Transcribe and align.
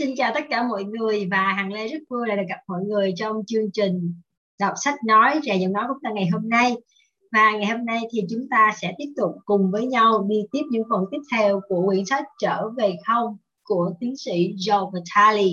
xin 0.00 0.14
chào 0.16 0.32
tất 0.34 0.44
cả 0.50 0.62
mọi 0.62 0.84
người 0.84 1.28
và 1.30 1.52
Hằng 1.52 1.72
Lê 1.72 1.88
rất 1.88 1.98
vui 2.10 2.28
là 2.28 2.36
được 2.36 2.42
gặp 2.48 2.58
mọi 2.66 2.82
người 2.82 3.12
trong 3.16 3.36
chương 3.46 3.70
trình 3.72 4.14
đọc 4.60 4.74
sách 4.76 4.94
nói 5.06 5.40
rè 5.42 5.56
giọng 5.56 5.72
nói 5.72 5.84
của 5.88 5.94
ta 6.02 6.10
ngày 6.10 6.28
hôm 6.32 6.48
nay. 6.48 6.76
Và 7.32 7.52
ngày 7.52 7.66
hôm 7.66 7.84
nay 7.84 8.00
thì 8.12 8.20
chúng 8.30 8.48
ta 8.50 8.72
sẽ 8.80 8.94
tiếp 8.98 9.12
tục 9.16 9.30
cùng 9.44 9.70
với 9.70 9.86
nhau 9.86 10.26
đi 10.28 10.36
tiếp 10.52 10.62
những 10.70 10.82
phần 10.90 11.04
tiếp 11.10 11.18
theo 11.32 11.60
của 11.68 11.86
quyển 11.86 12.04
sách 12.06 12.24
Trở 12.38 12.70
về 12.76 12.96
không 13.06 13.36
của 13.62 13.90
tiến 14.00 14.16
sĩ 14.16 14.52
Joe 14.52 14.90
Vitale. 14.90 15.48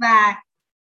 Và 0.00 0.42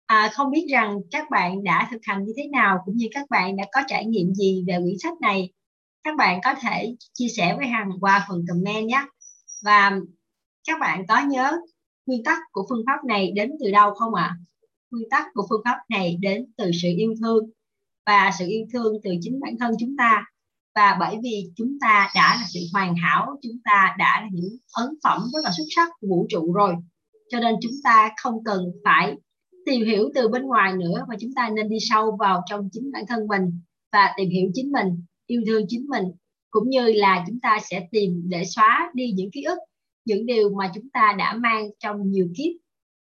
à, 0.06 0.30
không 0.34 0.52
biết 0.52 0.68
rằng 0.70 1.00
các 1.12 1.30
bạn 1.32 1.64
đã 1.64 1.88
thực 1.92 2.02
hành 2.04 2.24
như 2.24 2.34
thế 2.38 2.48
nào 2.48 2.80
cũng 2.86 2.96
như 2.96 3.08
các 3.14 3.30
bạn 3.30 3.56
đã 3.56 3.64
có 3.72 3.82
trải 3.88 4.06
nghiệm 4.06 4.34
gì 4.34 4.64
về 4.68 4.78
quyển 4.78 4.96
sách 5.04 5.22
này. 5.22 5.50
Các 6.04 6.16
bạn 6.18 6.40
có 6.44 6.56
thể 6.62 6.96
chia 7.14 7.28
sẻ 7.38 7.56
với 7.58 7.68
Hằng 7.68 7.92
qua 8.00 8.26
phần 8.30 8.46
comment 8.48 8.88
nhé. 8.88 9.06
Và 9.66 9.92
các 10.68 10.80
bạn 10.80 11.08
có 11.08 11.22
nhớ 11.22 11.58
nguyên 12.06 12.24
tắc 12.24 12.38
của 12.52 12.66
phương 12.70 12.84
pháp 12.88 13.06
này 13.08 13.32
đến 13.32 13.52
từ 13.60 13.72
đâu 13.72 13.94
không 13.94 14.14
ạ? 14.14 14.24
À? 14.24 14.38
Nguyên 14.92 15.10
tắc 15.10 15.26
của 15.34 15.46
phương 15.50 15.62
pháp 15.66 15.78
này 15.90 16.18
đến 16.22 16.46
từ 16.58 16.72
sự 16.82 16.90
yêu 16.98 17.14
thương 17.22 17.50
và 18.06 18.32
sự 18.40 18.46
yêu 18.48 18.66
thương 18.74 18.94
từ 19.04 19.12
chính 19.22 19.40
bản 19.40 19.58
thân 19.60 19.72
chúng 19.80 19.98
ta 19.98 20.26
và 20.76 20.98
bởi 21.00 21.18
vì 21.24 21.52
chúng 21.56 21.78
ta 21.82 22.12
đã 22.16 22.38
là 22.40 22.46
sự 22.54 22.60
hoàn 22.74 22.96
hảo, 22.96 23.36
chúng 23.42 23.58
ta 23.64 23.96
đã 23.98 24.22
là 24.22 24.30
những 24.32 24.58
ấn 24.74 24.90
phẩm 25.04 25.22
rất 25.34 25.40
là 25.44 25.52
xuất 25.58 25.64
sắc 25.76 25.90
của 26.00 26.08
vũ 26.08 26.26
trụ 26.30 26.54
rồi 26.54 26.76
cho 27.30 27.40
nên 27.40 27.56
chúng 27.62 27.72
ta 27.84 28.12
không 28.22 28.44
cần 28.44 28.72
phải 28.86 29.16
tìm 29.66 29.86
hiểu 29.86 30.10
từ 30.16 30.28
bên 30.28 30.44
ngoài 30.44 30.74
nữa 30.74 31.06
mà 31.10 31.16
chúng 31.20 31.34
ta 31.36 31.50
nên 31.50 31.70
đi 31.70 31.78
sâu 31.80 32.18
vào 32.20 32.42
trong 32.46 32.70
chính 32.72 32.92
bản 32.92 33.04
thân 33.08 33.28
mình 33.28 33.60
và 33.92 34.14
tìm 34.18 34.30
hiểu 34.30 34.50
chính 34.54 34.72
mình, 34.72 34.88
yêu 35.28 35.42
thương 35.48 35.66
chính 35.68 35.88
mình 35.88 36.04
cũng 36.50 36.70
như 36.70 36.92
là 36.92 37.24
chúng 37.28 37.40
ta 37.40 37.58
sẽ 37.70 37.88
tìm 37.92 38.22
để 38.26 38.44
xóa 38.46 38.92
đi 38.94 39.12
những 39.16 39.32
ký 39.32 39.44
ức 39.44 39.58
những 40.06 40.26
điều 40.26 40.50
mà 40.50 40.72
chúng 40.76 40.90
ta 40.90 41.16
đã 41.18 41.34
mang 41.34 41.70
trong 41.80 42.12
nhiều 42.12 42.28
kiếp 42.38 42.52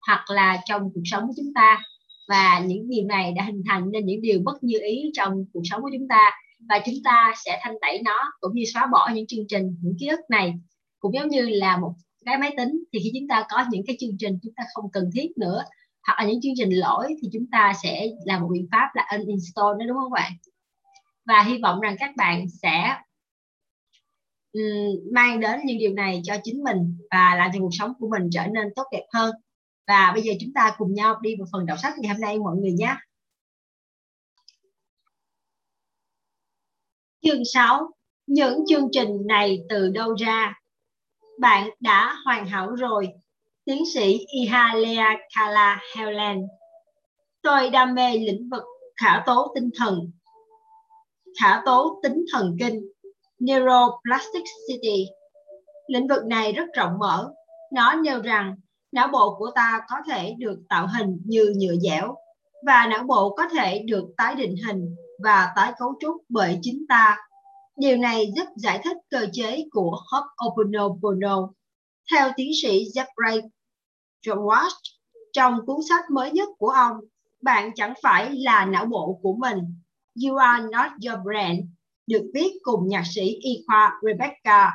hoặc 0.07 0.25
là 0.29 0.61
trong 0.65 0.81
cuộc 0.93 1.01
sống 1.05 1.27
của 1.27 1.33
chúng 1.37 1.53
ta. 1.55 1.81
Và 2.27 2.59
những 2.65 2.89
điều 2.89 3.05
này 3.05 3.31
đã 3.31 3.43
hình 3.43 3.63
thành 3.69 3.91
nên 3.91 4.05
những 4.05 4.21
điều 4.21 4.41
bất 4.45 4.63
như 4.63 4.79
ý 4.81 5.11
trong 5.13 5.45
cuộc 5.53 5.61
sống 5.63 5.81
của 5.81 5.89
chúng 5.97 6.07
ta. 6.07 6.31
Và 6.69 6.79
chúng 6.85 6.95
ta 7.03 7.33
sẽ 7.45 7.59
thanh 7.61 7.75
tẩy 7.81 8.01
nó 8.01 8.31
cũng 8.39 8.51
như 8.53 8.63
xóa 8.73 8.87
bỏ 8.91 9.09
những 9.13 9.27
chương 9.27 9.47
trình, 9.47 9.77
những 9.81 9.95
ký 9.99 10.07
ức 10.07 10.19
này. 10.29 10.53
Cũng 10.99 11.13
giống 11.13 11.29
như 11.29 11.49
là 11.49 11.77
một 11.77 11.93
cái 12.25 12.37
máy 12.37 12.53
tính, 12.57 12.83
thì 12.93 12.99
khi 13.03 13.11
chúng 13.19 13.27
ta 13.27 13.45
có 13.49 13.65
những 13.71 13.81
cái 13.87 13.95
chương 13.99 14.17
trình 14.19 14.39
chúng 14.43 14.53
ta 14.55 14.63
không 14.73 14.91
cần 14.91 15.09
thiết 15.13 15.27
nữa. 15.37 15.63
Hoặc 16.07 16.15
là 16.19 16.25
những 16.25 16.41
chương 16.41 16.53
trình 16.57 16.69
lỗi 16.69 17.07
thì 17.21 17.29
chúng 17.33 17.45
ta 17.51 17.73
sẽ 17.83 18.07
làm 18.25 18.41
một 18.41 18.49
biện 18.53 18.67
pháp 18.71 18.87
là 18.93 19.07
uninstall 19.17 19.77
nó, 19.79 19.85
đúng 19.87 19.97
không 19.97 20.11
bạn? 20.11 20.31
Và 21.25 21.43
hy 21.43 21.57
vọng 21.57 21.79
rằng 21.79 21.95
các 21.99 22.15
bạn 22.15 22.45
sẽ 22.49 22.95
mang 25.11 25.39
đến 25.39 25.59
những 25.65 25.77
điều 25.77 25.93
này 25.93 26.21
cho 26.23 26.35
chính 26.43 26.63
mình 26.63 26.97
và 27.11 27.35
làm 27.35 27.51
cho 27.53 27.59
cuộc 27.59 27.69
sống 27.71 27.93
của 27.99 28.09
mình 28.09 28.29
trở 28.31 28.47
nên 28.47 28.73
tốt 28.75 28.83
đẹp 28.91 29.05
hơn. 29.13 29.35
Và 29.87 30.11
bây 30.13 30.23
giờ 30.23 30.33
chúng 30.39 30.53
ta 30.53 30.75
cùng 30.77 30.93
nhau 30.93 31.19
đi 31.21 31.35
vào 31.35 31.47
phần 31.51 31.65
đọc 31.65 31.77
sách 31.81 31.93
ngày 31.97 32.13
hôm 32.13 32.21
nay 32.21 32.39
mọi 32.39 32.55
người 32.55 32.71
nhé. 32.71 32.95
Chương 37.21 37.45
6 37.45 37.89
những 38.27 38.63
chương 38.67 38.87
trình 38.91 39.27
này 39.27 39.59
từ 39.69 39.89
đâu 39.89 40.15
ra? 40.15 40.53
Bạn 41.39 41.69
đã 41.79 42.15
hoàn 42.25 42.47
hảo 42.47 42.75
rồi, 42.75 43.07
tiến 43.65 43.83
sĩ 43.93 44.25
Ihalea 44.27 45.17
Kala 45.35 45.79
Helen 45.95 46.47
tôi 47.43 47.69
đam 47.69 47.95
mê 47.95 48.17
lĩnh 48.17 48.49
vực 48.49 48.63
khả 48.95 49.23
tố 49.25 49.51
tinh 49.55 49.69
thần. 49.75 50.11
Khả 51.41 51.61
tố 51.65 51.99
tính 52.03 52.25
thần 52.33 52.57
kinh. 52.59 52.91
Neuroplasticity. 53.43 55.05
Lĩnh 55.87 56.07
vực 56.07 56.25
này 56.25 56.53
rất 56.53 56.65
rộng 56.73 56.99
mở. 56.99 57.33
Nó 57.73 57.93
nêu 57.93 58.21
rằng 58.21 58.55
não 58.91 59.07
bộ 59.07 59.35
của 59.39 59.51
ta 59.55 59.81
có 59.89 59.95
thể 60.09 60.35
được 60.37 60.59
tạo 60.69 60.87
hình 60.87 61.21
như 61.25 61.53
nhựa 61.57 61.75
dẻo 61.75 62.15
và 62.65 62.87
não 62.89 63.03
bộ 63.03 63.35
có 63.37 63.47
thể 63.47 63.83
được 63.87 64.13
tái 64.17 64.35
định 64.35 64.55
hình 64.67 64.95
và 65.23 65.53
tái 65.55 65.73
cấu 65.79 65.93
trúc 65.99 66.15
bởi 66.29 66.59
chính 66.61 66.85
ta. 66.89 67.17
Điều 67.77 67.97
này 67.97 68.31
giúp 68.35 68.45
giải 68.55 68.81
thích 68.83 68.97
cơ 69.09 69.27
chế 69.33 69.65
của 69.71 69.97
Ho'oponopono. 70.11 71.49
Theo 72.11 72.29
tiến 72.35 72.51
sĩ 72.61 72.85
Jeffrey 72.95 73.41
George, 74.25 74.75
trong 75.33 75.65
cuốn 75.65 75.77
sách 75.89 76.11
mới 76.11 76.31
nhất 76.31 76.49
của 76.57 76.69
ông, 76.69 76.97
bạn 77.41 77.71
chẳng 77.75 77.93
phải 78.03 78.31
là 78.31 78.65
não 78.65 78.85
bộ 78.85 79.19
của 79.21 79.33
mình. 79.33 79.59
You 80.25 80.35
are 80.35 80.63
not 80.63 80.91
your 81.05 81.25
brain 81.25 81.73
được 82.07 82.31
viết 82.33 82.51
cùng 82.63 82.87
nhạc 82.87 83.03
sĩ 83.15 83.21
y 83.21 83.63
khoa 83.67 83.93
Rebecca 84.01 84.71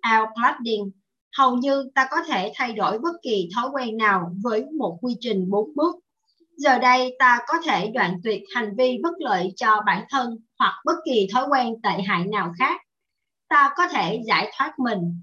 Al 0.00 0.24
Pladding. 0.34 0.90
Hầu 1.36 1.56
như 1.56 1.90
ta 1.94 2.08
có 2.10 2.16
thể 2.28 2.52
thay 2.54 2.72
đổi 2.72 2.98
bất 2.98 3.12
kỳ 3.22 3.48
thói 3.54 3.68
quen 3.72 3.96
nào 3.96 4.32
với 4.42 4.64
một 4.78 4.98
quy 5.00 5.16
trình 5.20 5.50
bốn 5.50 5.74
bước. 5.74 5.96
Giờ 6.56 6.78
đây 6.78 7.16
ta 7.18 7.38
có 7.46 7.54
thể 7.64 7.90
đoạn 7.94 8.20
tuyệt 8.24 8.42
hành 8.54 8.76
vi 8.76 8.98
bất 9.02 9.12
lợi 9.18 9.52
cho 9.56 9.80
bản 9.86 10.04
thân 10.10 10.38
hoặc 10.58 10.74
bất 10.84 10.96
kỳ 11.04 11.28
thói 11.32 11.46
quen 11.50 11.82
tệ 11.82 12.02
hại 12.06 12.24
nào 12.24 12.52
khác. 12.58 12.80
Ta 13.48 13.72
có 13.76 13.88
thể 13.88 14.22
giải 14.26 14.52
thoát 14.56 14.78
mình. 14.78 15.22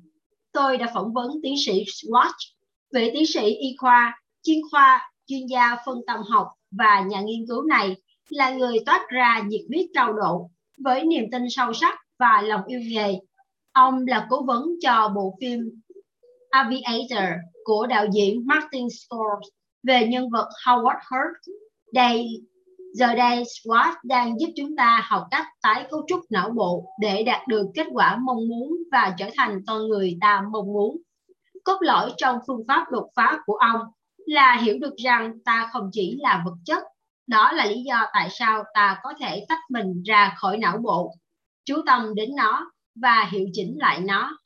Tôi 0.51 0.77
đã 0.77 0.91
phỏng 0.93 1.13
vấn 1.13 1.31
tiến 1.43 1.55
sĩ 1.65 1.83
Swatch, 1.83 2.53
vị 2.93 3.09
tiến 3.13 3.25
sĩ 3.25 3.41
y 3.41 3.75
khoa, 3.77 4.21
chuyên 4.43 4.59
khoa, 4.71 5.11
chuyên 5.27 5.47
gia 5.47 5.75
phân 5.85 5.97
tâm 6.07 6.19
học 6.29 6.47
và 6.71 7.01
nhà 7.01 7.21
nghiên 7.21 7.45
cứu 7.47 7.61
này 7.61 7.95
là 8.29 8.49
người 8.49 8.77
toát 8.85 9.07
ra 9.09 9.41
nhiệt 9.47 9.61
huyết 9.69 9.85
cao 9.93 10.13
độ 10.13 10.49
với 10.83 11.05
niềm 11.05 11.25
tin 11.31 11.43
sâu 11.49 11.73
sắc 11.73 11.99
và 12.19 12.41
lòng 12.41 12.61
yêu 12.67 12.79
nghề. 12.83 13.19
Ông 13.71 14.07
là 14.07 14.27
cố 14.29 14.43
vấn 14.43 14.63
cho 14.81 15.11
bộ 15.15 15.37
phim 15.41 15.81
Aviator 16.49 17.29
của 17.63 17.87
đạo 17.87 18.05
diễn 18.13 18.47
Martin 18.47 18.87
Scorsese 18.89 19.49
về 19.83 20.07
nhân 20.07 20.29
vật 20.29 20.49
Howard 20.65 20.99
Hurt. 21.11 21.57
Đây, 21.93 22.27
giờ 22.93 23.15
đây 23.15 23.43
SWOT 23.43 23.93
đang 24.03 24.39
giúp 24.39 24.49
chúng 24.55 24.75
ta 24.75 25.05
học 25.09 25.23
cách 25.31 25.45
tái 25.61 25.85
cấu 25.89 26.05
trúc 26.07 26.19
não 26.29 26.49
bộ 26.49 26.85
để 26.99 27.23
đạt 27.23 27.47
được 27.47 27.65
kết 27.75 27.87
quả 27.91 28.17
mong 28.21 28.47
muốn 28.49 28.77
và 28.91 29.15
trở 29.17 29.29
thành 29.37 29.61
con 29.67 29.87
người 29.87 30.17
ta 30.21 30.43
mong 30.51 30.65
muốn. 30.65 30.97
Cốt 31.63 31.77
lõi 31.81 32.11
trong 32.17 32.39
phương 32.47 32.63
pháp 32.67 32.85
đột 32.91 33.09
phá 33.15 33.39
của 33.45 33.55
ông 33.55 33.81
là 34.25 34.57
hiểu 34.63 34.77
được 34.81 34.95
rằng 34.95 35.39
ta 35.45 35.69
không 35.73 35.89
chỉ 35.93 36.17
là 36.19 36.43
vật 36.45 36.55
chất 36.65 36.83
đó 37.29 37.51
là 37.51 37.65
lý 37.65 37.83
do 37.83 38.05
tại 38.13 38.29
sao 38.31 38.63
ta 38.73 38.99
có 39.03 39.13
thể 39.19 39.45
tách 39.49 39.59
mình 39.69 40.03
ra 40.03 40.33
khỏi 40.37 40.57
não 40.57 40.77
bộ, 40.77 41.15
chú 41.65 41.81
tâm 41.85 42.15
đến 42.15 42.29
nó 42.35 42.71
và 42.95 43.29
hiệu 43.31 43.45
chỉnh 43.53 43.77
lại 43.79 43.99
nó. 43.99 44.37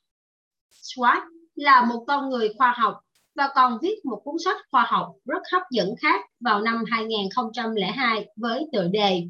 Swat 0.72 1.20
là 1.54 1.84
một 1.84 2.04
con 2.06 2.30
người 2.30 2.48
khoa 2.58 2.74
học 2.76 3.00
và 3.34 3.48
còn 3.54 3.78
viết 3.82 4.04
một 4.04 4.20
cuốn 4.24 4.34
sách 4.44 4.56
khoa 4.70 4.86
học 4.88 5.12
rất 5.24 5.42
hấp 5.52 5.62
dẫn 5.70 5.88
khác 6.00 6.20
vào 6.40 6.60
năm 6.60 6.84
2002 6.90 8.26
với 8.36 8.66
tựa 8.72 8.88
đề 8.92 9.22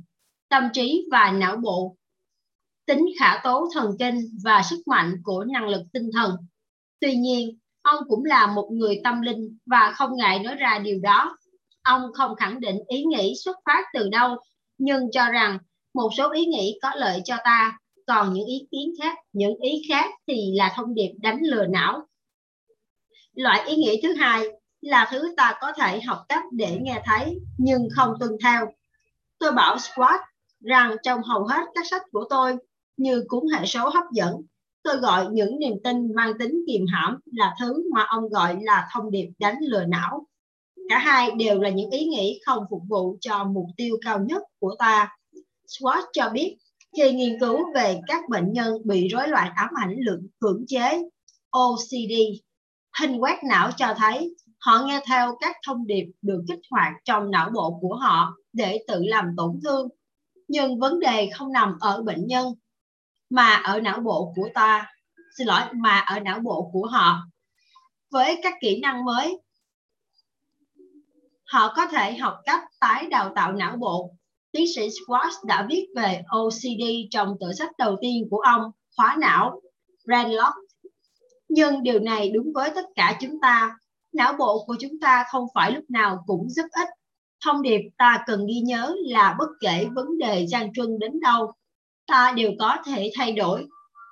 Tâm 0.49 0.69
trí 0.73 1.07
và 1.11 1.31
não 1.31 1.57
bộ, 1.57 1.97
tính 2.87 3.05
khả 3.21 3.41
tố 3.45 3.69
thần 3.75 3.91
kinh 3.99 4.19
và 4.45 4.63
sức 4.63 4.83
mạnh 4.87 5.17
của 5.25 5.45
năng 5.45 5.69
lực 5.69 5.83
tinh 5.93 6.11
thần. 6.15 6.37
Tuy 7.01 7.15
nhiên, 7.15 7.59
ông 7.83 8.05
cũng 8.09 8.25
là 8.25 8.47
một 8.47 8.69
người 8.73 9.01
tâm 9.05 9.21
linh 9.21 9.59
và 9.67 9.93
không 9.97 10.17
ngại 10.17 10.39
nói 10.39 10.55
ra 10.55 10.79
điều 10.79 11.01
đó 11.03 11.37
Ông 11.85 12.13
không 12.15 12.37
khẳng 12.37 12.61
định 12.61 12.79
ý 12.89 13.05
nghĩ 13.05 13.35
xuất 13.45 13.57
phát 13.67 13.85
từ 13.95 14.09
đâu, 14.09 14.37
nhưng 14.79 15.11
cho 15.13 15.31
rằng 15.31 15.59
một 15.95 16.11
số 16.17 16.33
ý 16.33 16.45
nghĩ 16.45 16.79
có 16.83 16.91
lợi 16.97 17.21
cho 17.25 17.37
ta, 17.45 17.79
còn 18.07 18.33
những 18.33 18.47
ý 18.47 18.67
kiến 18.71 18.95
khác, 19.03 19.19
những 19.33 19.55
ý 19.57 19.83
khác 19.89 20.11
thì 20.27 20.53
là 20.57 20.73
thông 20.77 20.95
điệp 20.95 21.13
đánh 21.23 21.39
lừa 21.43 21.67
não. 21.67 22.07
Loại 23.35 23.63
ý 23.67 23.77
nghĩ 23.77 24.01
thứ 24.03 24.15
hai 24.15 24.43
là 24.81 25.09
thứ 25.11 25.35
ta 25.37 25.55
có 25.61 25.73
thể 25.73 26.01
học 26.01 26.25
cách 26.29 26.43
để 26.53 26.79
nghe 26.83 27.03
thấy 27.05 27.39
nhưng 27.59 27.89
không 27.97 28.15
tuân 28.21 28.31
theo. 28.43 28.67
Tôi 29.39 29.53
bảo 29.53 29.79
Squat 29.79 30.21
rằng 30.61 30.97
trong 31.03 31.23
hầu 31.23 31.45
hết 31.47 31.65
các 31.75 31.87
sách 31.87 32.03
của 32.13 32.25
tôi 32.31 32.57
như 32.97 33.25
cuốn 33.29 33.43
hệ 33.57 33.67
số 33.67 33.89
hấp 33.89 34.05
dẫn, 34.13 34.35
tôi 34.83 34.97
gọi 34.97 35.27
những 35.33 35.59
niềm 35.59 35.75
tin 35.85 36.15
mang 36.15 36.39
tính 36.39 36.65
kiềm 36.67 36.87
hãm 36.93 37.19
là 37.33 37.55
thứ 37.61 37.83
mà 37.95 38.05
ông 38.09 38.29
gọi 38.29 38.59
là 38.63 38.89
thông 38.93 39.11
điệp 39.11 39.29
đánh 39.39 39.57
lừa 39.61 39.85
não 39.85 40.27
cả 40.89 40.99
hai 40.99 41.31
đều 41.31 41.61
là 41.61 41.71
những 41.71 41.91
ý 41.91 42.05
nghĩ 42.05 42.41
không 42.47 42.65
phục 42.71 42.83
vụ 42.89 43.17
cho 43.21 43.45
mục 43.45 43.67
tiêu 43.77 43.97
cao 44.05 44.19
nhất 44.19 44.43
của 44.59 44.75
ta. 44.79 45.17
Schwartz 45.67 46.07
cho 46.13 46.31
biết 46.33 46.57
khi 46.97 47.13
nghiên 47.13 47.41
cứu 47.41 47.59
về 47.75 48.01
các 48.07 48.29
bệnh 48.29 48.53
nhân 48.53 48.75
bị 48.85 49.09
rối 49.09 49.29
loạn 49.29 49.53
ám 49.57 49.71
ảnh 49.83 49.97
lượng 49.99 50.27
cưỡng 50.41 50.65
chế 50.69 51.03
OCD, 51.51 52.13
hình 53.01 53.17
quét 53.19 53.39
não 53.45 53.71
cho 53.77 53.95
thấy 53.97 54.35
họ 54.61 54.85
nghe 54.87 55.01
theo 55.09 55.37
các 55.41 55.57
thông 55.67 55.87
điệp 55.87 56.05
được 56.23 56.45
kích 56.49 56.61
hoạt 56.71 56.93
trong 57.05 57.31
não 57.31 57.51
bộ 57.55 57.79
của 57.81 57.95
họ 57.95 58.37
để 58.53 58.85
tự 58.89 59.01
làm 59.05 59.25
tổn 59.37 59.61
thương. 59.65 59.89
Nhưng 60.49 60.79
vấn 60.79 61.01
đề 61.01 61.31
không 61.35 61.53
nằm 61.53 61.77
ở 61.81 62.03
bệnh 62.03 62.27
nhân 62.27 62.55
mà 63.31 63.55
ở 63.55 63.81
não 63.81 64.01
bộ 64.01 64.33
của 64.37 64.49
ta, 64.55 64.93
xin 65.39 65.47
lỗi, 65.47 65.61
mà 65.75 65.99
ở 65.99 66.21
não 66.21 66.41
bộ 66.41 66.71
của 66.73 66.87
họ. 66.87 67.19
Với 68.11 68.41
các 68.43 68.55
kỹ 68.61 68.81
năng 68.81 69.05
mới, 69.05 69.39
họ 71.55 71.73
có 71.77 71.87
thể 71.87 72.15
học 72.15 72.35
cách 72.45 72.61
tái 72.81 73.07
đào 73.07 73.33
tạo 73.35 73.53
não 73.53 73.77
bộ. 73.77 74.11
Tiến 74.53 74.65
sĩ 74.75 74.89
Schwartz 74.89 75.47
đã 75.47 75.67
viết 75.71 75.87
về 75.97 76.23
OCD 76.29 76.85
trong 77.11 77.37
tựa 77.41 77.53
sách 77.53 77.71
đầu 77.79 77.97
tiên 78.01 78.29
của 78.31 78.39
ông, 78.39 78.63
Khóa 78.97 79.17
não, 79.21 79.61
Brain 80.07 80.29
Lock. 80.29 80.55
Nhưng 81.49 81.83
điều 81.83 81.99
này 81.99 82.31
đúng 82.31 82.53
với 82.55 82.71
tất 82.75 82.85
cả 82.95 83.19
chúng 83.21 83.41
ta. 83.43 83.77
não 84.13 84.33
bộ 84.39 84.65
của 84.67 84.77
chúng 84.81 85.01
ta 85.01 85.25
không 85.33 85.47
phải 85.55 85.73
lúc 85.73 85.85
nào 85.89 86.25
cũng 86.27 86.49
giúp 86.49 86.67
ích 86.71 86.89
thông 87.45 87.63
điệp 87.63 87.81
ta 87.99 88.25
cần 88.27 88.47
ghi 88.47 88.61
nhớ 88.61 88.95
là 89.07 89.37
bất 89.39 89.49
kể 89.61 89.87
vấn 89.95 90.19
đề 90.19 90.47
gian 90.47 90.73
truân 90.73 90.99
đến 90.99 91.21
đâu 91.21 91.53
ta 92.07 92.33
đều 92.37 92.51
có 92.59 92.77
thể 92.87 93.11
thay 93.15 93.33
đổi 93.33 93.67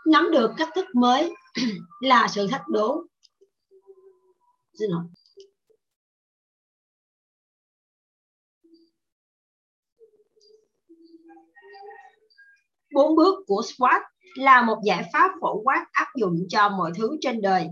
nắm 0.06 0.30
được 0.30 0.50
cách 0.56 0.68
thức 0.74 0.84
mới 0.94 1.34
là 2.00 2.28
sự 2.28 2.46
thách 2.46 2.68
đố 2.68 3.02
xin 4.78 4.90
lỗi 4.90 5.04
bốn 12.94 13.16
bước 13.16 13.34
của 13.46 13.62
SWOT 13.62 14.00
là 14.34 14.62
một 14.62 14.78
giải 14.84 15.10
pháp 15.12 15.30
phổ 15.40 15.60
quát 15.64 15.86
áp 15.92 16.08
dụng 16.16 16.36
cho 16.48 16.68
mọi 16.68 16.92
thứ 16.96 17.16
trên 17.20 17.42
đời. 17.42 17.66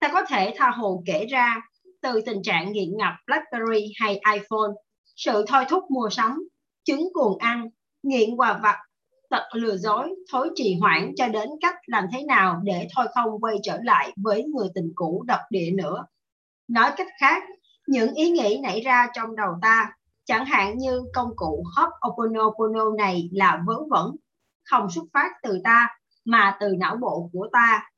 Ta 0.00 0.10
có 0.12 0.22
thể 0.28 0.54
tha 0.56 0.70
hồ 0.70 1.02
kể 1.06 1.26
ra 1.26 1.60
từ 2.02 2.20
tình 2.26 2.42
trạng 2.42 2.72
nghiện 2.72 2.96
ngập 2.96 3.12
BlackBerry 3.26 3.92
hay 4.00 4.20
iPhone, 4.32 4.70
sự 5.16 5.44
thôi 5.48 5.64
thúc 5.68 5.84
mua 5.90 6.08
sắm, 6.10 6.48
chứng 6.84 7.08
cuồng 7.12 7.38
ăn, 7.38 7.68
nghiện 8.02 8.36
quà 8.36 8.60
vặt, 8.62 8.76
tật 9.30 9.42
lừa 9.52 9.76
dối, 9.76 10.14
thối 10.32 10.50
trì 10.54 10.76
hoãn 10.80 11.12
cho 11.16 11.28
đến 11.28 11.48
cách 11.60 11.74
làm 11.86 12.04
thế 12.12 12.22
nào 12.22 12.60
để 12.64 12.88
thôi 12.96 13.06
không 13.14 13.40
quay 13.40 13.56
trở 13.62 13.78
lại 13.82 14.12
với 14.16 14.44
người 14.44 14.68
tình 14.74 14.92
cũ 14.94 15.24
độc 15.26 15.40
địa 15.50 15.70
nữa. 15.70 16.06
Nói 16.68 16.90
cách 16.96 17.08
khác, 17.20 17.42
những 17.86 18.14
ý 18.14 18.30
nghĩ 18.30 18.60
nảy 18.62 18.80
ra 18.80 19.08
trong 19.14 19.36
đầu 19.36 19.50
ta, 19.62 19.92
chẳng 20.24 20.44
hạn 20.44 20.78
như 20.78 21.02
công 21.14 21.30
cụ 21.36 21.64
Ho'oponopono 21.76 22.96
này 22.96 23.28
là 23.32 23.62
vớ 23.66 23.74
vẩn 23.90 24.16
không 24.64 24.90
xuất 24.90 25.04
phát 25.12 25.30
từ 25.42 25.60
ta, 25.64 25.88
mà 26.24 26.56
từ 26.60 26.66
não 26.78 26.96
bộ 26.96 27.30
của 27.32 27.48
ta. 27.52 27.90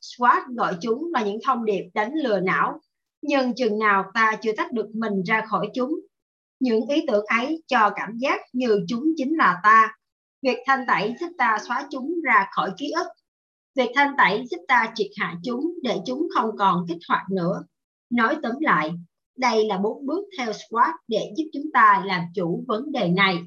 SWOT 0.00 0.54
gọi 0.56 0.76
chúng 0.80 1.10
là 1.12 1.22
những 1.22 1.38
thông 1.46 1.64
điệp 1.64 1.82
đánh 1.94 2.12
lừa 2.14 2.40
não, 2.40 2.80
nhưng 3.22 3.54
chừng 3.54 3.78
nào 3.78 4.04
ta 4.14 4.32
chưa 4.42 4.52
tách 4.56 4.72
được 4.72 4.90
mình 4.94 5.22
ra 5.22 5.46
khỏi 5.46 5.68
chúng, 5.74 6.00
những 6.60 6.86
ý 6.86 7.04
tưởng 7.08 7.24
ấy 7.26 7.62
cho 7.66 7.90
cảm 7.96 8.18
giác 8.18 8.40
như 8.52 8.84
chúng 8.88 9.04
chính 9.16 9.36
là 9.36 9.60
ta. 9.62 9.96
Việc 10.42 10.58
thanh 10.66 10.84
tẩy 10.86 11.14
giúp 11.20 11.28
ta 11.38 11.58
xóa 11.68 11.86
chúng 11.90 12.14
ra 12.24 12.46
khỏi 12.52 12.70
ký 12.78 12.90
ức. 12.90 13.06
Việc 13.74 13.90
thanh 13.94 14.14
tẩy 14.18 14.44
giúp 14.50 14.58
ta 14.68 14.92
triệt 14.94 15.10
hạ 15.20 15.34
chúng 15.44 15.74
để 15.82 15.98
chúng 16.06 16.28
không 16.34 16.50
còn 16.58 16.84
kích 16.88 16.98
hoạt 17.08 17.30
nữa. 17.30 17.62
Nói 18.10 18.36
tóm 18.42 18.52
lại, 18.60 18.90
đây 19.36 19.64
là 19.64 19.78
bốn 19.78 20.06
bước 20.06 20.24
theo 20.38 20.52
SWOT 20.52 20.92
để 21.08 21.32
giúp 21.36 21.44
chúng 21.52 21.72
ta 21.72 22.02
làm 22.06 22.22
chủ 22.34 22.64
vấn 22.68 22.92
đề 22.92 23.08
này. 23.08 23.38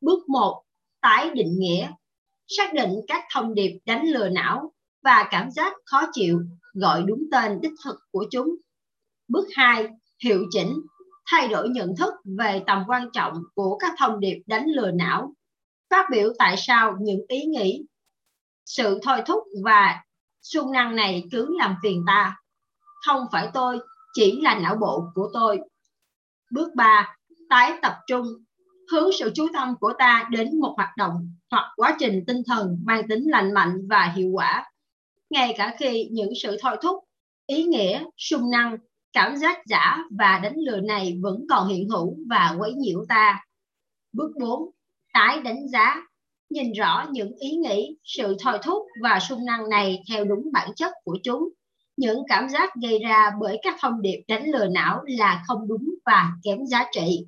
Bước 0.00 0.28
1 0.28 0.62
tái 1.00 1.30
định 1.34 1.58
nghĩa 1.58 1.90
xác 2.48 2.74
định 2.74 2.90
các 3.08 3.24
thông 3.32 3.54
điệp 3.54 3.78
đánh 3.86 4.06
lừa 4.06 4.28
não 4.28 4.72
và 5.02 5.28
cảm 5.30 5.50
giác 5.50 5.72
khó 5.84 6.02
chịu 6.12 6.40
gọi 6.74 7.02
đúng 7.02 7.24
tên 7.32 7.60
đích 7.60 7.72
thực 7.84 7.96
của 8.10 8.26
chúng. 8.30 8.56
Bước 9.28 9.46
2 9.54 9.88
hiệu 10.24 10.44
chỉnh, 10.50 10.74
thay 11.26 11.48
đổi 11.48 11.68
nhận 11.68 11.96
thức 11.98 12.14
về 12.38 12.62
tầm 12.66 12.84
quan 12.88 13.08
trọng 13.12 13.32
của 13.54 13.78
các 13.78 13.94
thông 13.98 14.20
điệp 14.20 14.42
đánh 14.46 14.66
lừa 14.66 14.90
não. 14.90 15.34
Phát 15.90 16.06
biểu 16.10 16.32
tại 16.38 16.54
sao 16.58 16.96
những 17.00 17.20
ý 17.28 17.44
nghĩ, 17.44 17.84
sự 18.66 18.98
thôi 19.02 19.22
thúc 19.26 19.44
và 19.64 20.02
xung 20.42 20.72
năng 20.72 20.96
này 20.96 21.24
cứ 21.32 21.56
làm 21.58 21.76
phiền 21.82 22.04
ta. 22.06 22.36
Không 23.06 23.26
phải 23.32 23.48
tôi, 23.54 23.78
chỉ 24.14 24.40
là 24.42 24.58
não 24.58 24.76
bộ 24.80 25.04
của 25.14 25.30
tôi. 25.32 25.60
Bước 26.52 26.74
3 26.74 27.16
tái 27.50 27.78
tập 27.82 27.96
trung 28.06 28.26
hướng 28.92 29.10
sự 29.18 29.32
chú 29.34 29.46
tâm 29.52 29.74
của 29.80 29.92
ta 29.98 30.28
đến 30.30 30.60
một 30.60 30.74
hoạt 30.76 30.96
động 30.96 31.30
hoặc 31.50 31.72
quá 31.76 31.96
trình 31.98 32.24
tinh 32.26 32.42
thần 32.46 32.78
mang 32.84 33.08
tính 33.08 33.30
lành 33.30 33.54
mạnh 33.54 33.88
và 33.88 34.12
hiệu 34.16 34.30
quả. 34.32 34.70
Ngay 35.30 35.54
cả 35.56 35.76
khi 35.78 36.08
những 36.12 36.32
sự 36.42 36.56
thôi 36.60 36.76
thúc, 36.82 37.04
ý 37.46 37.64
nghĩa, 37.64 38.04
sung 38.16 38.50
năng, 38.50 38.76
cảm 39.12 39.36
giác 39.36 39.66
giả 39.66 39.98
và 40.18 40.40
đánh 40.42 40.56
lừa 40.56 40.80
này 40.80 41.18
vẫn 41.22 41.46
còn 41.50 41.68
hiện 41.68 41.88
hữu 41.88 42.16
và 42.30 42.54
quấy 42.58 42.72
nhiễu 42.74 43.04
ta. 43.08 43.44
Bước 44.12 44.30
4 44.40 44.70
tái 45.14 45.40
đánh 45.40 45.68
giá. 45.68 45.96
Nhìn 46.50 46.72
rõ 46.72 47.06
những 47.10 47.32
ý 47.38 47.50
nghĩ, 47.50 47.96
sự 48.04 48.36
thôi 48.40 48.58
thúc 48.62 48.82
và 49.02 49.20
sung 49.20 49.44
năng 49.44 49.68
này 49.68 50.02
theo 50.10 50.24
đúng 50.24 50.52
bản 50.52 50.70
chất 50.76 50.92
của 51.04 51.18
chúng. 51.22 51.48
Những 51.96 52.22
cảm 52.28 52.48
giác 52.48 52.70
gây 52.82 52.98
ra 52.98 53.30
bởi 53.40 53.58
các 53.62 53.76
thông 53.80 54.02
điệp 54.02 54.22
đánh 54.28 54.50
lừa 54.50 54.66
não 54.66 55.00
là 55.06 55.42
không 55.46 55.68
đúng 55.68 55.94
và 56.06 56.32
kém 56.42 56.66
giá 56.66 56.84
trị 56.92 57.26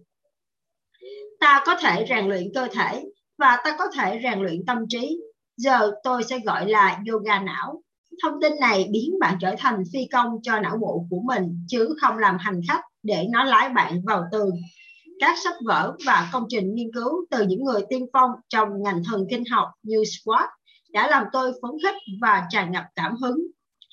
ta 1.41 1.62
có 1.67 1.77
thể 1.81 2.06
rèn 2.09 2.29
luyện 2.29 2.50
cơ 2.55 2.69
thể 2.73 3.05
và 3.38 3.59
ta 3.65 3.77
có 3.79 3.85
thể 3.94 4.21
rèn 4.23 4.41
luyện 4.41 4.67
tâm 4.67 4.79
trí 4.88 5.21
giờ 5.56 5.93
tôi 6.03 6.25
sẽ 6.25 6.38
gọi 6.38 6.69
là 6.69 7.00
yoga 7.11 7.41
não 7.41 7.83
thông 8.23 8.41
tin 8.41 8.53
này 8.61 8.88
biến 8.91 9.19
bạn 9.21 9.38
trở 9.41 9.55
thành 9.59 9.83
phi 9.93 10.06
công 10.12 10.29
cho 10.43 10.61
não 10.61 10.77
bộ 10.77 11.06
của 11.11 11.21
mình 11.25 11.65
chứ 11.69 11.94
không 12.00 12.19
làm 12.19 12.37
hành 12.41 12.61
khách 12.69 12.81
để 13.03 13.27
nó 13.31 13.44
lái 13.44 13.69
bạn 13.69 14.03
vào 14.05 14.25
tường 14.33 14.50
các 15.19 15.38
sách 15.44 15.55
vở 15.67 15.97
và 16.06 16.31
công 16.33 16.44
trình 16.49 16.75
nghiên 16.75 16.93
cứu 16.94 17.27
từ 17.31 17.43
những 17.47 17.65
người 17.65 17.83
tiên 17.88 18.06
phong 18.12 18.31
trong 18.49 18.69
ngành 18.83 19.03
thần 19.05 19.27
kinh 19.31 19.44
học 19.50 19.69
như 19.83 20.03
Squat 20.05 20.49
đã 20.93 21.09
làm 21.09 21.25
tôi 21.33 21.53
phấn 21.62 21.71
khích 21.83 21.94
và 22.21 22.47
tràn 22.50 22.73
ngập 22.73 22.85
cảm 22.94 23.17
hứng. 23.17 23.47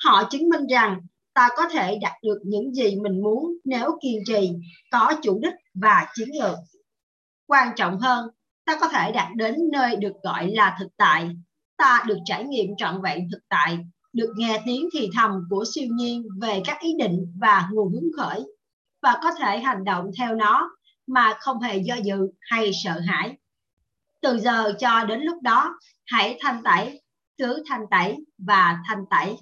Họ 0.03 0.23
chứng 0.31 0.49
minh 0.49 0.67
rằng 0.67 1.01
ta 1.33 1.49
có 1.55 1.69
thể 1.69 1.97
đạt 2.01 2.13
được 2.23 2.39
những 2.45 2.73
gì 2.73 2.95
mình 2.95 3.21
muốn 3.23 3.57
nếu 3.65 3.97
kiên 4.01 4.19
trì, 4.25 4.49
có 4.91 5.13
chủ 5.21 5.39
đích 5.43 5.53
và 5.73 6.07
chiến 6.15 6.29
lược. 6.41 6.57
Quan 7.47 7.73
trọng 7.75 7.99
hơn, 7.99 8.29
ta 8.65 8.77
có 8.81 8.87
thể 8.87 9.11
đạt 9.11 9.27
đến 9.35 9.55
nơi 9.71 9.95
được 9.95 10.13
gọi 10.23 10.51
là 10.51 10.77
thực 10.79 10.87
tại. 10.97 11.29
Ta 11.77 12.03
được 12.07 12.17
trải 12.25 12.43
nghiệm 12.43 12.67
trọn 12.77 13.01
vẹn 13.01 13.27
thực 13.31 13.41
tại, 13.49 13.77
được 14.13 14.33
nghe 14.35 14.61
tiếng 14.65 14.89
thì 14.93 15.09
thầm 15.15 15.31
của 15.49 15.65
siêu 15.75 15.87
nhiên 15.91 16.23
về 16.41 16.61
các 16.65 16.79
ý 16.79 16.93
định 16.99 17.33
và 17.41 17.69
nguồn 17.71 17.93
hứng 17.93 18.11
khởi 18.17 18.43
và 19.01 19.19
có 19.23 19.31
thể 19.39 19.59
hành 19.59 19.83
động 19.83 20.05
theo 20.19 20.35
nó 20.35 20.69
mà 21.07 21.33
không 21.39 21.59
hề 21.59 21.77
do 21.77 21.95
dự 21.95 22.17
hay 22.39 22.71
sợ 22.83 22.99
hãi. 22.99 23.37
Từ 24.21 24.39
giờ 24.39 24.73
cho 24.79 25.03
đến 25.03 25.21
lúc 25.21 25.41
đó, 25.41 25.79
hãy 26.05 26.37
thanh 26.41 26.63
tẩy, 26.63 27.01
cứ 27.37 27.63
thanh 27.69 27.85
tẩy 27.91 28.17
và 28.37 28.77
thanh 28.87 29.05
tẩy. 29.09 29.37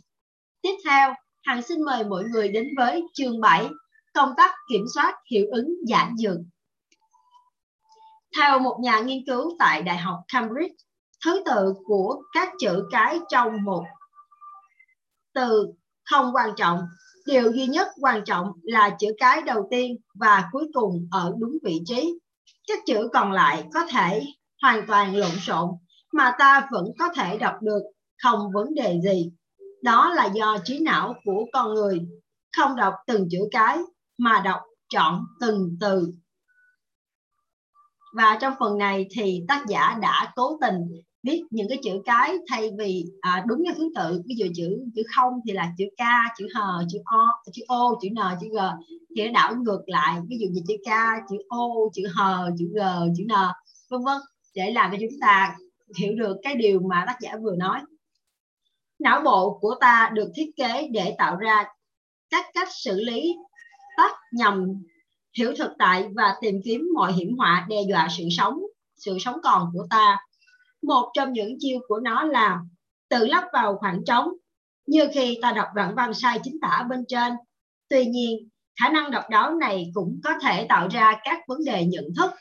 Tiếp 0.61 0.75
theo, 0.85 1.13
Hằng 1.43 1.61
xin 1.61 1.83
mời 1.85 2.03
mọi 2.03 2.23
người 2.23 2.49
đến 2.49 2.67
với 2.77 3.03
chương 3.13 3.41
7, 3.41 3.69
công 4.13 4.33
tác 4.37 4.51
kiểm 4.69 4.85
soát 4.95 5.15
hiệu 5.31 5.45
ứng 5.51 5.75
giãn 5.87 6.17
dược. 6.17 6.37
Theo 8.37 8.59
một 8.59 8.77
nhà 8.81 8.99
nghiên 8.99 9.25
cứu 9.27 9.55
tại 9.59 9.81
Đại 9.81 9.97
học 9.97 10.19
Cambridge, 10.33 10.75
thứ 11.25 11.43
tự 11.45 11.73
của 11.85 12.21
các 12.33 12.49
chữ 12.59 12.83
cái 12.91 13.19
trong 13.29 13.63
một 13.63 13.83
từ 15.33 15.67
không 16.09 16.35
quan 16.35 16.49
trọng. 16.57 16.79
Điều 17.25 17.51
duy 17.51 17.67
nhất 17.67 17.87
quan 18.01 18.23
trọng 18.25 18.51
là 18.63 18.89
chữ 18.99 19.07
cái 19.17 19.41
đầu 19.41 19.67
tiên 19.71 19.97
và 20.19 20.49
cuối 20.51 20.67
cùng 20.73 21.07
ở 21.11 21.33
đúng 21.39 21.57
vị 21.63 21.81
trí. 21.85 22.19
Các 22.67 22.79
chữ 22.85 23.09
còn 23.13 23.31
lại 23.31 23.63
có 23.73 23.85
thể 23.85 24.23
hoàn 24.61 24.87
toàn 24.87 25.15
lộn 25.15 25.39
xộn 25.41 25.69
mà 26.13 26.35
ta 26.39 26.67
vẫn 26.71 26.85
có 26.99 27.09
thể 27.15 27.37
đọc 27.37 27.55
được 27.61 27.81
không 28.23 28.51
vấn 28.53 28.73
đề 28.73 28.99
gì. 29.03 29.31
Đó 29.83 30.13
là 30.13 30.25
do 30.25 30.57
trí 30.63 30.79
não 30.79 31.13
của 31.25 31.45
con 31.53 31.73
người 31.73 31.99
không 32.57 32.75
đọc 32.75 32.93
từng 33.07 33.27
chữ 33.31 33.39
cái 33.51 33.77
mà 34.17 34.41
đọc 34.45 34.61
chọn 34.93 35.25
từng 35.41 35.77
từ 35.79 36.13
và 38.13 38.37
trong 38.41 38.53
phần 38.59 38.77
này 38.77 39.07
thì 39.11 39.43
tác 39.47 39.65
giả 39.67 39.97
đã 40.01 40.31
cố 40.35 40.57
tình 40.61 41.01
viết 41.23 41.43
những 41.49 41.69
cái 41.69 41.77
chữ 41.83 42.01
cái 42.05 42.37
thay 42.47 42.69
vì 42.77 43.05
à, 43.21 43.43
đúng 43.47 43.63
như 43.63 43.71
thứ 43.77 43.91
tự. 43.95 44.21
Ví 44.25 44.35
dụ 44.37 44.45
chữ 44.55 44.83
chữ 44.95 45.03
không 45.15 45.33
thì 45.47 45.53
là 45.53 45.73
chữ 45.77 45.85
k 45.97 46.03
chữ 46.37 46.47
h 46.55 46.59
chữ 46.91 46.99
o 47.05 47.27
chữ 47.53 47.61
o 47.67 47.95
chữ 48.01 48.09
n 48.09 48.19
chữ 48.41 48.47
g. 48.47 48.57
Thì 49.15 49.25
nó 49.25 49.31
đảo 49.31 49.55
ngược 49.55 49.81
lại. 49.85 50.19
Ví 50.27 50.37
dụ 50.39 50.47
như 50.51 50.61
chữ 50.67 50.75
k 50.85 50.89
chữ 51.29 51.37
o 51.49 51.67
chữ 51.93 52.03
h 52.15 52.21
chữ 52.59 52.65
g 52.73 52.79
chữ 53.17 53.23
n 53.23 53.33
vân 53.89 54.03
vân. 54.03 54.17
Để 54.55 54.71
làm 54.71 54.91
cho 54.91 54.97
chúng 54.99 55.19
ta 55.21 55.55
hiểu 55.97 56.15
được 56.15 56.37
cái 56.43 56.55
điều 56.55 56.79
mà 56.79 57.03
tác 57.07 57.17
giả 57.21 57.35
vừa 57.41 57.55
nói. 57.55 57.79
Não 58.99 59.21
bộ 59.21 59.57
của 59.61 59.75
ta 59.79 60.11
được 60.13 60.31
thiết 60.35 60.51
kế 60.55 60.87
để 60.91 61.15
tạo 61.17 61.35
ra 61.35 61.65
các 62.29 62.45
cách 62.53 62.67
xử 62.71 63.01
lý 63.01 63.35
tắt 63.97 64.11
nhằm 64.31 64.83
hiểu 65.37 65.53
thực 65.57 65.71
tại 65.79 66.07
và 66.15 66.35
tìm 66.41 66.55
kiếm 66.65 66.89
mọi 66.93 67.13
hiểm 67.13 67.37
họa 67.37 67.65
đe 67.69 67.77
dọa 67.89 68.07
sự 68.17 68.23
sống 68.31 68.59
sự 69.05 69.17
sống 69.19 69.37
còn 69.43 69.69
của 69.73 69.87
ta. 69.89 70.17
Một 70.81 71.11
trong 71.13 71.33
những 71.33 71.55
chiêu 71.59 71.79
của 71.87 71.99
nó 71.99 72.23
là 72.23 72.59
tự 73.09 73.25
lắp 73.25 73.43
vào 73.53 73.77
khoảng 73.77 74.05
trống. 74.05 74.29
Như 74.87 75.07
khi 75.13 75.39
ta 75.41 75.51
đọc 75.51 75.67
đoạn 75.75 75.95
văn 75.95 76.13
sai 76.13 76.39
chính 76.43 76.57
tả 76.61 76.85
bên 76.89 77.05
trên, 77.07 77.33
tuy 77.89 78.05
nhiên, 78.05 78.49
khả 78.79 78.89
năng 78.89 79.11
độc 79.11 79.29
đáo 79.29 79.55
này 79.55 79.91
cũng 79.93 80.19
có 80.23 80.29
thể 80.41 80.65
tạo 80.69 80.87
ra 80.91 81.19
các 81.23 81.39
vấn 81.47 81.57
đề 81.65 81.85
nhận 81.85 82.05
thức. 82.17 82.31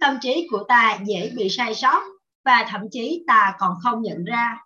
Tâm 0.00 0.18
trí 0.20 0.48
của 0.50 0.64
ta 0.68 0.98
dễ 1.04 1.32
bị 1.36 1.48
sai 1.48 1.74
sót 1.74 2.02
và 2.44 2.66
thậm 2.68 2.80
chí 2.90 3.24
ta 3.26 3.54
còn 3.58 3.74
không 3.82 4.02
nhận 4.02 4.24
ra. 4.24 4.56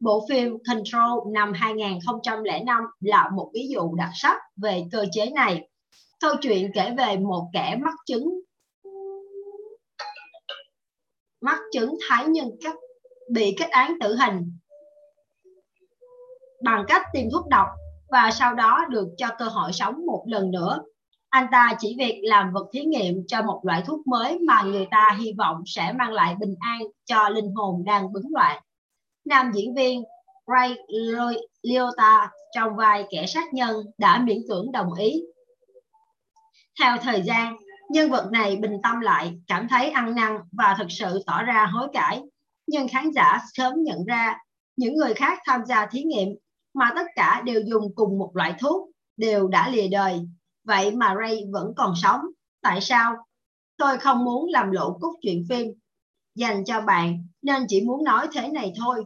Bộ 0.00 0.26
phim 0.30 0.58
Control 0.68 1.32
năm 1.32 1.52
2005 1.52 2.82
là 3.00 3.30
một 3.36 3.50
ví 3.54 3.68
dụ 3.70 3.94
đặc 3.94 4.10
sắc 4.14 4.36
về 4.56 4.84
cơ 4.92 5.06
chế 5.12 5.30
này. 5.30 5.68
Câu 6.22 6.34
chuyện 6.40 6.70
kể 6.74 6.94
về 6.98 7.16
một 7.16 7.48
kẻ 7.52 7.78
mắc 7.80 7.94
chứng 8.06 8.40
mắc 11.40 11.58
chứng 11.72 11.94
thái 12.08 12.26
nhân 12.26 12.50
cách, 12.60 12.74
bị 13.30 13.54
kết 13.58 13.70
án 13.70 13.96
tử 14.00 14.16
hình 14.16 14.58
bằng 16.64 16.84
cách 16.88 17.02
tìm 17.12 17.28
thuốc 17.32 17.48
độc 17.48 17.66
và 18.08 18.30
sau 18.30 18.54
đó 18.54 18.80
được 18.90 19.08
cho 19.16 19.26
cơ 19.38 19.44
hội 19.44 19.72
sống 19.72 20.06
một 20.06 20.24
lần 20.26 20.50
nữa. 20.50 20.82
Anh 21.28 21.46
ta 21.52 21.76
chỉ 21.78 21.96
việc 21.98 22.20
làm 22.22 22.52
vật 22.52 22.66
thí 22.72 22.80
nghiệm 22.80 23.26
cho 23.26 23.42
một 23.42 23.60
loại 23.62 23.82
thuốc 23.86 24.06
mới 24.06 24.38
mà 24.38 24.62
người 24.62 24.86
ta 24.90 25.16
hy 25.20 25.32
vọng 25.38 25.62
sẽ 25.66 25.92
mang 25.92 26.12
lại 26.12 26.34
bình 26.40 26.54
an 26.60 26.80
cho 27.04 27.28
linh 27.28 27.54
hồn 27.54 27.84
đang 27.84 28.12
bấn 28.12 28.22
loạn. 28.30 28.62
Nam 29.24 29.52
diễn 29.54 29.74
viên 29.74 30.02
Ray 30.46 30.76
Liotta 31.62 32.30
trong 32.54 32.76
vai 32.76 33.04
kẻ 33.10 33.26
sát 33.26 33.54
nhân 33.54 33.76
đã 33.98 34.18
miễn 34.18 34.38
cưỡng 34.48 34.72
đồng 34.72 34.94
ý. 34.94 35.22
Theo 36.80 36.96
thời 37.02 37.22
gian, 37.22 37.56
nhân 37.90 38.10
vật 38.10 38.28
này 38.32 38.56
bình 38.56 38.76
tâm 38.82 39.00
lại, 39.00 39.34
cảm 39.46 39.68
thấy 39.68 39.90
ăn 39.90 40.14
năn 40.14 40.38
và 40.52 40.76
thực 40.78 40.86
sự 40.90 41.22
tỏ 41.26 41.42
ra 41.42 41.66
hối 41.72 41.88
cải. 41.92 42.22
Nhưng 42.66 42.88
khán 42.88 43.10
giả 43.10 43.38
sớm 43.52 43.74
nhận 43.76 44.04
ra 44.04 44.38
những 44.76 44.96
người 44.96 45.14
khác 45.14 45.38
tham 45.46 45.60
gia 45.66 45.86
thí 45.86 46.02
nghiệm 46.02 46.28
mà 46.74 46.90
tất 46.96 47.06
cả 47.14 47.42
đều 47.44 47.60
dùng 47.66 47.94
cùng 47.94 48.18
một 48.18 48.30
loại 48.34 48.54
thuốc 48.60 48.90
đều 49.16 49.48
đã 49.48 49.68
lìa 49.68 49.88
đời. 49.88 50.20
Vậy 50.64 50.92
mà 50.92 51.14
Ray 51.20 51.44
vẫn 51.52 51.72
còn 51.76 51.94
sống. 52.02 52.20
Tại 52.62 52.80
sao? 52.80 53.16
Tôi 53.76 53.98
không 53.98 54.24
muốn 54.24 54.48
làm 54.48 54.70
lộ 54.70 54.98
cốt 55.00 55.12
truyện 55.22 55.44
phim 55.48 55.66
dành 56.34 56.64
cho 56.64 56.80
bạn 56.80 57.26
nên 57.42 57.64
chỉ 57.68 57.80
muốn 57.80 58.04
nói 58.04 58.28
thế 58.32 58.48
này 58.48 58.72
thôi. 58.76 59.04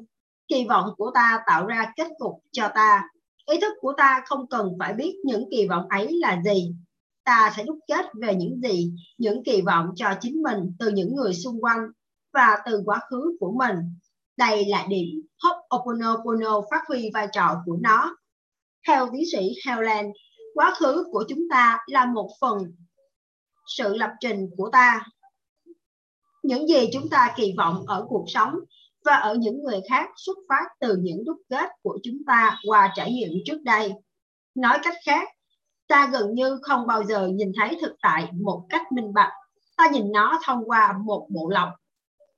Kỳ 0.49 0.66
vọng 0.68 0.90
của 0.96 1.11
ta 1.14 1.42
tạo 1.46 1.66
ra 1.66 1.92
kết 1.96 2.08
cục 2.18 2.32
cho 2.52 2.68
ta. 2.75 3.02
Ý 3.50 3.61
thức 3.61 3.73
của 3.80 3.92
ta 3.96 4.23
không 4.26 4.46
cần 4.46 4.73
phải 4.78 4.92
biết 4.92 5.16
những 5.25 5.44
kỳ 5.50 5.68
vọng 5.68 5.88
ấy 5.88 6.18
là 6.20 6.42
gì. 6.44 6.75
Ta 7.26 7.52
sẽ 7.56 7.64
đúc 7.64 7.78
kết 7.88 8.06
về 8.23 8.35
những 8.35 8.61
gì, 8.62 8.92
những 9.18 9.45
kỳ 9.45 9.61
vọng 9.61 9.87
cho 9.97 10.14
chính 10.21 10.42
mình 10.42 10.76
từ 10.78 10.90
những 10.90 11.14
người 11.14 11.35
xung 11.35 11.64
quanh 11.64 11.80
và 12.33 12.59
từ 12.66 12.83
quá 12.85 13.00
khứ 13.11 13.37
của 13.40 13.52
mình. 13.59 13.76
Đây 14.37 14.64
là 14.64 14.87
điểm 14.88 15.09
Ho'oponopono 15.42 16.62
phát 16.71 16.83
huy 16.88 17.11
vai 17.14 17.28
trò 17.33 17.62
của 17.66 17.76
nó. 17.80 18.16
Theo 18.87 19.09
tiến 19.12 19.23
sĩ 19.33 19.54
Helen, 19.66 20.06
quá 20.54 20.75
khứ 20.78 21.04
của 21.12 21.25
chúng 21.28 21.49
ta 21.50 21.78
là 21.87 22.06
một 22.06 22.30
phần 22.40 22.59
sự 23.76 23.97
lập 23.97 24.11
trình 24.21 24.50
của 24.56 24.71
ta. 24.73 25.06
Những 26.42 26.68
gì 26.68 26.88
chúng 26.92 27.09
ta 27.09 27.35
kỳ 27.37 27.54
vọng 27.56 27.87
ở 27.87 28.06
cuộc 28.09 28.25
sống 28.28 28.54
và 29.04 29.14
ở 29.16 29.35
những 29.35 29.62
người 29.62 29.80
khác 29.88 30.09
xuất 30.16 30.38
phát 30.49 30.64
từ 30.80 30.97
những 31.00 31.25
đúc 31.25 31.37
kết 31.49 31.71
của 31.83 31.99
chúng 32.02 32.18
ta 32.26 32.59
qua 32.66 32.92
trải 32.95 33.12
nghiệm 33.12 33.30
trước 33.45 33.62
đây. 33.62 33.92
Nói 34.54 34.78
cách 34.83 34.97
khác, 35.04 35.28
ta 35.88 36.10
gần 36.12 36.34
như 36.34 36.58
không 36.62 36.86
bao 36.86 37.04
giờ 37.04 37.28
nhìn 37.28 37.52
thấy 37.56 37.78
thực 37.80 37.92
tại 38.02 38.28
một 38.32 38.66
cách 38.68 38.92
minh 38.92 39.12
bạch. 39.14 39.32
Ta 39.76 39.88
nhìn 39.92 40.12
nó 40.12 40.40
thông 40.44 40.64
qua 40.64 40.94
một 41.04 41.26
bộ 41.30 41.48
lọc. 41.48 41.68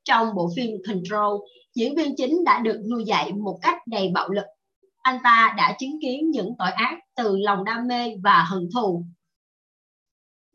Trong 0.04 0.34
bộ 0.34 0.50
phim 0.56 0.70
Control, 0.86 1.40
diễn 1.74 1.94
viên 1.96 2.16
chính 2.16 2.44
đã 2.44 2.60
được 2.60 2.80
nuôi 2.90 3.04
dạy 3.04 3.32
một 3.32 3.58
cách 3.62 3.78
đầy 3.86 4.10
bạo 4.14 4.28
lực. 4.28 4.46
Anh 5.02 5.18
ta 5.24 5.54
đã 5.56 5.76
chứng 5.78 5.98
kiến 6.02 6.30
những 6.30 6.54
tội 6.58 6.70
ác 6.70 6.98
từ 7.16 7.36
lòng 7.36 7.64
đam 7.64 7.86
mê 7.86 8.14
và 8.22 8.44
hận 8.50 8.68
thù. 8.74 9.04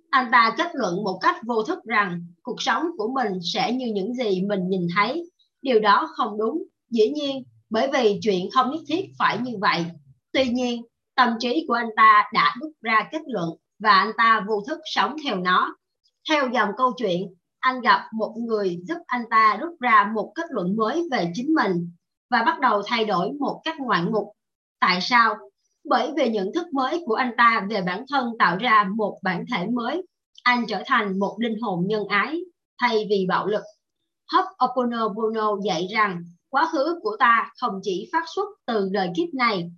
Anh 0.09 0.27
ta 0.31 0.55
kết 0.57 0.71
luận 0.73 1.03
một 1.03 1.19
cách 1.21 1.35
vô 1.45 1.63
thức 1.63 1.83
rằng 1.83 2.25
cuộc 2.43 2.62
sống 2.62 2.83
của 2.97 3.07
mình 3.13 3.39
sẽ 3.53 3.73
như 3.73 3.91
những 3.93 4.13
gì 4.13 4.41
mình 4.41 4.69
nhìn 4.69 4.88
thấy 4.95 5.29
Điều 5.63 5.79
đó 5.79 6.09
không 6.15 6.38
đúng, 6.38 6.63
dĩ 6.89 7.09
nhiên, 7.09 7.43
bởi 7.69 7.89
vì 7.93 8.19
chuyện 8.21 8.50
không 8.51 8.71
nhất 8.71 8.81
thiết 8.88 9.05
phải 9.19 9.38
như 9.38 9.51
vậy. 9.62 9.85
Tuy 10.31 10.45
nhiên, 10.45 10.83
tâm 11.15 11.34
trí 11.39 11.65
của 11.67 11.74
anh 11.74 11.89
ta 11.96 12.29
đã 12.34 12.55
rút 12.62 12.72
ra 12.82 13.10
kết 13.12 13.22
luận 13.27 13.50
và 13.79 13.91
anh 13.91 14.12
ta 14.17 14.46
vô 14.48 14.63
thức 14.67 14.79
sống 14.86 15.15
theo 15.24 15.36
nó. 15.36 15.75
Theo 16.29 16.50
dòng 16.53 16.70
câu 16.77 16.91
chuyện, 16.98 17.36
anh 17.60 17.82
gặp 17.82 18.08
một 18.13 18.34
người 18.38 18.79
giúp 18.88 18.98
anh 19.08 19.24
ta 19.29 19.58
rút 19.62 19.79
ra 19.79 20.12
một 20.15 20.32
kết 20.36 20.46
luận 20.50 20.75
mới 20.75 21.03
về 21.12 21.32
chính 21.34 21.53
mình 21.53 21.91
và 22.29 22.43
bắt 22.43 22.60
đầu 22.60 22.82
thay 22.88 23.05
đổi 23.05 23.32
một 23.39 23.62
cách 23.63 23.75
ngoạn 23.79 24.12
mục. 24.12 24.27
Tại 24.79 25.01
sao? 25.01 25.36
Bởi 25.84 26.12
vì 26.17 26.29
nhận 26.29 26.51
thức 26.53 26.74
mới 26.74 27.03
của 27.05 27.15
anh 27.15 27.32
ta 27.38 27.67
về 27.70 27.82
bản 27.82 28.05
thân 28.10 28.32
tạo 28.39 28.58
ra 28.58 28.89
một 28.96 29.20
bản 29.24 29.46
thể 29.51 29.67
mới. 29.67 30.08
Anh 30.43 30.65
trở 30.67 30.84
thành 30.86 31.20
một 31.20 31.36
linh 31.39 31.62
hồn 31.62 31.84
nhân 31.88 32.08
ái 32.08 32.39
thay 32.82 33.08
vì 33.10 33.25
bạo 33.29 33.48
lực 33.48 33.63
Ho'oponopono 34.32 35.62
dạy 35.65 35.88
rằng 35.91 36.24
quá 36.50 36.70
khứ 36.72 37.00
của 37.01 37.15
ta 37.20 37.51
không 37.62 37.79
chỉ 37.84 38.10
phát 38.12 38.24
xuất 38.36 38.50
từ 38.65 38.89
đời 38.91 39.10
kiếp 39.15 39.34
này. 39.34 39.72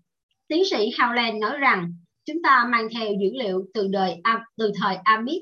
Tiến 0.48 0.64
sĩ 0.72 0.90
Howland 0.90 1.40
nói 1.40 1.58
rằng 1.58 1.94
chúng 2.26 2.38
ta 2.44 2.68
mang 2.72 2.88
theo 2.96 3.08
dữ 3.22 3.30
liệu 3.34 3.66
từ 3.74 3.88
đời 3.88 4.22
từ 4.58 4.72
thời 4.82 4.96
Amit 5.04 5.42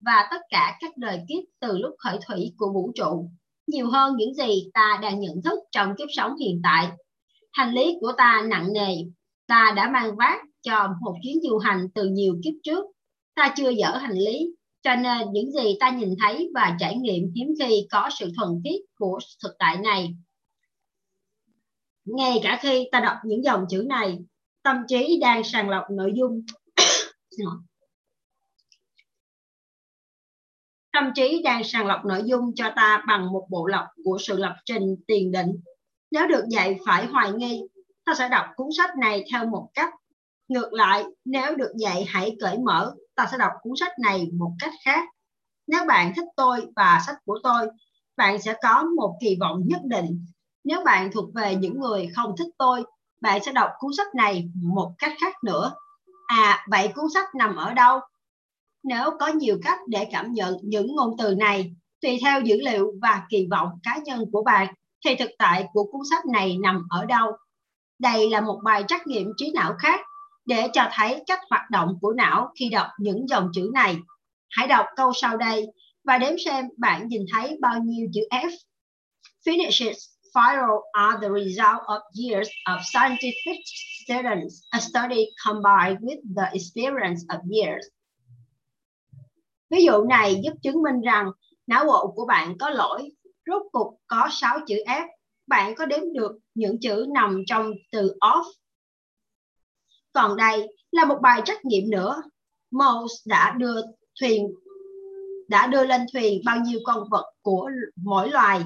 và 0.00 0.28
tất 0.30 0.40
cả 0.48 0.76
các 0.80 0.96
đời 0.96 1.20
kiếp 1.28 1.44
từ 1.60 1.78
lúc 1.78 1.94
khởi 1.98 2.18
thủy 2.26 2.52
của 2.56 2.72
vũ 2.72 2.92
trụ, 2.94 3.30
nhiều 3.66 3.90
hơn 3.90 4.16
những 4.16 4.34
gì 4.34 4.70
ta 4.74 4.98
đang 5.02 5.20
nhận 5.20 5.42
thức 5.44 5.58
trong 5.72 5.94
kiếp 5.98 6.08
sống 6.16 6.36
hiện 6.36 6.60
tại. 6.64 6.88
Hành 7.52 7.74
lý 7.74 7.94
của 8.00 8.12
ta 8.16 8.42
nặng 8.50 8.72
nề, 8.72 8.96
ta 9.46 9.72
đã 9.76 9.90
mang 9.90 10.16
vác 10.16 10.40
cho 10.62 10.88
một 11.00 11.14
chuyến 11.22 11.36
du 11.42 11.58
hành 11.58 11.86
từ 11.94 12.08
nhiều 12.08 12.34
kiếp 12.44 12.54
trước. 12.62 12.84
Ta 13.34 13.54
chưa 13.56 13.72
dỡ 13.74 13.96
hành 13.96 14.18
lý 14.18 14.54
cho 14.82 14.96
nên 14.96 15.32
những 15.32 15.52
gì 15.52 15.76
ta 15.80 15.90
nhìn 15.90 16.14
thấy 16.20 16.50
và 16.54 16.76
trải 16.80 16.96
nghiệm 16.96 17.32
hiếm 17.36 17.48
khi 17.60 17.86
có 17.90 18.10
sự 18.18 18.30
thuần 18.36 18.50
khiết 18.64 18.80
của 18.94 19.18
thực 19.42 19.52
tại 19.58 19.76
này. 19.76 20.14
Ngay 22.04 22.40
cả 22.42 22.58
khi 22.62 22.88
ta 22.92 23.00
đọc 23.00 23.16
những 23.24 23.44
dòng 23.44 23.64
chữ 23.70 23.84
này, 23.88 24.18
tâm 24.62 24.76
trí 24.88 25.18
đang 25.20 25.44
sàng 25.44 25.68
lọc 25.68 25.84
nội 25.90 26.12
dung. 26.14 26.40
tâm 30.92 31.10
trí 31.14 31.42
đang 31.42 31.64
sàng 31.64 31.86
lọc 31.86 32.04
nội 32.04 32.22
dung 32.24 32.54
cho 32.54 32.72
ta 32.76 33.04
bằng 33.08 33.32
một 33.32 33.46
bộ 33.50 33.66
lọc 33.66 33.86
của 34.04 34.18
sự 34.20 34.36
lập 34.36 34.56
trình 34.64 34.96
tiền 35.06 35.32
định. 35.32 35.52
Nếu 36.10 36.26
được 36.26 36.44
dạy 36.48 36.78
phải 36.86 37.06
hoài 37.06 37.32
nghi, 37.32 37.62
ta 38.04 38.14
sẽ 38.14 38.28
đọc 38.28 38.46
cuốn 38.56 38.68
sách 38.76 38.90
này 38.96 39.24
theo 39.32 39.46
một 39.46 39.68
cách. 39.74 39.94
Ngược 40.48 40.72
lại, 40.72 41.04
nếu 41.24 41.56
được 41.56 41.72
dạy 41.76 42.04
hãy 42.08 42.36
cởi 42.40 42.58
mở 42.58 42.94
ta 43.14 43.28
sẽ 43.30 43.38
đọc 43.38 43.52
cuốn 43.62 43.72
sách 43.80 43.92
này 43.98 44.28
một 44.38 44.52
cách 44.58 44.72
khác. 44.84 45.08
Nếu 45.66 45.84
bạn 45.88 46.12
thích 46.16 46.28
tôi 46.36 46.66
và 46.76 47.00
sách 47.06 47.16
của 47.24 47.38
tôi, 47.42 47.66
bạn 48.16 48.42
sẽ 48.42 48.54
có 48.62 48.82
một 48.96 49.16
kỳ 49.20 49.36
vọng 49.40 49.62
nhất 49.66 49.80
định. 49.84 50.26
Nếu 50.64 50.84
bạn 50.84 51.10
thuộc 51.12 51.34
về 51.34 51.54
những 51.54 51.80
người 51.80 52.10
không 52.14 52.34
thích 52.38 52.48
tôi, 52.58 52.84
bạn 53.22 53.42
sẽ 53.44 53.52
đọc 53.52 53.70
cuốn 53.78 53.90
sách 53.96 54.14
này 54.14 54.48
một 54.54 54.92
cách 54.98 55.12
khác 55.20 55.44
nữa. 55.44 55.72
À, 56.26 56.66
vậy 56.70 56.88
cuốn 56.94 57.04
sách 57.14 57.34
nằm 57.34 57.56
ở 57.56 57.74
đâu? 57.74 58.00
Nếu 58.82 59.10
có 59.20 59.28
nhiều 59.28 59.58
cách 59.62 59.78
để 59.86 60.08
cảm 60.12 60.32
nhận 60.32 60.56
những 60.62 60.96
ngôn 60.96 61.16
từ 61.18 61.34
này, 61.34 61.74
tùy 62.00 62.18
theo 62.22 62.40
dữ 62.40 62.56
liệu 62.60 62.92
và 63.02 63.22
kỳ 63.28 63.46
vọng 63.50 63.68
cá 63.82 63.98
nhân 64.04 64.24
của 64.32 64.42
bạn, 64.42 64.74
thì 65.04 65.14
thực 65.14 65.30
tại 65.38 65.66
của 65.72 65.84
cuốn 65.92 66.00
sách 66.10 66.26
này 66.26 66.58
nằm 66.62 66.86
ở 66.90 67.04
đâu? 67.04 67.32
Đây 67.98 68.30
là 68.30 68.40
một 68.40 68.60
bài 68.64 68.84
trắc 68.88 69.06
nghiệm 69.06 69.32
trí 69.36 69.52
não 69.54 69.74
khác 69.78 70.00
để 70.44 70.68
cho 70.72 70.88
thấy 70.92 71.22
cách 71.26 71.40
hoạt 71.50 71.70
động 71.70 71.98
của 72.00 72.12
não 72.12 72.52
khi 72.58 72.68
đọc 72.68 72.86
những 72.98 73.28
dòng 73.28 73.50
chữ 73.54 73.70
này. 73.74 73.96
Hãy 74.50 74.66
đọc 74.66 74.86
câu 74.96 75.12
sau 75.12 75.36
đây 75.36 75.66
và 76.04 76.18
đếm 76.18 76.32
xem 76.44 76.64
bạn 76.78 77.08
nhìn 77.08 77.24
thấy 77.32 77.58
bao 77.60 77.78
nhiêu 77.78 78.08
chữ 78.12 78.20
F. 78.30 78.50
Finishes 79.46 80.11
viral 80.34 80.80
are 80.92 81.18
the 81.20 81.30
result 81.30 81.82
of 81.86 82.00
years 82.14 82.48
of 82.66 82.80
scientific 82.82 83.60
students, 84.04 84.66
a 84.72 84.80
study 84.80 85.30
combined 85.46 85.98
with 86.00 86.20
the 86.36 86.48
experience 86.52 87.24
of 87.28 87.40
years. 87.50 87.86
Ví 89.70 89.84
dụ 89.84 90.04
này 90.04 90.40
giúp 90.44 90.52
chứng 90.62 90.82
minh 90.82 91.00
rằng 91.00 91.30
não 91.66 91.84
bộ 91.84 92.12
của 92.16 92.26
bạn 92.26 92.58
có 92.58 92.70
lỗi, 92.70 93.12
rốt 93.46 93.62
cục 93.72 93.96
có 94.06 94.28
6 94.30 94.58
chữ 94.66 94.76
F. 94.86 95.06
Bạn 95.46 95.74
có 95.74 95.86
đếm 95.86 96.12
được 96.14 96.38
những 96.54 96.80
chữ 96.80 97.06
nằm 97.14 97.42
trong 97.46 97.70
từ 97.92 98.16
off 98.20 98.44
còn 100.12 100.36
đây 100.36 100.68
là 100.90 101.04
một 101.04 101.18
bài 101.22 101.42
trắc 101.44 101.64
nghiệm 101.64 101.90
nữa. 101.90 102.22
Mouse 102.70 103.14
đã 103.26 103.54
đưa 103.58 103.80
thuyền 104.20 104.54
đã 105.48 105.66
đưa 105.66 105.86
lên 105.86 106.00
thuyền 106.12 106.42
bao 106.44 106.60
nhiêu 106.60 106.80
con 106.84 107.08
vật 107.10 107.32
của 107.42 107.70
mỗi 107.96 108.30
loài. 108.30 108.60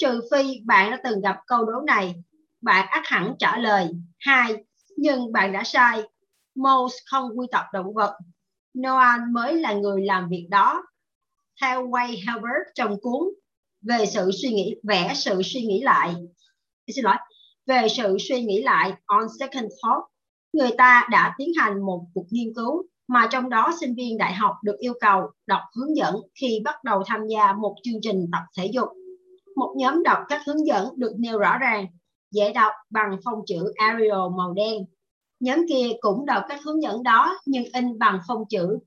Trừ 0.00 0.20
phi 0.30 0.60
bạn 0.64 0.90
đã 0.90 1.00
từng 1.04 1.20
gặp 1.20 1.36
câu 1.46 1.64
đố 1.64 1.80
này, 1.86 2.14
bạn 2.60 2.86
ắt 2.90 3.02
hẳn 3.06 3.34
trả 3.38 3.58
lời 3.58 3.88
hai, 4.18 4.54
nhưng 4.96 5.32
bạn 5.32 5.52
đã 5.52 5.64
sai. 5.64 6.02
Mouse 6.54 6.96
không 7.06 7.38
quy 7.38 7.46
tập 7.52 7.64
động 7.72 7.94
vật. 7.94 8.18
Noah 8.78 9.20
mới 9.30 9.54
là 9.54 9.72
người 9.72 10.02
làm 10.02 10.28
việc 10.28 10.46
đó. 10.50 10.82
Theo 11.60 11.88
Wayne 11.88 12.16
Herbert 12.26 12.74
trong 12.74 13.00
cuốn 13.00 13.28
về 13.82 14.06
sự 14.06 14.30
suy 14.42 14.48
nghĩ 14.48 14.74
vẽ 14.82 15.12
sự 15.14 15.42
suy 15.42 15.60
nghĩ 15.60 15.82
lại 15.82 16.14
xin 16.94 17.04
lỗi 17.04 17.16
về 17.66 17.88
sự 17.88 18.16
suy 18.28 18.42
nghĩ 18.42 18.62
lại 18.62 18.92
on 19.06 19.26
second 19.40 19.72
thought 19.82 20.04
người 20.52 20.70
ta 20.78 21.06
đã 21.10 21.34
tiến 21.38 21.48
hành 21.58 21.82
một 21.82 22.06
cuộc 22.14 22.26
nghiên 22.30 22.54
cứu 22.54 22.82
mà 23.08 23.28
trong 23.30 23.50
đó 23.50 23.72
sinh 23.80 23.94
viên 23.94 24.18
đại 24.18 24.34
học 24.34 24.54
được 24.62 24.76
yêu 24.78 24.94
cầu 25.00 25.30
đọc 25.46 25.60
hướng 25.76 25.96
dẫn 25.96 26.16
khi 26.40 26.60
bắt 26.64 26.84
đầu 26.84 27.02
tham 27.06 27.26
gia 27.26 27.52
một 27.52 27.76
chương 27.82 28.00
trình 28.02 28.26
tập 28.32 28.42
thể 28.56 28.70
dục. 28.74 28.88
Một 29.60 29.74
nhóm 29.76 30.02
đọc 30.02 30.18
các 30.28 30.42
hướng 30.46 30.66
dẫn 30.66 30.88
được 30.96 31.12
nêu 31.18 31.38
rõ 31.38 31.58
ràng, 31.58 31.86
dễ 32.30 32.52
đọc 32.52 32.72
bằng 32.90 33.16
phông 33.24 33.40
chữ 33.46 33.72
Arial 33.76 34.30
màu 34.38 34.52
đen. 34.52 34.84
Nhóm 35.40 35.58
kia 35.68 35.90
cũng 36.00 36.26
đọc 36.26 36.44
các 36.48 36.60
hướng 36.64 36.82
dẫn 36.82 37.02
đó 37.02 37.38
nhưng 37.46 37.64
in 37.72 37.98
bằng 37.98 38.20
phông 38.28 38.44
chữ 38.48 38.78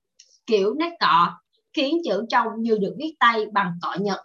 kiểu 0.45 0.73
nét 0.73 0.91
cọ, 0.99 1.31
khiến 1.73 1.97
chữ 2.05 2.25
trông 2.29 2.47
như 2.57 2.77
được 2.77 2.95
viết 2.97 3.15
tay 3.19 3.45
bằng 3.53 3.71
cọ 3.81 3.95
nhật. 3.99 4.19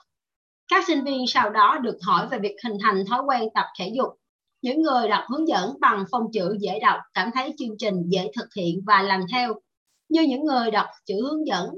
Các 0.68 0.84
sinh 0.86 1.04
viên 1.04 1.26
sau 1.26 1.50
đó 1.50 1.78
được 1.82 1.98
hỏi 2.02 2.28
về 2.30 2.38
việc 2.38 2.56
hình 2.64 2.78
thành 2.82 3.04
thói 3.06 3.22
quen 3.22 3.42
tập 3.54 3.66
thể 3.78 3.92
dục 3.94 4.08
Những 4.62 4.82
người 4.82 5.08
đọc 5.08 5.24
hướng 5.30 5.48
dẫn 5.48 5.76
bằng 5.80 6.04
phông 6.10 6.32
chữ 6.32 6.56
dễ 6.60 6.78
đọc 6.80 7.00
cảm 7.14 7.30
thấy 7.34 7.54
chương 7.58 7.76
trình 7.78 7.94
dễ 8.08 8.30
thực 8.36 8.54
hiện 8.56 8.80
và 8.86 9.02
làm 9.02 9.20
theo. 9.32 9.54
Như 10.08 10.22
những 10.22 10.44
người 10.44 10.70
đọc 10.70 10.86
chữ 11.06 11.14
hướng 11.22 11.46
dẫn 11.46 11.70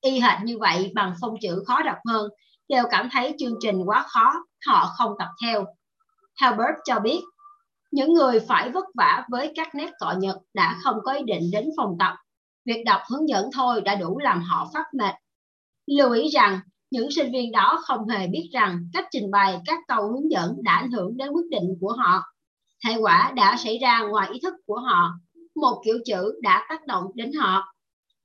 y 0.00 0.20
hệt 0.20 0.38
như 0.44 0.58
vậy 0.58 0.92
bằng 0.94 1.14
phông 1.20 1.34
chữ 1.40 1.62
khó 1.66 1.82
đọc 1.82 1.96
hơn 2.08 2.30
đều 2.68 2.84
cảm 2.90 3.08
thấy 3.12 3.34
chương 3.38 3.54
trình 3.60 3.82
quá 3.84 4.06
khó, 4.08 4.32
họ 4.66 4.86
không 4.96 5.12
tập 5.18 5.28
theo. 5.42 5.64
Halbert 6.36 6.76
cho 6.84 7.00
biết, 7.00 7.20
những 7.90 8.12
người 8.12 8.40
phải 8.40 8.70
vất 8.70 8.84
vả 8.94 9.24
với 9.28 9.52
các 9.56 9.74
nét 9.74 9.90
cọ 9.98 10.14
nhật 10.18 10.36
đã 10.54 10.78
không 10.84 10.96
có 11.04 11.12
ý 11.12 11.22
định 11.26 11.50
đến 11.52 11.68
phòng 11.76 11.96
tập. 11.98 12.14
Việc 12.64 12.82
đọc 12.86 13.00
hướng 13.10 13.28
dẫn 13.28 13.50
thôi 13.54 13.80
đã 13.80 13.94
đủ 13.94 14.18
làm 14.18 14.42
họ 14.42 14.70
phát 14.74 14.84
mệt. 14.94 15.14
Lưu 15.86 16.12
ý 16.12 16.28
rằng, 16.28 16.60
những 16.90 17.10
sinh 17.10 17.32
viên 17.32 17.52
đó 17.52 17.80
không 17.82 18.08
hề 18.08 18.26
biết 18.26 18.48
rằng 18.52 18.88
cách 18.92 19.06
trình 19.10 19.30
bày 19.30 19.60
các 19.66 19.78
câu 19.88 20.12
hướng 20.12 20.30
dẫn 20.30 20.56
đã 20.62 20.72
ảnh 20.72 20.90
hưởng 20.90 21.16
đến 21.16 21.28
quyết 21.32 21.48
định 21.50 21.76
của 21.80 21.92
họ. 21.92 22.22
Hệ 22.84 22.96
quả 22.96 23.32
đã 23.36 23.56
xảy 23.56 23.78
ra 23.78 24.02
ngoài 24.02 24.28
ý 24.32 24.40
thức 24.42 24.54
của 24.66 24.78
họ. 24.78 25.10
Một 25.54 25.82
kiểu 25.84 25.98
chữ 26.04 26.40
đã 26.42 26.66
tác 26.68 26.86
động 26.86 27.04
đến 27.14 27.32
họ. 27.32 27.72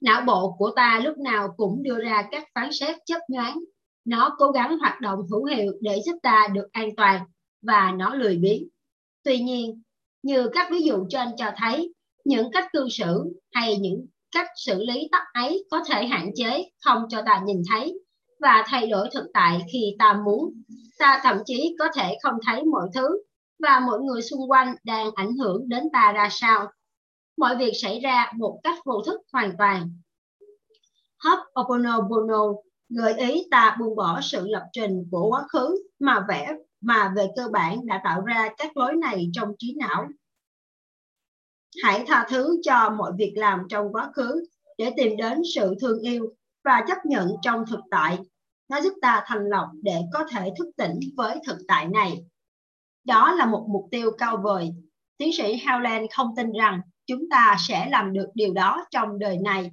Não 0.02 0.22
bộ 0.22 0.56
của 0.58 0.72
ta 0.76 1.02
lúc 1.04 1.18
nào 1.18 1.54
cũng 1.58 1.84
đưa 1.84 2.00
ra 2.00 2.24
các 2.32 2.44
phán 2.56 2.70
xét 2.72 2.98
chấp 3.06 3.20
nhoáng. 3.30 3.60
Nó 4.06 4.36
cố 4.38 4.52
gắng 4.52 4.78
hoạt 4.80 5.02
động 5.02 5.20
hữu 5.32 5.46
hiệu 5.46 5.74
để 5.82 6.02
giúp 6.06 6.16
ta 6.24 6.48
được 6.54 6.68
an 6.72 6.90
toàn 6.98 7.26
và 7.62 7.92
nó 7.92 8.16
lười 8.16 8.38
biếng. 8.38 8.68
Tuy 9.24 9.40
nhiên, 9.40 9.82
như 10.24 10.50
các 10.54 10.68
ví 10.72 10.82
dụ 10.82 11.06
trên 11.10 11.28
cho 11.38 11.52
thấy, 11.58 11.94
những 12.26 12.52
cách 12.52 12.68
cư 12.74 12.90
xử 12.90 13.24
hay 13.52 13.78
những 13.78 14.06
cách 14.32 14.48
xử 14.56 14.84
lý 14.84 15.08
tắc 15.12 15.24
ấy 15.34 15.66
có 15.72 15.84
thể 15.90 16.06
hạn 16.06 16.30
chế 16.36 16.70
không 16.86 17.06
cho 17.10 17.22
ta 17.26 17.42
nhìn 17.46 17.62
thấy 17.72 18.00
và 18.40 18.64
thay 18.68 18.88
đổi 18.88 19.10
thực 19.14 19.26
tại 19.34 19.62
khi 19.74 19.96
ta 20.00 20.22
muốn. 20.26 20.54
Ta 21.00 21.20
thậm 21.24 21.38
chí 21.46 21.76
có 21.80 21.86
thể 21.96 22.18
không 22.24 22.36
thấy 22.46 22.64
mọi 22.64 22.88
thứ 22.94 23.24
và 23.60 23.80
mọi 23.80 24.00
người 24.00 24.22
xung 24.22 24.52
quanh 24.52 24.76
đang 24.84 25.12
ảnh 25.16 25.38
hưởng 25.38 25.70
đến 25.70 25.84
ta 25.94 26.12
ra 26.12 26.28
sao. 26.32 26.72
Mọi 27.38 27.56
việc 27.56 27.72
xảy 27.82 28.00
ra 28.00 28.32
một 28.38 28.60
cách 28.64 28.80
vô 28.86 29.02
thức 29.06 29.22
hoàn 29.34 29.52
toàn. 29.58 29.90
Ho'oponopono 31.24 32.54
gợi 32.96 33.14
ý 33.14 33.48
ta 33.52 33.76
buông 33.80 33.96
bỏ 33.96 34.20
sự 34.22 34.48
lập 34.48 34.64
trình 34.74 35.08
của 35.12 35.30
quá 35.30 35.44
khứ 35.50 35.84
mà 36.00 36.26
vẽ 36.30 36.56
mà 36.82 37.14
về 37.16 37.28
cơ 37.36 37.48
bản 37.52 37.86
đã 37.86 38.02
tạo 38.04 38.22
ra 38.22 38.50
các 38.58 38.78
lối 38.78 38.96
này 38.96 39.30
trong 39.34 39.50
trí 39.60 39.76
não. 39.80 40.08
Hãy 41.84 42.04
tha 42.08 42.28
thứ 42.30 42.60
cho 42.64 42.90
mọi 42.90 43.12
việc 43.18 43.34
làm 43.36 43.60
trong 43.70 43.94
quá 43.94 44.12
khứ 44.16 44.46
để 44.78 44.94
tìm 44.98 45.18
đến 45.18 45.42
sự 45.56 45.76
thương 45.82 46.00
yêu 46.00 46.34
và 46.64 46.86
chấp 46.88 46.98
nhận 47.06 47.32
trong 47.42 47.66
thực 47.70 47.80
tại. 47.92 48.18
Nó 48.70 48.82
giúp 48.82 48.94
ta 49.02 49.24
thành 49.26 49.50
lọc 49.50 49.70
để 49.82 50.02
có 50.14 50.26
thể 50.32 50.50
thức 50.58 50.72
tỉnh 50.78 51.00
với 51.18 51.38
thực 51.48 51.58
tại 51.68 51.88
này. 51.88 52.26
Đó 53.04 53.32
là 53.32 53.46
một 53.46 53.66
mục 53.70 53.88
tiêu 53.92 54.12
cao 54.18 54.38
vời. 54.44 54.74
Tiến 55.18 55.34
sĩ 55.38 55.58
Howland 55.58 56.08
không 56.12 56.36
tin 56.36 56.52
rằng 56.52 56.82
chúng 57.06 57.30
ta 57.30 57.56
sẽ 57.60 57.90
làm 57.90 58.14
được 58.14 58.28
điều 58.34 58.54
đó 58.54 58.86
trong 58.92 59.20
đời 59.20 59.38
này. 59.38 59.72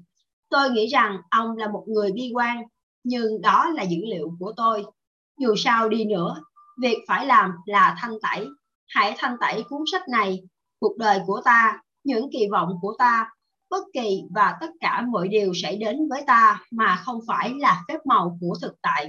Tôi 0.49 0.71
nghĩ 0.71 0.87
rằng 0.87 1.19
ông 1.31 1.57
là 1.57 1.69
một 1.69 1.85
người 1.89 2.13
bi 2.13 2.33
quan, 2.35 2.63
nhưng 3.05 3.41
đó 3.41 3.71
là 3.75 3.83
dữ 3.83 3.99
liệu 4.11 4.31
của 4.39 4.53
tôi. 4.57 4.85
Dù 5.39 5.55
sao 5.57 5.89
đi 5.89 6.05
nữa, 6.05 6.43
việc 6.83 6.99
phải 7.09 7.27
làm 7.27 7.51
là 7.67 7.97
thanh 7.99 8.15
tẩy. 8.23 8.49
Hãy 8.89 9.15
thanh 9.19 9.37
tẩy 9.41 9.65
cuốn 9.69 9.81
sách 9.93 10.09
này, 10.09 10.43
cuộc 10.81 10.97
đời 10.99 11.21
của 11.27 11.41
ta, 11.45 11.83
những 12.05 12.31
kỳ 12.33 12.49
vọng 12.53 12.73
của 12.83 12.95
ta, 12.99 13.31
bất 13.71 13.85
kỳ 13.93 14.23
và 14.35 14.57
tất 14.61 14.71
cả 14.81 15.05
mọi 15.09 15.29
điều 15.29 15.53
xảy 15.55 15.77
đến 15.77 16.09
với 16.11 16.23
ta 16.27 16.63
mà 16.71 16.97
không 17.05 17.21
phải 17.27 17.55
là 17.59 17.83
phép 17.89 17.99
màu 18.05 18.39
của 18.41 18.55
thực 18.63 18.73
tại. 18.83 19.09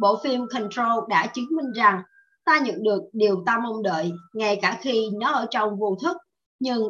Bộ 0.00 0.20
phim 0.24 0.46
Control 0.52 1.04
đã 1.08 1.26
chứng 1.26 1.48
minh 1.56 1.72
rằng 1.72 2.02
ta 2.44 2.58
nhận 2.58 2.82
được 2.82 3.02
điều 3.12 3.42
ta 3.46 3.58
mong 3.64 3.82
đợi 3.82 4.12
ngay 4.34 4.58
cả 4.62 4.78
khi 4.80 5.10
nó 5.20 5.32
ở 5.32 5.46
trong 5.50 5.78
vô 5.78 5.96
thức, 6.02 6.16
nhưng 6.60 6.82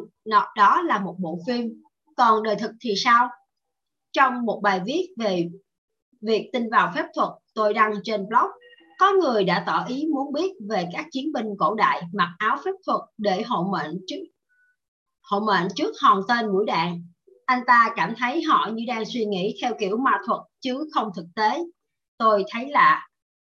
đó 0.55 0.81
là 0.81 0.99
một 0.99 1.15
bộ 1.19 1.39
phim. 1.47 1.81
Còn 2.17 2.43
đời 2.43 2.55
thực 2.55 2.71
thì 2.81 2.93
sao? 2.97 3.29
Trong 4.13 4.45
một 4.45 4.59
bài 4.63 4.81
viết 4.85 5.07
về 5.17 5.49
việc 6.21 6.49
tin 6.53 6.69
vào 6.69 6.91
phép 6.95 7.05
thuật 7.15 7.29
tôi 7.53 7.73
đăng 7.73 7.93
trên 8.03 8.27
blog, 8.27 8.51
có 8.99 9.11
người 9.21 9.43
đã 9.43 9.63
tỏ 9.67 9.85
ý 9.87 10.07
muốn 10.13 10.33
biết 10.33 10.51
về 10.69 10.89
các 10.93 11.05
chiến 11.11 11.31
binh 11.33 11.47
cổ 11.59 11.75
đại 11.75 12.01
mặc 12.13 12.35
áo 12.37 12.57
phép 12.65 12.71
thuật 12.85 13.01
để 13.17 13.41
hộ 13.41 13.69
mệnh 13.71 13.97
trước 14.07 14.23
hộ 15.31 15.39
mệnh 15.39 15.67
trước 15.75 15.93
hòn 16.01 16.21
tên 16.27 16.47
mũi 16.47 16.65
đạn. 16.65 17.03
Anh 17.45 17.61
ta 17.67 17.93
cảm 17.95 18.13
thấy 18.17 18.43
họ 18.43 18.69
như 18.73 18.83
đang 18.87 19.05
suy 19.05 19.25
nghĩ 19.25 19.57
theo 19.61 19.73
kiểu 19.79 19.97
ma 19.97 20.11
thuật 20.25 20.41
chứ 20.61 20.89
không 20.93 21.11
thực 21.15 21.25
tế. 21.35 21.63
Tôi 22.17 22.43
thấy 22.51 22.69
lạ. 22.69 23.07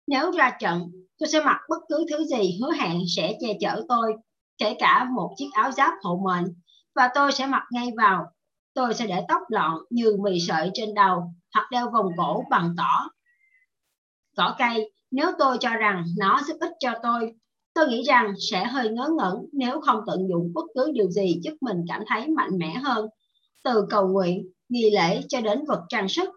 Nếu 0.07 0.31
ra 0.31 0.51
trận, 0.61 0.91
tôi 1.19 1.29
sẽ 1.29 1.41
mặc 1.41 1.61
bất 1.69 1.79
cứ 1.89 2.07
thứ 2.11 2.25
gì 2.25 2.59
hứa 2.61 2.73
hẹn 2.73 3.01
sẽ 3.17 3.37
che 3.41 3.49
chở 3.61 3.83
tôi, 3.89 4.15
kể 4.59 4.77
cả 4.79 5.07
một 5.17 5.35
chiếc 5.37 5.49
áo 5.53 5.73
giáp 5.73 5.95
hộ 6.03 6.21
mệnh, 6.25 6.55
và 6.95 7.11
tôi 7.15 7.33
sẽ 7.33 7.47
mặc 7.47 7.63
ngay 7.73 7.91
vào. 7.97 8.27
Tôi 8.75 8.95
sẽ 8.95 9.07
để 9.07 9.23
tóc 9.29 9.43
lọn 9.49 9.79
như 9.91 10.17
mì 10.25 10.41
sợi 10.41 10.71
trên 10.75 10.95
đầu 10.95 11.35
hoặc 11.57 11.69
đeo 11.71 11.91
vòng 11.91 12.07
cổ 12.17 12.45
bằng 12.51 12.75
cỏ. 12.79 13.09
Cỏ 14.37 14.55
cây, 14.59 14.93
nếu 15.11 15.31
tôi 15.39 15.57
cho 15.61 15.71
rằng 15.71 16.05
nó 16.19 16.41
giúp 16.47 16.57
ích 16.61 16.73
cho 16.81 16.93
tôi, 17.03 17.33
tôi 17.75 17.89
nghĩ 17.89 18.03
rằng 18.03 18.35
sẽ 18.51 18.65
hơi 18.65 18.91
ngớ 18.91 19.09
ngẩn 19.19 19.47
nếu 19.53 19.81
không 19.81 20.01
tận 20.07 20.29
dụng 20.29 20.53
bất 20.55 20.65
cứ 20.75 20.91
điều 20.95 21.11
gì 21.11 21.41
giúp 21.43 21.55
mình 21.61 21.77
cảm 21.89 22.03
thấy 22.07 22.29
mạnh 22.29 22.59
mẽ 22.59 22.75
hơn. 22.75 23.09
Từ 23.65 23.87
cầu 23.91 24.09
nguyện, 24.09 24.53
nghi 24.69 24.91
lễ 24.91 25.21
cho 25.29 25.41
đến 25.41 25.65
vật 25.69 25.83
trang 25.89 26.09
sức, 26.09 26.29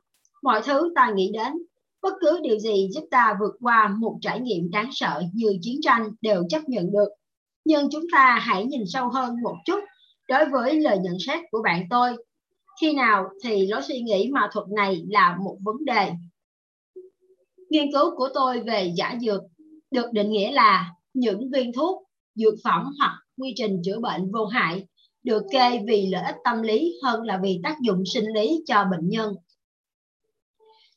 mọi 0.43 0.61
thứ 0.65 0.91
ta 0.95 1.11
nghĩ 1.15 1.31
đến, 1.33 1.53
bất 2.01 2.13
cứ 2.21 2.39
điều 2.43 2.59
gì 2.59 2.89
giúp 2.93 3.03
ta 3.11 3.37
vượt 3.39 3.55
qua 3.59 3.95
một 3.99 4.17
trải 4.21 4.39
nghiệm 4.39 4.71
đáng 4.71 4.89
sợ 4.91 5.23
như 5.33 5.57
chiến 5.61 5.79
tranh 5.81 6.09
đều 6.21 6.43
chấp 6.49 6.61
nhận 6.67 6.91
được. 6.91 7.09
Nhưng 7.65 7.89
chúng 7.91 8.05
ta 8.11 8.39
hãy 8.41 8.65
nhìn 8.65 8.83
sâu 8.87 9.09
hơn 9.09 9.35
một 9.43 9.55
chút 9.65 9.79
đối 10.27 10.45
với 10.45 10.79
lời 10.79 10.97
nhận 10.99 11.17
xét 11.27 11.39
của 11.51 11.61
bạn 11.63 11.83
tôi. 11.89 12.15
Khi 12.81 12.93
nào 12.93 13.29
thì 13.43 13.67
lối 13.67 13.81
suy 13.81 14.01
nghĩ 14.01 14.29
mà 14.33 14.49
thuật 14.53 14.67
này 14.69 15.03
là 15.09 15.37
một 15.43 15.57
vấn 15.61 15.85
đề 15.85 16.11
Nghiên 17.69 17.91
cứu 17.91 18.15
của 18.17 18.29
tôi 18.33 18.59
về 18.61 18.93
giả 18.95 19.17
dược 19.21 19.41
được 19.91 20.05
định 20.11 20.31
nghĩa 20.31 20.51
là 20.51 20.93
những 21.13 21.49
viên 21.51 21.73
thuốc, 21.73 22.03
dược 22.35 22.53
phẩm 22.63 22.91
hoặc 22.99 23.19
quy 23.37 23.53
trình 23.55 23.81
chữa 23.85 23.99
bệnh 23.99 24.31
vô 24.31 24.45
hại 24.45 24.87
được 25.23 25.43
kê 25.51 25.79
vì 25.87 26.07
lợi 26.07 26.23
ích 26.23 26.35
tâm 26.43 26.61
lý 26.61 26.93
hơn 27.03 27.23
là 27.23 27.39
vì 27.43 27.59
tác 27.63 27.75
dụng 27.81 28.03
sinh 28.05 28.25
lý 28.33 28.63
cho 28.65 28.85
bệnh 28.91 29.09
nhân. 29.09 29.35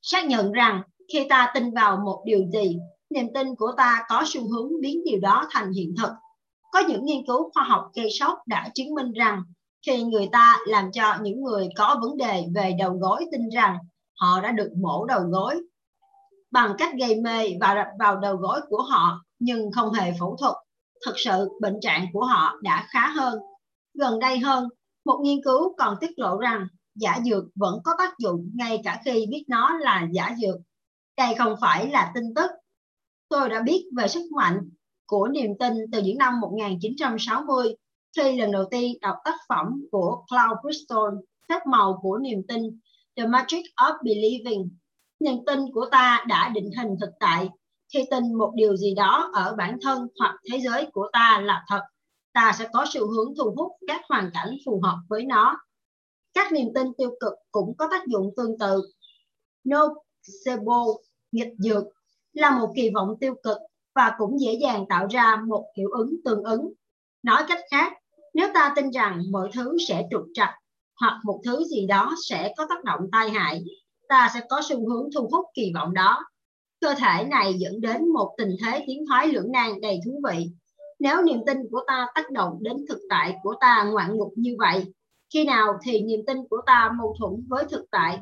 Xác 0.02 0.26
nhận 0.26 0.52
rằng 0.52 0.82
khi 1.12 1.26
ta 1.28 1.50
tin 1.54 1.74
vào 1.74 1.96
một 2.04 2.22
điều 2.26 2.44
gì, 2.52 2.78
niềm 3.10 3.26
tin 3.34 3.54
của 3.54 3.72
ta 3.76 4.04
có 4.08 4.22
xu 4.26 4.48
hướng 4.48 4.80
biến 4.80 5.04
điều 5.04 5.20
đó 5.20 5.46
thành 5.50 5.72
hiện 5.72 5.94
thực. 5.98 6.10
Có 6.72 6.82
những 6.88 7.04
nghiên 7.04 7.26
cứu 7.26 7.50
khoa 7.54 7.64
học 7.64 7.90
gây 7.94 8.10
sốc 8.10 8.38
đã 8.46 8.70
chứng 8.74 8.94
minh 8.94 9.12
rằng 9.12 9.42
khi 9.86 10.02
người 10.02 10.28
ta 10.32 10.58
làm 10.66 10.92
cho 10.92 11.16
những 11.22 11.42
người 11.42 11.68
có 11.76 11.98
vấn 12.02 12.16
đề 12.16 12.44
về 12.54 12.76
đầu 12.78 12.92
gối 12.92 13.24
tin 13.32 13.48
rằng 13.48 13.78
họ 14.20 14.40
đã 14.40 14.52
được 14.52 14.72
mổ 14.82 15.04
đầu 15.04 15.20
gối 15.20 15.62
bằng 16.50 16.74
cách 16.78 16.94
gây 16.98 17.20
mê 17.20 17.46
và 17.60 17.74
đập 17.74 17.86
vào 17.98 18.16
đầu 18.16 18.36
gối 18.36 18.60
của 18.68 18.82
họ 18.82 19.24
nhưng 19.38 19.72
không 19.72 19.92
hề 19.92 20.12
phẫu 20.20 20.36
thuật. 20.36 20.54
Thực 21.06 21.14
sự 21.16 21.48
bệnh 21.60 21.80
trạng 21.80 22.06
của 22.12 22.24
họ 22.24 22.54
đã 22.62 22.86
khá 22.88 23.08
hơn. 23.08 23.38
Gần 23.94 24.18
đây 24.18 24.38
hơn, 24.38 24.68
một 25.04 25.20
nghiên 25.22 25.38
cứu 25.44 25.74
còn 25.78 25.96
tiết 26.00 26.18
lộ 26.18 26.38
rằng 26.38 26.66
giả 26.94 27.20
dược 27.24 27.44
vẫn 27.54 27.80
có 27.84 27.92
tác 27.98 28.18
dụng 28.18 28.50
ngay 28.54 28.80
cả 28.84 29.00
khi 29.04 29.26
biết 29.30 29.44
nó 29.48 29.78
là 29.78 30.06
giả 30.12 30.34
dược. 30.40 30.56
Đây 31.16 31.34
không 31.38 31.56
phải 31.60 31.90
là 31.90 32.12
tin 32.14 32.24
tức. 32.34 32.50
Tôi 33.28 33.48
đã 33.48 33.62
biết 33.62 33.84
về 33.96 34.08
sức 34.08 34.22
mạnh 34.36 34.58
của 35.06 35.28
niềm 35.28 35.50
tin 35.58 35.72
từ 35.92 36.02
những 36.02 36.18
năm 36.18 36.40
1960 36.40 37.74
khi 38.16 38.40
lần 38.40 38.52
đầu 38.52 38.64
tiên 38.70 38.98
đọc 39.00 39.16
tác 39.24 39.34
phẩm 39.48 39.86
của 39.90 40.24
Cloud 40.30 40.58
Bristol, 40.62 41.14
Phép 41.48 41.66
màu 41.66 41.98
của 42.02 42.18
niềm 42.18 42.42
tin, 42.48 42.80
The 43.16 43.26
Magic 43.26 43.64
of 43.76 43.94
Believing. 44.04 44.70
Niềm 45.20 45.44
tin 45.46 45.60
của 45.74 45.86
ta 45.90 46.24
đã 46.28 46.48
định 46.48 46.70
hình 46.78 46.96
thực 47.00 47.10
tại. 47.20 47.48
Khi 47.92 48.04
tin 48.10 48.34
một 48.34 48.52
điều 48.54 48.76
gì 48.76 48.94
đó 48.94 49.30
ở 49.34 49.54
bản 49.58 49.78
thân 49.82 50.08
hoặc 50.18 50.36
thế 50.50 50.60
giới 50.60 50.86
của 50.92 51.08
ta 51.12 51.40
là 51.44 51.64
thật 51.68 51.80
ta 52.32 52.52
sẽ 52.58 52.68
có 52.72 52.86
sự 52.92 53.06
hướng 53.06 53.34
thu 53.38 53.54
hút 53.56 53.72
các 53.86 54.00
hoàn 54.08 54.30
cảnh 54.34 54.56
phù 54.66 54.80
hợp 54.82 54.98
với 55.08 55.24
nó. 55.24 55.56
Các 56.34 56.52
niềm 56.52 56.68
tin 56.74 56.86
tiêu 56.98 57.10
cực 57.20 57.32
cũng 57.50 57.76
có 57.78 57.88
tác 57.90 58.06
dụng 58.06 58.30
tương 58.36 58.58
tự. 58.58 58.82
Nocebo 59.68 60.84
nghịch 61.32 61.52
dược 61.58 61.84
là 62.32 62.58
một 62.58 62.72
kỳ 62.76 62.90
vọng 62.94 63.16
tiêu 63.20 63.34
cực 63.42 63.58
và 63.94 64.14
cũng 64.18 64.40
dễ 64.40 64.52
dàng 64.52 64.84
tạo 64.88 65.06
ra 65.10 65.36
một 65.46 65.64
hiệu 65.76 65.90
ứng 65.90 66.16
tương 66.24 66.42
ứng. 66.42 66.72
Nói 67.22 67.44
cách 67.48 67.60
khác 67.70 67.92
nếu 68.34 68.48
ta 68.54 68.72
tin 68.76 68.90
rằng 68.90 69.22
mọi 69.30 69.50
thứ 69.54 69.76
sẽ 69.88 70.06
trục 70.10 70.22
trặc 70.34 70.50
hoặc 71.00 71.20
một 71.24 71.40
thứ 71.44 71.64
gì 71.64 71.86
đó 71.86 72.14
sẽ 72.28 72.54
có 72.56 72.66
tác 72.68 72.84
động 72.84 73.00
tai 73.12 73.30
hại 73.30 73.64
ta 74.12 74.30
sẽ 74.34 74.40
có 74.48 74.60
xu 74.68 74.88
hướng 74.88 75.08
thu 75.14 75.28
hút 75.32 75.46
kỳ 75.54 75.72
vọng 75.74 75.94
đó. 75.94 76.24
Cơ 76.80 76.94
thể 76.94 77.24
này 77.24 77.54
dẫn 77.54 77.80
đến 77.80 78.08
một 78.08 78.34
tình 78.38 78.56
thế 78.64 78.84
tiến 78.86 79.04
thoái 79.08 79.28
lưỡng 79.28 79.52
nan 79.52 79.80
đầy 79.80 80.00
thú 80.04 80.20
vị. 80.28 80.50
Nếu 81.00 81.22
niềm 81.22 81.40
tin 81.46 81.58
của 81.70 81.80
ta 81.86 82.06
tác 82.14 82.30
động 82.30 82.58
đến 82.60 82.76
thực 82.88 82.98
tại 83.08 83.34
của 83.42 83.54
ta 83.60 83.84
ngoạn 83.92 84.18
mục 84.18 84.32
như 84.36 84.56
vậy, 84.58 84.84
khi 85.34 85.44
nào 85.44 85.78
thì 85.84 86.02
niềm 86.02 86.20
tin 86.26 86.36
của 86.50 86.60
ta 86.66 86.90
mâu 86.98 87.16
thuẫn 87.18 87.46
với 87.48 87.64
thực 87.70 87.84
tại? 87.90 88.18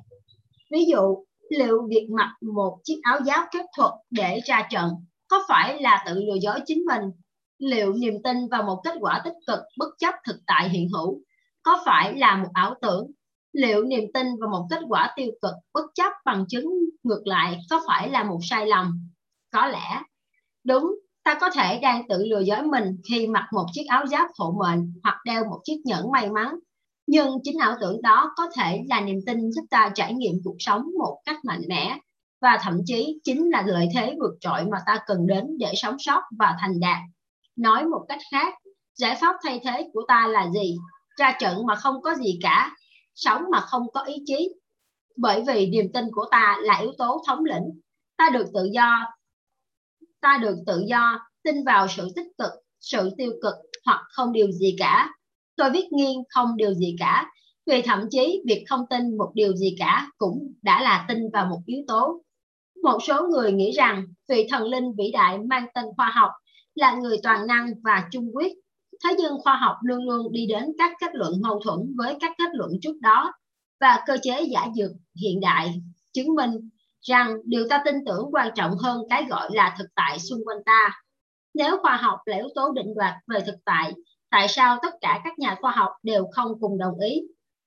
Ví 0.71 0.85
dụ, 0.85 1.25
liệu 1.51 1.87
việc 1.89 2.09
mặc 2.11 2.35
một 2.41 2.79
chiếc 2.85 3.01
áo 3.03 3.21
giáp 3.27 3.45
phép 3.55 3.65
thuật 3.77 3.93
để 4.11 4.41
ra 4.45 4.69
trận 4.71 4.91
có 5.29 5.45
phải 5.49 5.83
là 5.83 6.05
tự 6.07 6.15
lừa 6.15 6.39
dối 6.43 6.61
chính 6.67 6.85
mình? 6.85 7.11
Liệu 7.61 7.93
niềm 7.93 8.15
tin 8.25 8.49
vào 8.49 8.63
một 8.63 8.81
kết 8.85 8.95
quả 9.01 9.21
tích 9.25 9.35
cực, 9.47 9.59
bất 9.79 9.89
chấp 9.99 10.15
thực 10.27 10.37
tại 10.47 10.69
hiện 10.69 10.89
hữu? 10.89 11.21
Có 11.63 11.83
phải 11.87 12.19
là 12.19 12.37
một 12.37 12.49
ảo 12.53 12.75
tưởng? 12.83 13.11
Liệu 13.53 13.85
niềm 13.85 14.05
tin 14.15 14.27
vào 14.41 14.51
một 14.51 14.67
kết 14.71 14.81
quả 14.89 15.13
tiêu 15.17 15.31
cực, 15.43 15.55
bất 15.75 15.85
chấp 15.95 16.13
bằng 16.25 16.45
chứng 16.49 16.65
ngược 17.03 17.23
lại, 17.25 17.59
có 17.71 17.81
phải 17.87 18.11
là 18.11 18.25
một 18.25 18.39
sai 18.43 18.67
lầm? 18.67 19.11
Có 19.53 19.67
lẽ. 19.67 20.03
Đúng, 20.65 20.95
ta 21.25 21.39
có 21.41 21.51
thể 21.51 21.79
đang 21.79 22.09
tự 22.09 22.25
lừa 22.25 22.41
dối 22.41 22.63
mình 22.63 22.97
khi 23.09 23.27
mặc 23.27 23.49
một 23.53 23.67
chiếc 23.73 23.85
áo 23.89 24.07
giáp 24.07 24.31
hộ 24.39 24.55
mệnh 24.59 24.93
hoặc 25.03 25.17
đeo 25.25 25.45
một 25.45 25.61
chiếc 25.65 25.81
nhẫn 25.85 26.11
may 26.11 26.31
mắn. 26.31 26.55
Nhưng 27.07 27.39
chính 27.45 27.59
ảo 27.59 27.77
tưởng 27.81 28.03
đó 28.03 28.33
có 28.37 28.49
thể 28.57 28.83
là 28.89 29.01
niềm 29.01 29.19
tin 29.27 29.53
giúp 29.53 29.63
ta 29.71 29.91
trải 29.95 30.15
nghiệm 30.15 30.35
cuộc 30.45 30.57
sống 30.59 30.83
một 30.99 31.21
cách 31.25 31.45
mạnh 31.45 31.63
mẽ. 31.69 31.99
Và 32.41 32.59
thậm 32.63 32.79
chí 32.87 33.21
chính 33.25 33.51
là 33.51 33.63
lợi 33.67 33.89
thế 33.95 34.17
vượt 34.21 34.35
trội 34.41 34.65
mà 34.65 34.79
ta 34.87 34.99
cần 35.07 35.27
đến 35.27 35.45
để 35.59 35.73
sống 35.77 35.97
sót 35.99 36.23
và 36.39 36.57
thành 36.61 36.81
đạt 36.81 36.99
nói 37.61 37.87
một 37.87 38.05
cách 38.09 38.21
khác, 38.31 38.55
giải 38.99 39.19
pháp 39.21 39.37
thay 39.45 39.61
thế 39.65 39.89
của 39.93 40.03
ta 40.09 40.27
là 40.27 40.51
gì? 40.51 40.77
Ra 41.17 41.37
trận 41.41 41.67
mà 41.67 41.75
không 41.75 42.03
có 42.03 42.15
gì 42.15 42.39
cả, 42.43 42.77
sống 43.15 43.43
mà 43.53 43.61
không 43.61 43.83
có 43.93 44.03
ý 44.03 44.15
chí. 44.27 44.55
Bởi 45.17 45.45
vì 45.47 45.67
niềm 45.67 45.87
tin 45.95 46.05
của 46.13 46.25
ta 46.31 46.59
là 46.61 46.79
yếu 46.79 46.93
tố 46.99 47.23
thống 47.27 47.45
lĩnh. 47.45 47.81
Ta 48.17 48.31
được 48.33 48.47
tự 48.55 48.69
do, 48.73 49.07
ta 50.21 50.39
được 50.43 50.57
tự 50.67 50.85
do 50.87 51.19
tin 51.43 51.65
vào 51.65 51.89
sự 51.89 52.09
tích 52.17 52.27
cực, 52.39 52.51
sự 52.81 53.11
tiêu 53.19 53.33
cực 53.43 53.55
hoặc 53.85 54.01
không 54.11 54.33
điều 54.33 54.53
gì 54.53 54.77
cả. 54.79 55.11
Tôi 55.57 55.71
viết 55.71 55.93
nghiêng 55.93 56.23
không 56.29 56.57
điều 56.57 56.75
gì 56.75 56.97
cả. 56.99 57.31
Vì 57.67 57.83
thậm 57.83 58.07
chí 58.11 58.43
việc 58.47 58.65
không 58.69 58.85
tin 58.91 59.17
một 59.17 59.31
điều 59.35 59.57
gì 59.57 59.77
cả 59.79 60.11
cũng 60.19 60.53
đã 60.63 60.83
là 60.83 61.05
tin 61.09 61.19
vào 61.33 61.47
một 61.47 61.61
yếu 61.67 61.83
tố. 61.89 62.23
Một 62.83 62.99
số 63.03 63.29
người 63.29 63.53
nghĩ 63.53 63.71
rằng 63.71 64.07
vị 64.29 64.47
thần 64.51 64.63
linh 64.63 64.93
vĩ 64.99 65.11
đại 65.13 65.39
mang 65.39 65.67
tên 65.75 65.85
khoa 65.97 66.11
học 66.15 66.31
là 66.75 66.95
người 66.95 67.17
toàn 67.23 67.47
năng 67.47 67.73
và 67.83 68.09
trung 68.11 68.31
quyết. 68.35 68.53
Thế 69.05 69.15
nhưng 69.19 69.41
khoa 69.43 69.57
học 69.57 69.77
luôn 69.83 70.05
luôn 70.05 70.33
đi 70.33 70.47
đến 70.47 70.65
các 70.79 70.93
kết 71.01 71.11
luận 71.15 71.33
mâu 71.43 71.61
thuẫn 71.65 71.95
với 71.97 72.17
các 72.21 72.33
kết 72.39 72.51
luận 72.53 72.71
trước 72.83 73.01
đó 73.01 73.33
và 73.81 74.03
cơ 74.07 74.17
chế 74.23 74.43
giả 74.43 74.67
dược 74.77 74.91
hiện 75.23 75.41
đại 75.41 75.83
chứng 76.13 76.35
minh 76.35 76.71
rằng 77.01 77.37
điều 77.45 77.69
ta 77.69 77.83
tin 77.85 77.95
tưởng 78.07 78.29
quan 78.33 78.51
trọng 78.55 78.77
hơn 78.77 79.03
cái 79.11 79.25
gọi 79.25 79.51
là 79.53 79.75
thực 79.79 79.87
tại 79.95 80.19
xung 80.19 80.41
quanh 80.45 80.65
ta. 80.67 81.03
Nếu 81.55 81.79
khoa 81.83 81.97
học 81.97 82.19
là 82.25 82.37
yếu 82.37 82.49
tố 82.55 82.73
định 82.73 82.95
đoạt 82.95 83.15
về 83.27 83.41
thực 83.47 83.57
tại 83.65 83.93
tại 84.31 84.49
sao 84.49 84.79
tất 84.83 84.95
cả 85.01 85.21
các 85.25 85.39
nhà 85.39 85.57
khoa 85.61 85.71
học 85.71 85.91
đều 86.03 86.27
không 86.33 86.53
cùng 86.61 86.79
đồng 86.79 87.01
ý? 87.01 87.23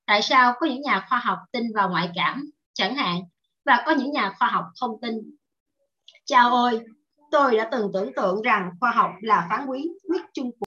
Tại 0.05 0.21
sao 0.21 0.53
có 0.59 0.67
những 0.67 0.81
nhà 0.81 1.05
khoa 1.09 1.19
học 1.19 1.37
tin 1.51 1.63
vào 1.75 1.89
ngoại 1.89 2.09
cảm? 2.15 2.49
Chẳng 2.73 2.95
hạn, 2.95 3.21
và 3.65 3.83
có 3.85 3.91
những 3.91 4.11
nhà 4.11 4.33
khoa 4.39 4.47
học 4.47 4.65
không 4.79 5.01
tin. 5.01 5.35
Chào 6.25 6.55
ơi 6.55 6.79
tôi 7.33 7.55
đã 7.55 7.69
từng 7.71 7.91
tưởng 7.93 8.13
tượng 8.15 8.41
rằng 8.41 8.69
khoa 8.79 8.91
học 8.91 9.11
là 9.21 9.47
phán 9.49 9.67
quyết 9.67 9.85
quyết 10.09 10.21
chung 10.33 10.51
cuộc 10.59 10.65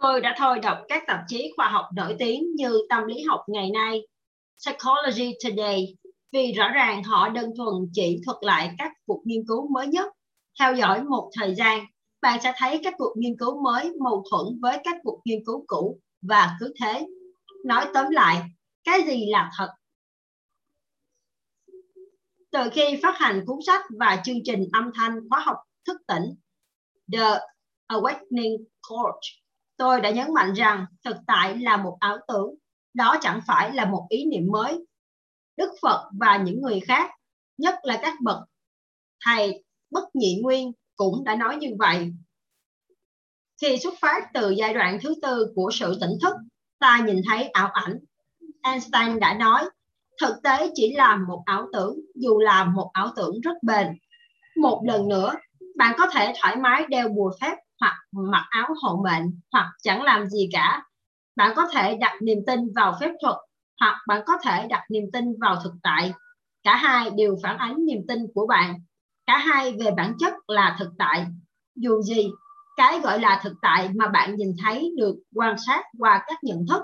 tôi 0.00 0.20
đã 0.20 0.34
thôi 0.38 0.58
đọc 0.58 0.78
các 0.88 1.02
tạp 1.06 1.20
chí 1.28 1.52
khoa 1.56 1.68
học 1.68 1.84
nổi 1.96 2.16
tiếng 2.18 2.54
như 2.54 2.86
tâm 2.88 3.04
lý 3.04 3.22
học 3.28 3.40
ngày 3.48 3.70
nay 3.70 4.00
Psychology 4.58 5.34
Today 5.44 5.96
vì 6.32 6.52
rõ 6.52 6.68
ràng 6.74 7.02
họ 7.02 7.28
đơn 7.28 7.50
thuần 7.56 7.74
chỉ 7.92 8.20
thuật 8.24 8.36
lại 8.40 8.74
các 8.78 8.92
cuộc 9.06 9.22
nghiên 9.24 9.46
cứu 9.48 9.68
mới 9.68 9.86
nhất. 9.86 10.12
Theo 10.60 10.74
dõi 10.74 11.02
một 11.02 11.30
thời 11.40 11.54
gian, 11.54 11.84
bạn 12.22 12.38
sẽ 12.42 12.52
thấy 12.56 12.80
các 12.84 12.94
cuộc 12.98 13.14
nghiên 13.16 13.36
cứu 13.38 13.62
mới 13.62 13.92
mâu 14.00 14.24
thuẫn 14.30 14.60
với 14.62 14.78
các 14.84 14.96
cuộc 15.02 15.20
nghiên 15.24 15.38
cứu 15.46 15.64
cũ 15.66 16.00
và 16.28 16.56
cứ 16.60 16.72
thế. 16.80 17.06
Nói 17.64 17.86
tóm 17.94 18.06
lại, 18.10 18.42
cái 18.84 19.02
gì 19.06 19.26
là 19.26 19.50
thật? 19.58 19.68
Từ 22.52 22.70
khi 22.72 23.00
phát 23.02 23.18
hành 23.18 23.44
cuốn 23.46 23.58
sách 23.66 23.84
và 23.98 24.22
chương 24.24 24.38
trình 24.44 24.68
âm 24.72 24.90
thanh 24.94 25.28
khóa 25.30 25.40
học 25.40 25.56
thức 25.86 25.96
tỉnh 26.06 26.24
The 27.12 27.38
Awakening 27.88 28.64
Coach, 28.88 29.20
tôi 29.76 30.00
đã 30.00 30.10
nhấn 30.10 30.34
mạnh 30.34 30.52
rằng 30.52 30.86
thực 31.04 31.16
tại 31.26 31.58
là 31.58 31.76
một 31.76 31.96
ảo 32.00 32.18
tưởng, 32.28 32.54
đó 32.94 33.16
chẳng 33.20 33.40
phải 33.46 33.72
là 33.72 33.84
một 33.84 34.06
ý 34.08 34.24
niệm 34.24 34.46
mới 34.52 34.84
Đức 35.56 35.72
Phật 35.82 36.10
và 36.20 36.36
những 36.36 36.62
người 36.62 36.80
khác, 36.80 37.10
nhất 37.58 37.74
là 37.82 37.98
các 38.02 38.14
bậc 38.22 38.38
thầy 39.24 39.64
bất 39.90 40.16
nhị 40.16 40.40
nguyên 40.42 40.72
cũng 40.96 41.24
đã 41.24 41.34
nói 41.34 41.56
như 41.56 41.68
vậy. 41.78 42.12
Khi 43.60 43.78
xuất 43.78 43.94
phát 44.00 44.30
từ 44.34 44.50
giai 44.50 44.74
đoạn 44.74 44.98
thứ 45.02 45.14
tư 45.22 45.52
của 45.54 45.70
sự 45.72 45.98
tỉnh 46.00 46.18
thức, 46.22 46.34
ta 46.78 47.04
nhìn 47.06 47.20
thấy 47.28 47.48
ảo 47.48 47.68
ảnh. 47.68 47.98
Einstein 48.62 49.20
đã 49.20 49.34
nói, 49.34 49.64
thực 50.22 50.42
tế 50.42 50.70
chỉ 50.74 50.92
là 50.96 51.16
một 51.16 51.42
ảo 51.46 51.66
tưởng, 51.72 51.94
dù 52.14 52.38
là 52.38 52.64
một 52.64 52.90
ảo 52.92 53.08
tưởng 53.16 53.40
rất 53.40 53.62
bền. 53.62 53.86
Một 54.56 54.82
lần 54.86 55.08
nữa, 55.08 55.34
bạn 55.76 55.94
có 55.98 56.06
thể 56.06 56.32
thoải 56.40 56.56
mái 56.56 56.86
đeo 56.88 57.08
bùa 57.08 57.30
phép 57.40 57.56
hoặc 57.80 57.94
mặc 58.12 58.46
áo 58.50 58.68
hộ 58.82 59.02
mệnh 59.04 59.40
hoặc 59.52 59.70
chẳng 59.82 60.02
làm 60.02 60.26
gì 60.26 60.48
cả. 60.52 60.82
Bạn 61.36 61.52
có 61.56 61.66
thể 61.72 61.96
đặt 61.96 62.22
niềm 62.22 62.38
tin 62.46 62.60
vào 62.76 62.96
phép 63.00 63.10
thuật 63.22 63.36
hoặc 63.80 63.96
bạn 64.06 64.22
có 64.26 64.38
thể 64.42 64.66
đặt 64.68 64.82
niềm 64.90 65.04
tin 65.12 65.24
vào 65.40 65.56
thực 65.64 65.72
tại 65.82 66.12
cả 66.62 66.76
hai 66.76 67.10
đều 67.10 67.36
phản 67.42 67.58
ánh 67.58 67.86
niềm 67.86 67.98
tin 68.08 68.18
của 68.34 68.46
bạn 68.46 68.74
cả 69.26 69.38
hai 69.38 69.72
về 69.72 69.90
bản 69.96 70.14
chất 70.18 70.34
là 70.46 70.76
thực 70.78 70.90
tại 70.98 71.26
dù 71.74 72.02
gì 72.02 72.30
cái 72.76 73.00
gọi 73.00 73.20
là 73.20 73.40
thực 73.42 73.52
tại 73.62 73.88
mà 73.94 74.08
bạn 74.08 74.36
nhìn 74.36 74.48
thấy 74.62 74.94
được 74.96 75.16
quan 75.34 75.56
sát 75.66 75.82
qua 75.98 76.24
các 76.26 76.38
nhận 76.44 76.66
thức 76.70 76.82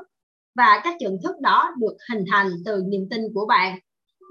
và 0.59 0.81
các 0.85 0.97
nhận 1.01 1.17
thức 1.25 1.37
đó 1.41 1.71
được 1.79 1.97
hình 2.11 2.25
thành 2.31 2.51
từ 2.65 2.83
niềm 2.89 3.07
tin 3.11 3.21
của 3.35 3.47
bạn 3.47 3.79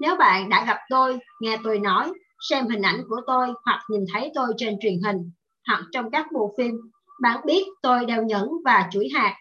nếu 0.00 0.16
bạn 0.16 0.48
đã 0.48 0.64
gặp 0.64 0.78
tôi 0.90 1.18
nghe 1.40 1.58
tôi 1.64 1.78
nói 1.78 2.12
xem 2.50 2.66
hình 2.66 2.82
ảnh 2.82 3.02
của 3.08 3.20
tôi 3.26 3.48
hoặc 3.64 3.80
nhìn 3.90 4.04
thấy 4.12 4.32
tôi 4.34 4.46
trên 4.56 4.76
truyền 4.80 4.94
hình 5.06 5.30
hoặc 5.66 5.82
trong 5.92 6.10
các 6.10 6.26
bộ 6.32 6.54
phim 6.58 6.74
bạn 7.20 7.40
biết 7.46 7.64
tôi 7.82 8.04
đeo 8.04 8.22
nhẫn 8.22 8.48
và 8.64 8.88
chuỗi 8.92 9.08
hạt 9.14 9.36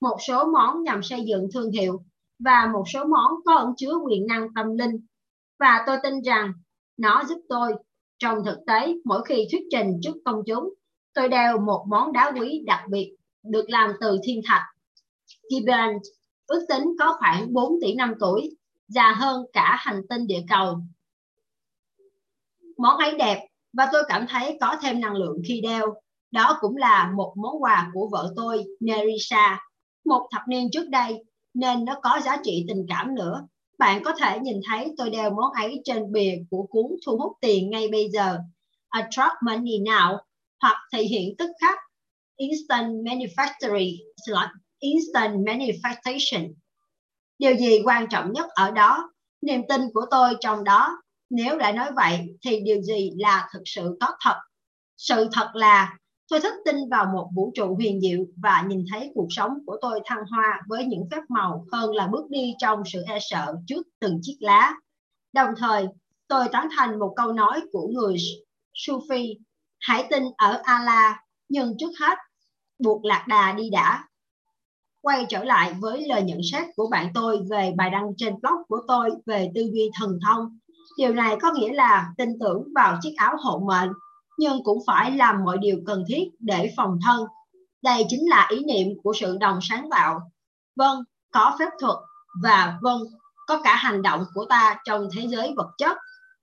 một 0.00 0.16
số 0.28 0.44
món 0.44 0.82
nhằm 0.82 1.02
xây 1.02 1.24
dựng 1.24 1.48
thương 1.54 1.70
hiệu 1.70 2.00
và 2.44 2.70
một 2.72 2.84
số 2.92 3.04
món 3.04 3.32
có 3.44 3.54
ẩn 3.54 3.72
chứa 3.76 3.94
quyền 4.04 4.26
năng 4.26 4.54
tâm 4.54 4.66
linh. 4.78 5.06
Và 5.58 5.84
tôi 5.86 5.96
tin 6.02 6.20
rằng 6.22 6.52
nó 6.96 7.22
giúp 7.28 7.38
tôi. 7.48 7.74
Trong 8.18 8.44
thực 8.44 8.58
tế, 8.66 8.94
mỗi 9.04 9.24
khi 9.24 9.48
thuyết 9.52 9.62
trình 9.70 9.86
trước 10.02 10.14
công 10.24 10.42
chúng, 10.46 10.74
tôi 11.14 11.28
đeo 11.28 11.58
một 11.58 11.84
món 11.88 12.12
đá 12.12 12.32
quý 12.36 12.62
đặc 12.66 12.80
biệt 12.90 13.16
được 13.44 13.64
làm 13.68 13.92
từ 14.00 14.18
thiên 14.24 14.40
thạch. 14.46 14.62
Gibbon 15.50 15.90
ước 16.50 16.66
tính 16.68 16.94
có 16.98 17.16
khoảng 17.18 17.52
4 17.52 17.72
tỷ 17.82 17.94
năm 17.94 18.14
tuổi, 18.20 18.56
già 18.88 19.12
hơn 19.12 19.42
cả 19.52 19.76
hành 19.78 20.00
tinh 20.08 20.26
địa 20.26 20.42
cầu. 20.48 20.80
Món 22.78 22.96
ấy 22.96 23.18
đẹp 23.18 23.46
và 23.72 23.88
tôi 23.92 24.02
cảm 24.08 24.26
thấy 24.28 24.58
có 24.60 24.76
thêm 24.82 25.00
năng 25.00 25.16
lượng 25.16 25.42
khi 25.48 25.60
đeo. 25.60 25.94
Đó 26.30 26.58
cũng 26.60 26.76
là 26.76 27.12
một 27.16 27.34
món 27.36 27.62
quà 27.62 27.90
của 27.94 28.08
vợ 28.12 28.32
tôi, 28.36 28.64
Nerissa. 28.80 29.60
Một 30.04 30.28
thập 30.32 30.42
niên 30.48 30.68
trước 30.72 30.88
đây, 30.88 31.24
nên 31.54 31.84
nó 31.84 31.94
có 32.02 32.20
giá 32.24 32.36
trị 32.44 32.64
tình 32.68 32.86
cảm 32.88 33.14
nữa. 33.14 33.46
Bạn 33.78 34.02
có 34.04 34.12
thể 34.20 34.38
nhìn 34.40 34.60
thấy 34.70 34.94
tôi 34.96 35.10
đeo 35.10 35.30
món 35.30 35.52
ấy 35.52 35.80
trên 35.84 36.12
bìa 36.12 36.34
của 36.50 36.66
cuốn 36.70 36.86
thu 37.06 37.18
hút 37.18 37.32
tiền 37.40 37.70
ngay 37.70 37.88
bây 37.88 38.10
giờ. 38.10 38.38
Attract 38.88 39.34
money 39.46 39.78
now 39.78 40.18
hoặc 40.60 40.76
thể 40.92 41.02
hiện 41.02 41.34
tức 41.38 41.50
khắc 41.60 41.78
instant 42.36 43.04
manufacturing 43.04 43.96
instant 44.80 45.34
manifestation. 45.34 46.52
Điều 47.38 47.56
gì 47.56 47.82
quan 47.84 48.06
trọng 48.10 48.32
nhất 48.32 48.46
ở 48.48 48.70
đó? 48.70 49.12
Niềm 49.42 49.60
tin 49.68 49.80
của 49.94 50.06
tôi 50.10 50.34
trong 50.40 50.64
đó. 50.64 51.02
Nếu 51.30 51.58
đã 51.58 51.72
nói 51.72 51.90
vậy 51.96 52.18
thì 52.42 52.60
điều 52.60 52.82
gì 52.82 53.10
là 53.16 53.48
thực 53.52 53.62
sự 53.64 53.96
có 54.00 54.06
thật? 54.20 54.36
Sự 54.96 55.28
thật 55.32 55.50
là 55.54 55.96
Tôi 56.30 56.40
thức 56.40 56.54
tin 56.64 56.76
vào 56.90 57.06
một 57.14 57.30
vũ 57.34 57.52
trụ 57.54 57.74
huyền 57.74 58.00
diệu 58.00 58.18
và 58.36 58.64
nhìn 58.68 58.84
thấy 58.90 59.10
cuộc 59.14 59.26
sống 59.30 59.50
của 59.66 59.78
tôi 59.80 60.00
thăng 60.04 60.24
hoa 60.30 60.60
với 60.68 60.84
những 60.84 61.08
phép 61.10 61.20
màu 61.28 61.66
hơn 61.72 61.94
là 61.94 62.06
bước 62.06 62.30
đi 62.30 62.54
trong 62.58 62.82
sự 62.92 63.02
e 63.06 63.18
sợ 63.20 63.54
trước 63.66 63.86
từng 64.00 64.18
chiếc 64.22 64.36
lá. 64.40 64.74
Đồng 65.32 65.50
thời, 65.56 65.86
tôi 66.28 66.48
tán 66.52 66.68
thành 66.76 66.98
một 66.98 67.12
câu 67.16 67.32
nói 67.32 67.60
của 67.72 67.88
người 67.88 68.16
Sufi, 68.74 69.34
hãy 69.80 70.06
tin 70.10 70.22
ở 70.36 70.60
Allah, 70.64 71.16
nhưng 71.48 71.74
trước 71.78 71.90
hết, 72.00 72.18
buộc 72.78 73.04
lạc 73.04 73.24
đà 73.28 73.52
đi 73.52 73.70
đã. 73.70 74.08
Quay 75.02 75.26
trở 75.28 75.44
lại 75.44 75.74
với 75.80 76.06
lời 76.08 76.22
nhận 76.22 76.40
xét 76.52 76.68
của 76.76 76.88
bạn 76.90 77.10
tôi 77.14 77.38
về 77.50 77.72
bài 77.76 77.90
đăng 77.90 78.12
trên 78.16 78.34
blog 78.42 78.62
của 78.68 78.80
tôi 78.88 79.10
về 79.26 79.50
tư 79.54 79.60
duy 79.72 79.90
thần 79.98 80.18
thông. 80.26 80.58
Điều 80.98 81.14
này 81.14 81.36
có 81.42 81.52
nghĩa 81.52 81.72
là 81.72 82.12
tin 82.18 82.28
tưởng 82.40 82.64
vào 82.74 82.98
chiếc 83.02 83.14
áo 83.16 83.36
hộ 83.44 83.62
mệnh 83.68 83.90
nhưng 84.38 84.64
cũng 84.64 84.78
phải 84.86 85.10
làm 85.10 85.44
mọi 85.44 85.58
điều 85.58 85.76
cần 85.86 86.04
thiết 86.08 86.24
để 86.38 86.72
phòng 86.76 86.98
thân. 87.06 87.26
Đây 87.82 88.04
chính 88.08 88.30
là 88.30 88.46
ý 88.50 88.64
niệm 88.64 88.88
của 89.02 89.12
sự 89.20 89.36
đồng 89.40 89.58
sáng 89.62 89.88
tạo. 89.90 90.20
Vâng, 90.76 91.04
có 91.32 91.56
phép 91.58 91.68
thuật 91.80 91.96
và 92.42 92.78
vâng, 92.82 93.02
có 93.46 93.60
cả 93.64 93.76
hành 93.76 94.02
động 94.02 94.24
của 94.34 94.44
ta 94.44 94.76
trong 94.84 95.08
thế 95.16 95.26
giới 95.28 95.52
vật 95.56 95.70
chất. 95.78 95.96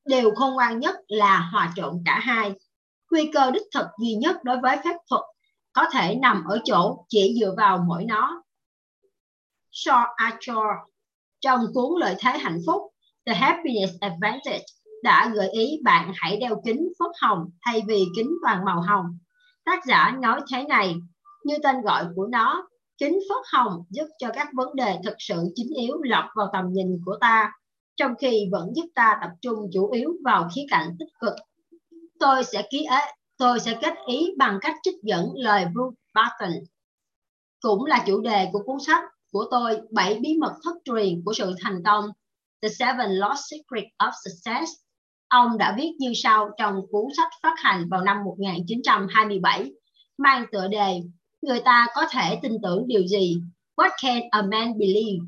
Điều 0.06 0.36
khôn 0.36 0.54
ngoan 0.54 0.80
nhất 0.80 0.96
là 1.08 1.50
hòa 1.52 1.74
trộn 1.76 2.02
cả 2.06 2.20
hai. 2.20 2.52
Nguy 3.12 3.32
cơ 3.34 3.52
đích 3.52 3.68
thực 3.74 3.88
duy 4.00 4.14
nhất 4.14 4.44
đối 4.44 4.58
với 4.62 4.78
phép 4.84 4.96
thuật 5.10 5.22
có 5.74 5.86
thể 5.92 6.16
nằm 6.16 6.44
ở 6.48 6.60
chỗ 6.66 7.06
chỉ 7.10 7.38
dựa 7.40 7.54
vào 7.58 7.86
mỗi 7.88 8.06
nó. 8.06 8.42
Shaw 9.78 10.06
Achor 10.16 10.66
trong 11.42 11.60
cuốn 11.74 12.00
Lợi 12.00 12.16
thế 12.20 12.38
hạnh 12.38 12.60
phúc 12.68 12.82
The 13.26 13.34
Happiness 13.34 13.94
Advantage 14.00 14.66
đã 15.04 15.32
gợi 15.34 15.50
ý 15.50 15.80
bạn 15.84 16.12
hãy 16.16 16.38
đeo 16.38 16.62
kính 16.66 16.90
phớt 17.00 17.12
hồng 17.22 17.50
thay 17.66 17.82
vì 17.88 18.06
kính 18.16 18.32
toàn 18.42 18.66
màu 18.66 18.82
hồng. 18.82 19.06
Tác 19.66 19.86
giả 19.86 20.18
nói 20.22 20.42
thế 20.52 20.64
này, 20.64 20.96
như 21.44 21.56
tên 21.64 21.82
gọi 21.82 22.06
của 22.16 22.28
nó, 22.28 22.68
kính 22.98 23.20
phớt 23.30 23.44
hồng 23.54 23.84
giúp 23.90 24.06
cho 24.20 24.30
các 24.34 24.48
vấn 24.54 24.76
đề 24.76 24.98
thực 25.04 25.16
sự 25.20 25.44
chính 25.56 25.70
yếu 25.76 26.02
lọt 26.04 26.26
vào 26.36 26.50
tầm 26.54 26.66
nhìn 26.72 27.02
của 27.06 27.18
ta, 27.22 27.52
trong 27.96 28.14
khi 28.22 28.50
vẫn 28.52 28.76
giúp 28.76 28.86
ta 28.96 29.18
tập 29.22 29.32
trung 29.42 29.70
chủ 29.74 29.92
yếu 29.92 30.14
vào 30.24 30.50
khía 30.56 30.66
cạnh 30.70 30.96
tích 31.00 31.10
cực. 31.22 31.34
Tôi 32.20 32.44
sẽ 32.44 32.68
ký 32.72 32.86
ế, 32.90 33.00
tôi 33.38 33.60
sẽ 33.60 33.78
kết 33.82 33.94
ý 34.08 34.28
bằng 34.38 34.58
cách 34.62 34.76
trích 34.84 34.96
dẫn 35.04 35.26
lời 35.36 35.66
Bruce 35.74 36.02
Barton. 36.14 36.52
Cũng 37.62 37.86
là 37.86 38.04
chủ 38.08 38.22
đề 38.22 38.50
của 38.54 38.60
cuốn 38.66 38.78
sách 38.80 39.04
của 39.32 39.46
tôi, 39.52 39.80
bảy 39.92 40.20
bí 40.20 40.38
mật 40.40 40.54
thất 40.64 40.76
truyền 40.86 41.22
của 41.26 41.34
sự 41.34 41.56
thành 41.62 41.84
công, 41.86 42.06
The 42.62 42.70
Seven 42.70 43.12
Lost 43.12 43.40
Secrets 43.52 43.92
of 43.98 44.12
Success. 44.26 44.72
Ông 45.28 45.58
đã 45.58 45.76
viết 45.78 45.92
như 46.00 46.12
sau 46.16 46.50
trong 46.58 46.82
cuốn 46.92 47.06
sách 47.18 47.30
phát 47.44 47.54
hành 47.58 47.90
vào 47.90 48.02
năm 48.02 48.18
1927, 48.26 49.72
mang 50.18 50.46
tựa 50.52 50.68
đề 50.68 51.02
Người 51.42 51.60
ta 51.60 51.88
có 51.96 52.06
thể 52.12 52.40
tin 52.42 52.52
tưởng 52.64 52.88
điều 52.88 53.08
gì? 53.08 53.42
What 53.76 53.90
can 54.02 54.22
a 54.32 54.42
man 54.42 54.78
believe? 54.78 55.26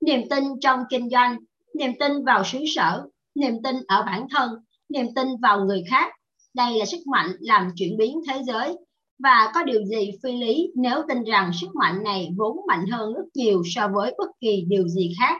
Niềm 0.00 0.28
tin 0.30 0.44
trong 0.60 0.80
kinh 0.90 1.10
doanh, 1.10 1.36
niềm 1.74 1.92
tin 2.00 2.24
vào 2.24 2.44
xứ 2.44 2.58
sở, 2.74 3.04
niềm 3.34 3.62
tin 3.62 3.76
ở 3.88 4.02
bản 4.02 4.26
thân, 4.30 4.50
niềm 4.88 5.06
tin 5.14 5.28
vào 5.42 5.64
người 5.64 5.84
khác. 5.90 6.12
Đây 6.54 6.78
là 6.78 6.84
sức 6.84 7.06
mạnh 7.06 7.32
làm 7.40 7.70
chuyển 7.76 7.96
biến 7.96 8.20
thế 8.28 8.42
giới 8.46 8.76
và 9.18 9.50
có 9.54 9.62
điều 9.62 9.84
gì 9.84 10.10
phi 10.22 10.32
lý 10.32 10.72
nếu 10.76 11.02
tin 11.08 11.24
rằng 11.24 11.50
sức 11.60 11.74
mạnh 11.74 12.02
này 12.02 12.28
vốn 12.36 12.56
mạnh 12.68 12.86
hơn 12.86 13.14
rất 13.14 13.24
nhiều 13.34 13.62
so 13.74 13.88
với 13.88 14.14
bất 14.18 14.28
kỳ 14.40 14.64
điều 14.68 14.88
gì 14.88 15.14
khác? 15.20 15.36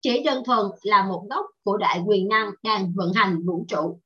Chỉ 0.00 0.22
đơn 0.22 0.44
thuần 0.44 0.66
là 0.82 1.04
một 1.06 1.26
góc 1.30 1.46
của 1.64 1.76
đại 1.76 2.02
quyền 2.06 2.28
năng 2.28 2.50
đang 2.62 2.92
vận 2.96 3.12
hành 3.14 3.46
vũ 3.46 3.64
trụ. 3.68 4.00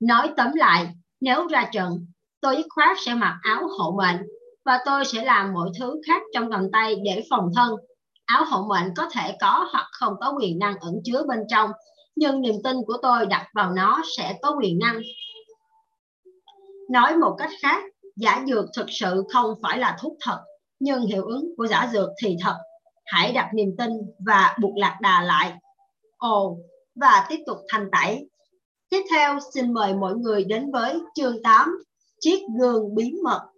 Nói 0.00 0.30
tóm 0.36 0.54
lại, 0.54 0.88
nếu 1.20 1.46
ra 1.46 1.68
trận, 1.72 2.06
tôi 2.40 2.56
dứt 2.56 2.66
khoát 2.68 2.96
sẽ 3.00 3.14
mặc 3.14 3.38
áo 3.42 3.68
hộ 3.78 3.96
mệnh 3.98 4.16
và 4.64 4.78
tôi 4.86 5.04
sẽ 5.04 5.24
làm 5.24 5.52
mọi 5.52 5.70
thứ 5.78 6.00
khác 6.06 6.22
trong 6.34 6.50
tầm 6.50 6.70
tay 6.72 6.96
để 7.04 7.24
phòng 7.30 7.50
thân. 7.56 7.74
Áo 8.24 8.44
hộ 8.44 8.66
mệnh 8.68 8.94
có 8.96 9.08
thể 9.12 9.36
có 9.40 9.68
hoặc 9.72 9.86
không 9.92 10.14
có 10.20 10.34
quyền 10.40 10.58
năng 10.58 10.74
ẩn 10.80 10.94
chứa 11.04 11.22
bên 11.28 11.38
trong, 11.48 11.70
nhưng 12.16 12.40
niềm 12.40 12.54
tin 12.64 12.76
của 12.86 12.96
tôi 13.02 13.26
đặt 13.26 13.46
vào 13.54 13.72
nó 13.72 14.02
sẽ 14.16 14.38
có 14.42 14.56
quyền 14.60 14.78
năng. 14.78 15.00
Nói 16.90 17.16
một 17.16 17.36
cách 17.38 17.50
khác 17.62 17.84
giả 18.20 18.44
dược 18.48 18.64
thực 18.76 18.86
sự 18.88 19.24
không 19.32 19.54
phải 19.62 19.78
là 19.78 19.96
thuốc 20.00 20.16
thật, 20.20 20.40
nhưng 20.80 21.00
hiệu 21.00 21.24
ứng 21.24 21.44
của 21.56 21.66
giả 21.66 21.90
dược 21.92 22.08
thì 22.22 22.36
thật. 22.40 22.56
Hãy 23.04 23.32
đặt 23.32 23.50
niềm 23.54 23.68
tin 23.78 23.90
và 24.26 24.56
buộc 24.60 24.76
lạc 24.76 24.98
đà 25.00 25.22
lại. 25.22 25.52
Ồ, 26.16 26.58
và 26.94 27.26
tiếp 27.28 27.38
tục 27.46 27.58
thành 27.68 27.88
tẩy. 27.92 28.28
Tiếp 28.88 29.02
theo, 29.10 29.38
xin 29.54 29.72
mời 29.72 29.94
mọi 29.94 30.14
người 30.14 30.44
đến 30.44 30.70
với 30.70 30.98
chương 31.14 31.42
8 31.42 31.68
chiếc 32.20 32.40
gương 32.60 32.94
bí 32.94 33.12
mật. 33.24 33.50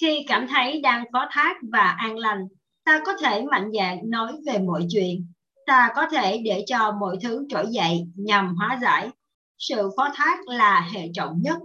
Khi 0.00 0.24
cảm 0.28 0.46
thấy 0.48 0.80
đang 0.80 1.04
có 1.12 1.26
thác 1.30 1.56
và 1.72 1.96
an 1.98 2.18
lành, 2.18 2.46
ta 2.84 3.02
có 3.06 3.12
thể 3.22 3.42
mạnh 3.42 3.70
dạn 3.78 3.98
nói 4.04 4.32
về 4.46 4.58
mọi 4.58 4.86
chuyện. 4.88 5.26
Ta 5.66 5.92
có 5.96 6.06
thể 6.12 6.42
để 6.44 6.64
cho 6.66 6.92
mọi 7.00 7.16
thứ 7.22 7.46
trỗi 7.48 7.66
dậy, 7.70 8.06
nhằm 8.16 8.54
hóa 8.56 8.78
giải 8.82 9.10
sự 9.62 9.90
phó 9.96 10.08
thác 10.14 10.48
là 10.48 10.88
hệ 10.92 11.10
trọng 11.14 11.42
nhất. 11.42 11.58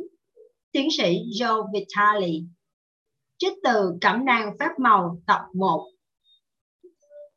Tiến 0.71 0.88
sĩ 0.97 1.19
Joe 1.39 1.71
Vitale 1.73 2.31
Trích 3.38 3.53
từ 3.63 3.93
Cẩm 4.01 4.25
nang 4.25 4.57
phép 4.60 4.69
màu 4.77 5.21
tập 5.27 5.41
1 5.53 5.88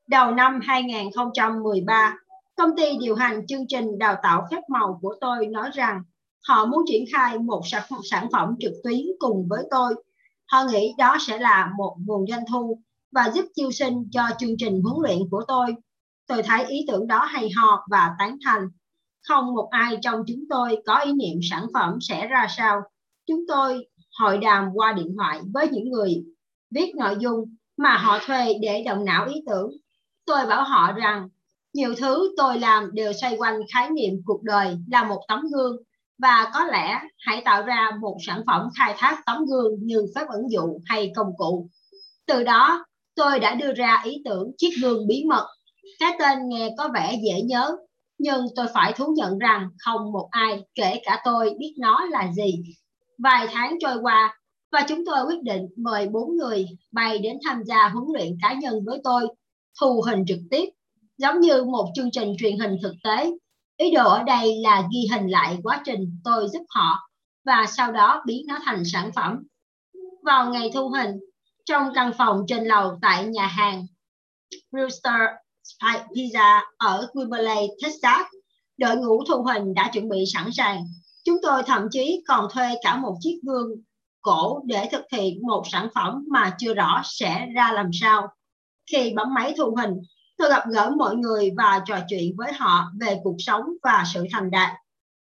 Đầu 0.08 0.30
năm 0.30 0.60
2013, 0.62 2.16
công 2.56 2.70
ty 2.76 2.98
điều 3.00 3.14
hành 3.14 3.46
chương 3.46 3.66
trình 3.68 3.98
đào 3.98 4.16
tạo 4.22 4.46
phép 4.50 4.60
màu 4.68 4.98
của 5.02 5.14
tôi 5.20 5.46
nói 5.46 5.70
rằng 5.74 6.02
họ 6.48 6.66
muốn 6.66 6.84
triển 6.86 7.04
khai 7.12 7.38
một 7.38 7.62
sản 8.10 8.28
phẩm 8.32 8.54
trực 8.60 8.72
tuyến 8.84 9.00
cùng 9.18 9.46
với 9.50 9.64
tôi. 9.70 9.94
Họ 10.46 10.64
nghĩ 10.64 10.94
đó 10.98 11.16
sẽ 11.20 11.38
là 11.38 11.72
một 11.78 11.96
nguồn 12.06 12.26
doanh 12.26 12.44
thu 12.50 12.82
và 13.12 13.30
giúp 13.34 13.44
chiêu 13.54 13.70
sinh 13.70 14.08
cho 14.12 14.22
chương 14.38 14.56
trình 14.58 14.82
huấn 14.82 14.96
luyện 15.02 15.28
của 15.30 15.42
tôi. 15.48 15.74
Tôi 16.26 16.42
thấy 16.42 16.64
ý 16.64 16.84
tưởng 16.88 17.06
đó 17.06 17.24
hay 17.24 17.50
ho 17.56 17.86
và 17.90 18.10
tán 18.18 18.36
thành 18.44 18.68
không 19.22 19.54
một 19.54 19.68
ai 19.70 19.96
trong 20.02 20.22
chúng 20.26 20.44
tôi 20.50 20.82
có 20.86 20.98
ý 20.98 21.12
niệm 21.12 21.38
sản 21.50 21.66
phẩm 21.74 21.98
sẽ 22.00 22.26
ra 22.26 22.46
sao. 22.56 22.80
Chúng 23.26 23.44
tôi 23.48 23.86
hội 24.18 24.38
đàm 24.38 24.68
qua 24.74 24.92
điện 24.92 25.14
thoại 25.16 25.40
với 25.54 25.68
những 25.68 25.90
người 25.90 26.24
viết 26.70 26.92
nội 26.96 27.16
dung 27.18 27.56
mà 27.76 27.96
họ 27.96 28.18
thuê 28.26 28.54
để 28.62 28.82
động 28.86 29.04
não 29.04 29.26
ý 29.26 29.34
tưởng. 29.46 29.70
Tôi 30.26 30.46
bảo 30.46 30.64
họ 30.64 30.92
rằng 30.92 31.28
nhiều 31.72 31.94
thứ 31.98 32.34
tôi 32.36 32.58
làm 32.58 32.90
đều 32.92 33.12
xoay 33.12 33.36
quanh 33.36 33.60
khái 33.72 33.90
niệm 33.90 34.14
cuộc 34.24 34.42
đời 34.42 34.76
là 34.90 35.04
một 35.04 35.22
tấm 35.28 35.40
gương 35.54 35.76
và 36.18 36.50
có 36.54 36.64
lẽ 36.64 37.00
hãy 37.18 37.42
tạo 37.44 37.62
ra 37.62 37.90
một 38.00 38.16
sản 38.26 38.42
phẩm 38.46 38.68
khai 38.78 38.94
thác 38.98 39.22
tấm 39.26 39.44
gương 39.46 39.74
như 39.80 40.06
phép 40.14 40.26
ứng 40.28 40.50
dụng 40.50 40.78
hay 40.84 41.12
công 41.16 41.36
cụ. 41.36 41.68
Từ 42.26 42.42
đó, 42.42 42.84
tôi 43.14 43.40
đã 43.40 43.54
đưa 43.54 43.72
ra 43.72 44.02
ý 44.04 44.22
tưởng 44.24 44.52
chiếc 44.58 44.70
gương 44.82 45.06
bí 45.06 45.24
mật. 45.28 45.46
Cái 45.98 46.12
tên 46.18 46.48
nghe 46.48 46.74
có 46.78 46.88
vẻ 46.94 47.18
dễ 47.24 47.42
nhớ 47.42 47.76
nhưng 48.20 48.46
tôi 48.56 48.66
phải 48.74 48.92
thú 48.92 49.14
nhận 49.16 49.38
rằng 49.38 49.68
không 49.78 50.12
một 50.12 50.28
ai, 50.30 50.62
kể 50.74 51.00
cả 51.04 51.20
tôi, 51.24 51.54
biết 51.58 51.74
nó 51.78 52.04
là 52.10 52.32
gì. 52.32 52.62
Vài 53.18 53.46
tháng 53.52 53.78
trôi 53.80 53.96
qua, 54.02 54.38
và 54.72 54.84
chúng 54.88 55.06
tôi 55.06 55.26
quyết 55.26 55.42
định 55.42 55.66
mời 55.76 56.08
bốn 56.08 56.36
người 56.36 56.66
bay 56.92 57.18
đến 57.18 57.38
tham 57.44 57.62
gia 57.64 57.88
huấn 57.88 58.04
luyện 58.14 58.38
cá 58.42 58.54
nhân 58.54 58.84
với 58.84 59.00
tôi, 59.04 59.28
thu 59.80 60.02
hình 60.06 60.24
trực 60.26 60.38
tiếp, 60.50 60.64
giống 61.18 61.40
như 61.40 61.64
một 61.64 61.86
chương 61.94 62.10
trình 62.10 62.34
truyền 62.38 62.58
hình 62.58 62.76
thực 62.82 62.94
tế. 63.04 63.30
Ý 63.76 63.90
đồ 63.90 64.08
ở 64.08 64.22
đây 64.22 64.56
là 64.62 64.88
ghi 64.92 65.08
hình 65.12 65.28
lại 65.28 65.58
quá 65.62 65.82
trình 65.84 66.20
tôi 66.24 66.48
giúp 66.52 66.62
họ 66.68 67.10
và 67.44 67.66
sau 67.68 67.92
đó 67.92 68.22
biến 68.26 68.46
nó 68.48 68.58
thành 68.64 68.82
sản 68.84 69.10
phẩm. 69.16 69.42
Vào 70.22 70.50
ngày 70.50 70.70
thu 70.74 70.88
hình, 70.88 71.10
trong 71.64 71.92
căn 71.94 72.12
phòng 72.18 72.44
trên 72.48 72.64
lầu 72.64 72.98
tại 73.02 73.26
nhà 73.26 73.46
hàng 73.46 73.86
Rooster 74.72 75.20
Pizza 75.80 76.60
ở 76.76 77.08
Kimberley, 77.14 77.68
Texas. 77.82 78.26
Đội 78.78 78.96
ngũ 78.96 79.24
thu 79.24 79.42
hình 79.42 79.74
đã 79.74 79.90
chuẩn 79.92 80.08
bị 80.08 80.24
sẵn 80.34 80.50
sàng. 80.52 80.84
Chúng 81.24 81.36
tôi 81.42 81.62
thậm 81.62 81.88
chí 81.90 82.22
còn 82.28 82.48
thuê 82.50 82.68
cả 82.82 82.96
một 82.96 83.16
chiếc 83.20 83.40
gương 83.42 83.68
cổ 84.22 84.60
để 84.64 84.88
thực 84.92 85.04
hiện 85.12 85.46
một 85.46 85.62
sản 85.72 85.88
phẩm 85.94 86.24
mà 86.28 86.56
chưa 86.58 86.74
rõ 86.74 87.00
sẽ 87.04 87.46
ra 87.54 87.72
làm 87.72 87.90
sao. 87.92 88.28
Khi 88.92 89.12
bấm 89.16 89.34
máy 89.34 89.54
thu 89.56 89.74
hình, 89.74 89.94
tôi 90.38 90.48
gặp 90.48 90.62
gỡ 90.68 90.90
mọi 90.96 91.16
người 91.16 91.50
và 91.56 91.82
trò 91.86 91.98
chuyện 92.08 92.34
với 92.36 92.52
họ 92.52 92.84
về 93.00 93.20
cuộc 93.24 93.36
sống 93.38 93.62
và 93.82 94.04
sự 94.14 94.24
thành 94.32 94.50
đạt. 94.50 94.70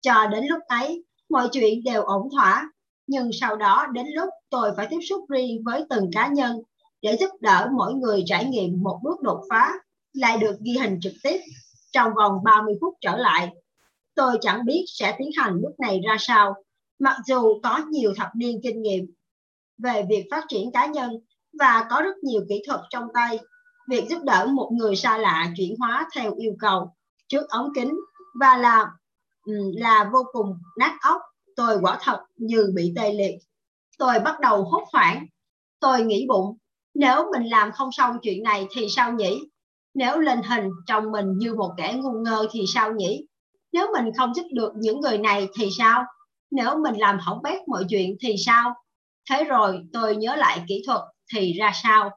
Cho 0.01 0.27
đến 0.27 0.45
lúc 0.45 0.59
ấy, 0.67 1.03
mọi 1.29 1.49
chuyện 1.51 1.83
đều 1.83 2.03
ổn 2.03 2.29
thỏa. 2.35 2.69
Nhưng 3.07 3.29
sau 3.41 3.55
đó 3.55 3.85
đến 3.93 4.05
lúc 4.15 4.29
tôi 4.49 4.71
phải 4.77 4.87
tiếp 4.89 4.99
xúc 5.09 5.25
riêng 5.29 5.63
với 5.63 5.85
từng 5.89 6.09
cá 6.13 6.27
nhân 6.27 6.57
để 7.01 7.17
giúp 7.19 7.29
đỡ 7.39 7.69
mỗi 7.77 7.93
người 7.93 8.23
trải 8.25 8.45
nghiệm 8.45 8.83
một 8.83 8.99
bước 9.03 9.21
đột 9.21 9.41
phá 9.49 9.71
lại 10.15 10.37
được 10.37 10.55
ghi 10.61 10.77
hình 10.81 10.99
trực 11.01 11.13
tiếp 11.23 11.39
trong 11.91 12.11
vòng 12.15 12.43
30 12.43 12.75
phút 12.81 12.93
trở 13.01 13.17
lại. 13.17 13.49
Tôi 14.15 14.37
chẳng 14.41 14.65
biết 14.65 14.85
sẽ 14.87 15.15
tiến 15.17 15.29
hành 15.37 15.61
bước 15.61 15.79
này 15.79 16.01
ra 16.07 16.15
sao, 16.19 16.53
mặc 16.99 17.17
dù 17.25 17.59
có 17.63 17.81
nhiều 17.89 18.13
thập 18.17 18.29
niên 18.35 18.59
kinh 18.63 18.81
nghiệm 18.81 19.05
về 19.77 20.05
việc 20.09 20.27
phát 20.31 20.45
triển 20.47 20.71
cá 20.71 20.85
nhân 20.85 21.11
và 21.59 21.87
có 21.89 22.01
rất 22.01 22.17
nhiều 22.23 22.41
kỹ 22.49 22.61
thuật 22.67 22.79
trong 22.89 23.07
tay. 23.13 23.39
Việc 23.89 24.05
giúp 24.09 24.23
đỡ 24.23 24.45
một 24.53 24.71
người 24.73 24.95
xa 24.95 25.17
lạ 25.17 25.53
chuyển 25.57 25.75
hóa 25.79 26.07
theo 26.15 26.35
yêu 26.35 26.55
cầu 26.59 26.93
trước 27.27 27.49
ống 27.49 27.69
kính 27.75 27.99
và 28.39 28.57
là 28.57 28.91
ừ, 29.45 29.53
là 29.75 30.09
vô 30.13 30.23
cùng 30.31 30.57
nát 30.77 30.97
óc. 31.01 31.21
Tôi 31.55 31.77
quả 31.81 31.97
thật 32.01 32.19
như 32.35 32.71
bị 32.75 32.93
tê 32.95 33.13
liệt. 33.13 33.35
Tôi 33.97 34.19
bắt 34.19 34.39
đầu 34.39 34.63
hốt 34.63 34.83
hoảng. 34.93 35.25
Tôi 35.79 36.01
nghĩ 36.01 36.25
bụng, 36.29 36.57
nếu 36.93 37.31
mình 37.31 37.43
làm 37.49 37.71
không 37.71 37.91
xong 37.91 38.17
chuyện 38.21 38.43
này 38.43 38.67
thì 38.71 38.87
sao 38.89 39.11
nhỉ? 39.13 39.41
Nếu 39.95 40.19
lên 40.19 40.41
hình 40.43 40.69
trong 40.87 41.11
mình 41.11 41.37
như 41.37 41.53
một 41.55 41.73
kẻ 41.77 41.93
ngu 41.93 42.11
ngơ 42.11 42.47
thì 42.51 42.65
sao 42.67 42.91
nhỉ? 42.91 43.25
Nếu 43.71 43.87
mình 43.93 44.05
không 44.17 44.33
giúp 44.33 44.45
được 44.53 44.73
những 44.75 44.99
người 44.99 45.17
này 45.17 45.47
thì 45.59 45.69
sao? 45.77 46.03
Nếu 46.51 46.77
mình 46.83 46.95
làm 46.99 47.19
hỏng 47.19 47.41
bét 47.43 47.67
mọi 47.67 47.85
chuyện 47.89 48.15
thì 48.21 48.35
sao? 48.45 48.73
Thế 49.29 49.43
rồi 49.43 49.83
tôi 49.93 50.15
nhớ 50.15 50.35
lại 50.35 50.63
kỹ 50.67 50.83
thuật 50.85 51.01
thì 51.33 51.53
ra 51.53 51.71
sao? 51.83 52.09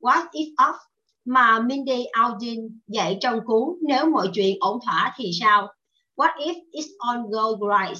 What 0.00 0.26
if 0.32 0.54
off 0.56 0.76
mà 1.24 1.60
Mindy 1.60 2.04
Aldin 2.04 2.80
dạy 2.86 3.18
trong 3.20 3.40
cuốn 3.44 3.68
Nếu 3.82 4.10
mọi 4.10 4.28
chuyện 4.34 4.56
ổn 4.60 4.78
thỏa 4.86 5.14
thì 5.16 5.30
sao? 5.40 5.72
What 6.16 6.36
if 6.36 6.54
it's 6.72 6.90
all 6.98 7.20
go 7.30 7.78
right? 7.78 7.98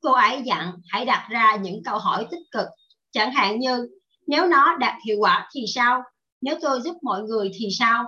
Cô 0.00 0.12
ấy 0.12 0.42
dặn 0.44 0.72
hãy 0.88 1.04
đặt 1.04 1.26
ra 1.30 1.56
những 1.56 1.82
câu 1.84 1.98
hỏi 1.98 2.26
tích 2.30 2.42
cực, 2.50 2.66
chẳng 3.12 3.32
hạn 3.32 3.58
như 3.58 3.88
nếu 4.26 4.46
nó 4.46 4.76
đạt 4.76 4.94
hiệu 5.06 5.16
quả 5.20 5.48
thì 5.54 5.60
sao? 5.74 6.02
Nếu 6.44 6.58
tôi 6.62 6.80
giúp 6.80 6.96
mọi 7.02 7.22
người 7.22 7.50
thì 7.54 7.68
sao? 7.78 8.04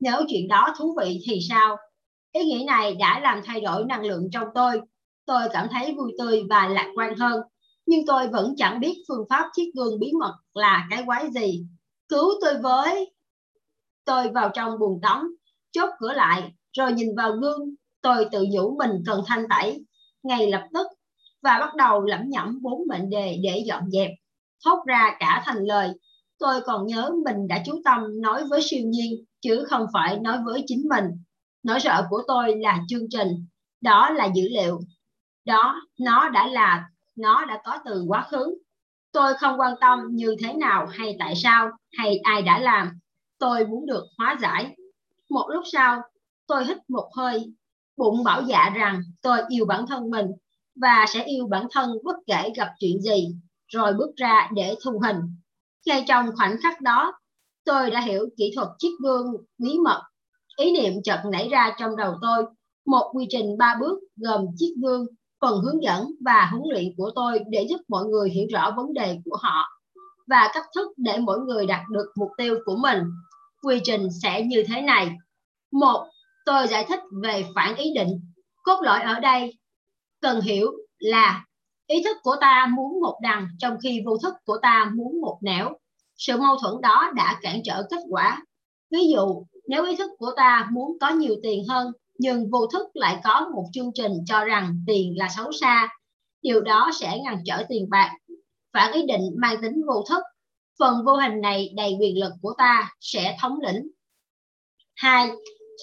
Nếu 0.00 0.16
chuyện 0.28 0.48
đó 0.48 0.74
thú 0.78 0.96
vị 1.00 1.20
thì 1.26 1.38
sao? 1.48 1.76
Ý 2.32 2.44
nghĩ 2.44 2.64
này 2.64 2.94
đã 2.94 3.20
làm 3.20 3.40
thay 3.44 3.60
đổi 3.60 3.84
năng 3.84 4.04
lượng 4.04 4.28
trong 4.32 4.48
tôi. 4.54 4.80
Tôi 5.26 5.42
cảm 5.52 5.68
thấy 5.70 5.94
vui 5.94 6.12
tươi 6.18 6.42
và 6.50 6.68
lạc 6.68 6.92
quan 6.96 7.16
hơn. 7.18 7.40
Nhưng 7.86 8.06
tôi 8.06 8.28
vẫn 8.28 8.54
chẳng 8.56 8.80
biết 8.80 9.02
phương 9.08 9.26
pháp 9.30 9.50
chiếc 9.52 9.70
gương 9.74 10.00
bí 10.00 10.12
mật 10.20 10.34
là 10.54 10.86
cái 10.90 11.02
quái 11.06 11.30
gì. 11.30 11.66
Cứu 12.08 12.30
tôi 12.40 12.54
với. 12.62 13.14
Tôi 14.04 14.28
vào 14.28 14.50
trong 14.54 14.78
buồng 14.78 15.00
tắm 15.02 15.36
chốt 15.72 15.88
cửa 15.98 16.12
lại, 16.12 16.52
rồi 16.72 16.92
nhìn 16.92 17.16
vào 17.16 17.32
gương, 17.32 17.74
tôi 18.02 18.26
tự 18.32 18.46
nhủ 18.50 18.76
mình 18.78 18.90
cần 19.06 19.20
thanh 19.26 19.44
tẩy. 19.50 19.84
Ngay 20.22 20.50
lập 20.50 20.68
tức 20.74 20.86
và 21.42 21.58
bắt 21.60 21.74
đầu 21.74 22.02
lẩm 22.02 22.20
nhẩm 22.28 22.58
bốn 22.62 22.82
mệnh 22.88 23.10
đề 23.10 23.38
để 23.42 23.64
dọn 23.66 23.90
dẹp. 23.90 24.10
Thốt 24.64 24.84
ra 24.86 25.16
cả 25.20 25.42
thành 25.46 25.64
lời, 25.64 25.90
tôi 26.44 26.60
còn 26.60 26.86
nhớ 26.86 27.10
mình 27.24 27.48
đã 27.48 27.62
chú 27.66 27.80
tâm 27.84 28.20
nói 28.20 28.44
với 28.44 28.60
siêu 28.62 28.80
nhiên 28.84 29.24
chứ 29.40 29.64
không 29.68 29.86
phải 29.92 30.18
nói 30.18 30.38
với 30.44 30.64
chính 30.66 30.88
mình. 30.88 31.04
Nỗi 31.62 31.80
sợ 31.80 32.06
của 32.10 32.22
tôi 32.26 32.56
là 32.56 32.80
chương 32.88 33.08
trình, 33.10 33.28
đó 33.80 34.10
là 34.10 34.28
dữ 34.34 34.42
liệu, 34.50 34.80
đó 35.44 35.82
nó 36.00 36.28
đã 36.28 36.46
là 36.46 36.88
nó 37.16 37.44
đã 37.44 37.60
có 37.64 37.78
từ 37.84 38.04
quá 38.08 38.26
khứ. 38.30 38.54
Tôi 39.12 39.34
không 39.34 39.60
quan 39.60 39.74
tâm 39.80 39.98
như 40.10 40.36
thế 40.42 40.52
nào 40.52 40.86
hay 40.86 41.16
tại 41.18 41.34
sao 41.36 41.70
hay 41.98 42.18
ai 42.18 42.42
đã 42.42 42.58
làm. 42.58 42.90
Tôi 43.38 43.66
muốn 43.66 43.86
được 43.86 44.04
hóa 44.18 44.36
giải. 44.40 44.76
Một 45.30 45.46
lúc 45.50 45.64
sau, 45.72 46.02
tôi 46.46 46.64
hít 46.64 46.76
một 46.88 47.10
hơi, 47.16 47.52
bụng 47.96 48.24
bảo 48.24 48.42
dạ 48.42 48.70
rằng 48.76 49.02
tôi 49.22 49.38
yêu 49.48 49.64
bản 49.64 49.86
thân 49.86 50.10
mình 50.10 50.26
và 50.74 51.06
sẽ 51.08 51.24
yêu 51.24 51.46
bản 51.46 51.66
thân 51.70 51.90
bất 52.04 52.16
kể 52.26 52.52
gặp 52.56 52.68
chuyện 52.78 53.00
gì, 53.00 53.28
rồi 53.68 53.92
bước 53.92 54.16
ra 54.16 54.50
để 54.54 54.74
thu 54.82 55.00
hình. 55.04 55.16
Ngay 55.86 56.04
trong 56.08 56.30
khoảnh 56.36 56.56
khắc 56.62 56.80
đó, 56.80 57.12
tôi 57.64 57.90
đã 57.90 58.00
hiểu 58.00 58.26
kỹ 58.36 58.52
thuật 58.54 58.68
chiếc 58.78 58.92
gương 59.02 59.26
bí 59.58 59.78
mật. 59.84 60.02
Ý 60.56 60.72
niệm 60.72 60.92
chợt 61.04 61.22
nảy 61.32 61.48
ra 61.48 61.74
trong 61.78 61.96
đầu 61.96 62.14
tôi, 62.22 62.44
một 62.86 63.10
quy 63.14 63.26
trình 63.28 63.58
ba 63.58 63.76
bước 63.80 63.98
gồm 64.16 64.46
chiếc 64.56 64.74
gương, 64.82 65.06
phần 65.40 65.60
hướng 65.60 65.82
dẫn 65.82 66.10
và 66.24 66.48
huấn 66.50 66.62
luyện 66.72 66.84
của 66.96 67.10
tôi 67.14 67.40
để 67.50 67.66
giúp 67.68 67.80
mọi 67.88 68.04
người 68.04 68.30
hiểu 68.30 68.46
rõ 68.52 68.70
vấn 68.76 68.94
đề 68.94 69.18
của 69.24 69.36
họ 69.42 69.80
và 70.26 70.50
cách 70.54 70.66
thức 70.74 70.88
để 70.96 71.18
mỗi 71.18 71.40
người 71.40 71.66
đạt 71.66 71.80
được 71.90 72.06
mục 72.16 72.30
tiêu 72.38 72.56
của 72.64 72.76
mình. 72.76 72.98
Quy 73.62 73.80
trình 73.84 74.08
sẽ 74.22 74.42
như 74.42 74.64
thế 74.68 74.82
này. 74.82 75.10
Một, 75.72 76.06
tôi 76.46 76.66
giải 76.66 76.86
thích 76.88 77.00
về 77.22 77.46
phản 77.54 77.76
ý 77.76 77.92
định. 77.94 78.08
Cốt 78.62 78.80
lõi 78.82 79.00
ở 79.00 79.20
đây 79.20 79.58
cần 80.20 80.40
hiểu 80.40 80.72
là 80.98 81.44
ý 81.86 82.02
thức 82.02 82.16
của 82.22 82.36
ta 82.40 82.66
muốn 82.76 83.00
một 83.00 83.18
đằng, 83.22 83.48
trong 83.58 83.76
khi 83.82 84.02
vô 84.06 84.18
thức 84.22 84.34
của 84.44 84.58
ta 84.62 84.92
muốn 84.96 85.20
một 85.20 85.38
nẻo. 85.42 85.76
Sự 86.16 86.36
mâu 86.36 86.56
thuẫn 86.62 86.74
đó 86.82 87.12
đã 87.14 87.38
cản 87.42 87.60
trở 87.64 87.82
kết 87.90 88.00
quả. 88.10 88.42
Ví 88.90 88.98
dụ, 89.14 89.46
nếu 89.68 89.84
ý 89.84 89.96
thức 89.96 90.10
của 90.18 90.30
ta 90.36 90.68
muốn 90.72 90.98
có 91.00 91.10
nhiều 91.10 91.34
tiền 91.42 91.64
hơn, 91.68 91.92
nhưng 92.18 92.50
vô 92.50 92.66
thức 92.66 92.86
lại 92.94 93.20
có 93.24 93.48
một 93.54 93.64
chương 93.72 93.90
trình 93.94 94.12
cho 94.26 94.44
rằng 94.44 94.84
tiền 94.86 95.14
là 95.16 95.28
xấu 95.36 95.52
xa, 95.52 95.88
điều 96.42 96.60
đó 96.60 96.90
sẽ 97.00 97.18
ngăn 97.24 97.42
trở 97.44 97.64
tiền 97.68 97.90
bạc. 97.90 98.12
Phản 98.72 98.92
ý 98.92 99.02
định 99.06 99.22
mang 99.36 99.62
tính 99.62 99.82
vô 99.86 100.04
thức, 100.08 100.22
phần 100.78 101.04
vô 101.04 101.12
hình 101.12 101.40
này 101.40 101.72
đầy 101.76 101.96
quyền 102.00 102.20
lực 102.20 102.32
của 102.42 102.54
ta 102.58 102.92
sẽ 103.00 103.36
thống 103.40 103.58
lĩnh. 103.60 103.88
Hai, 104.94 105.30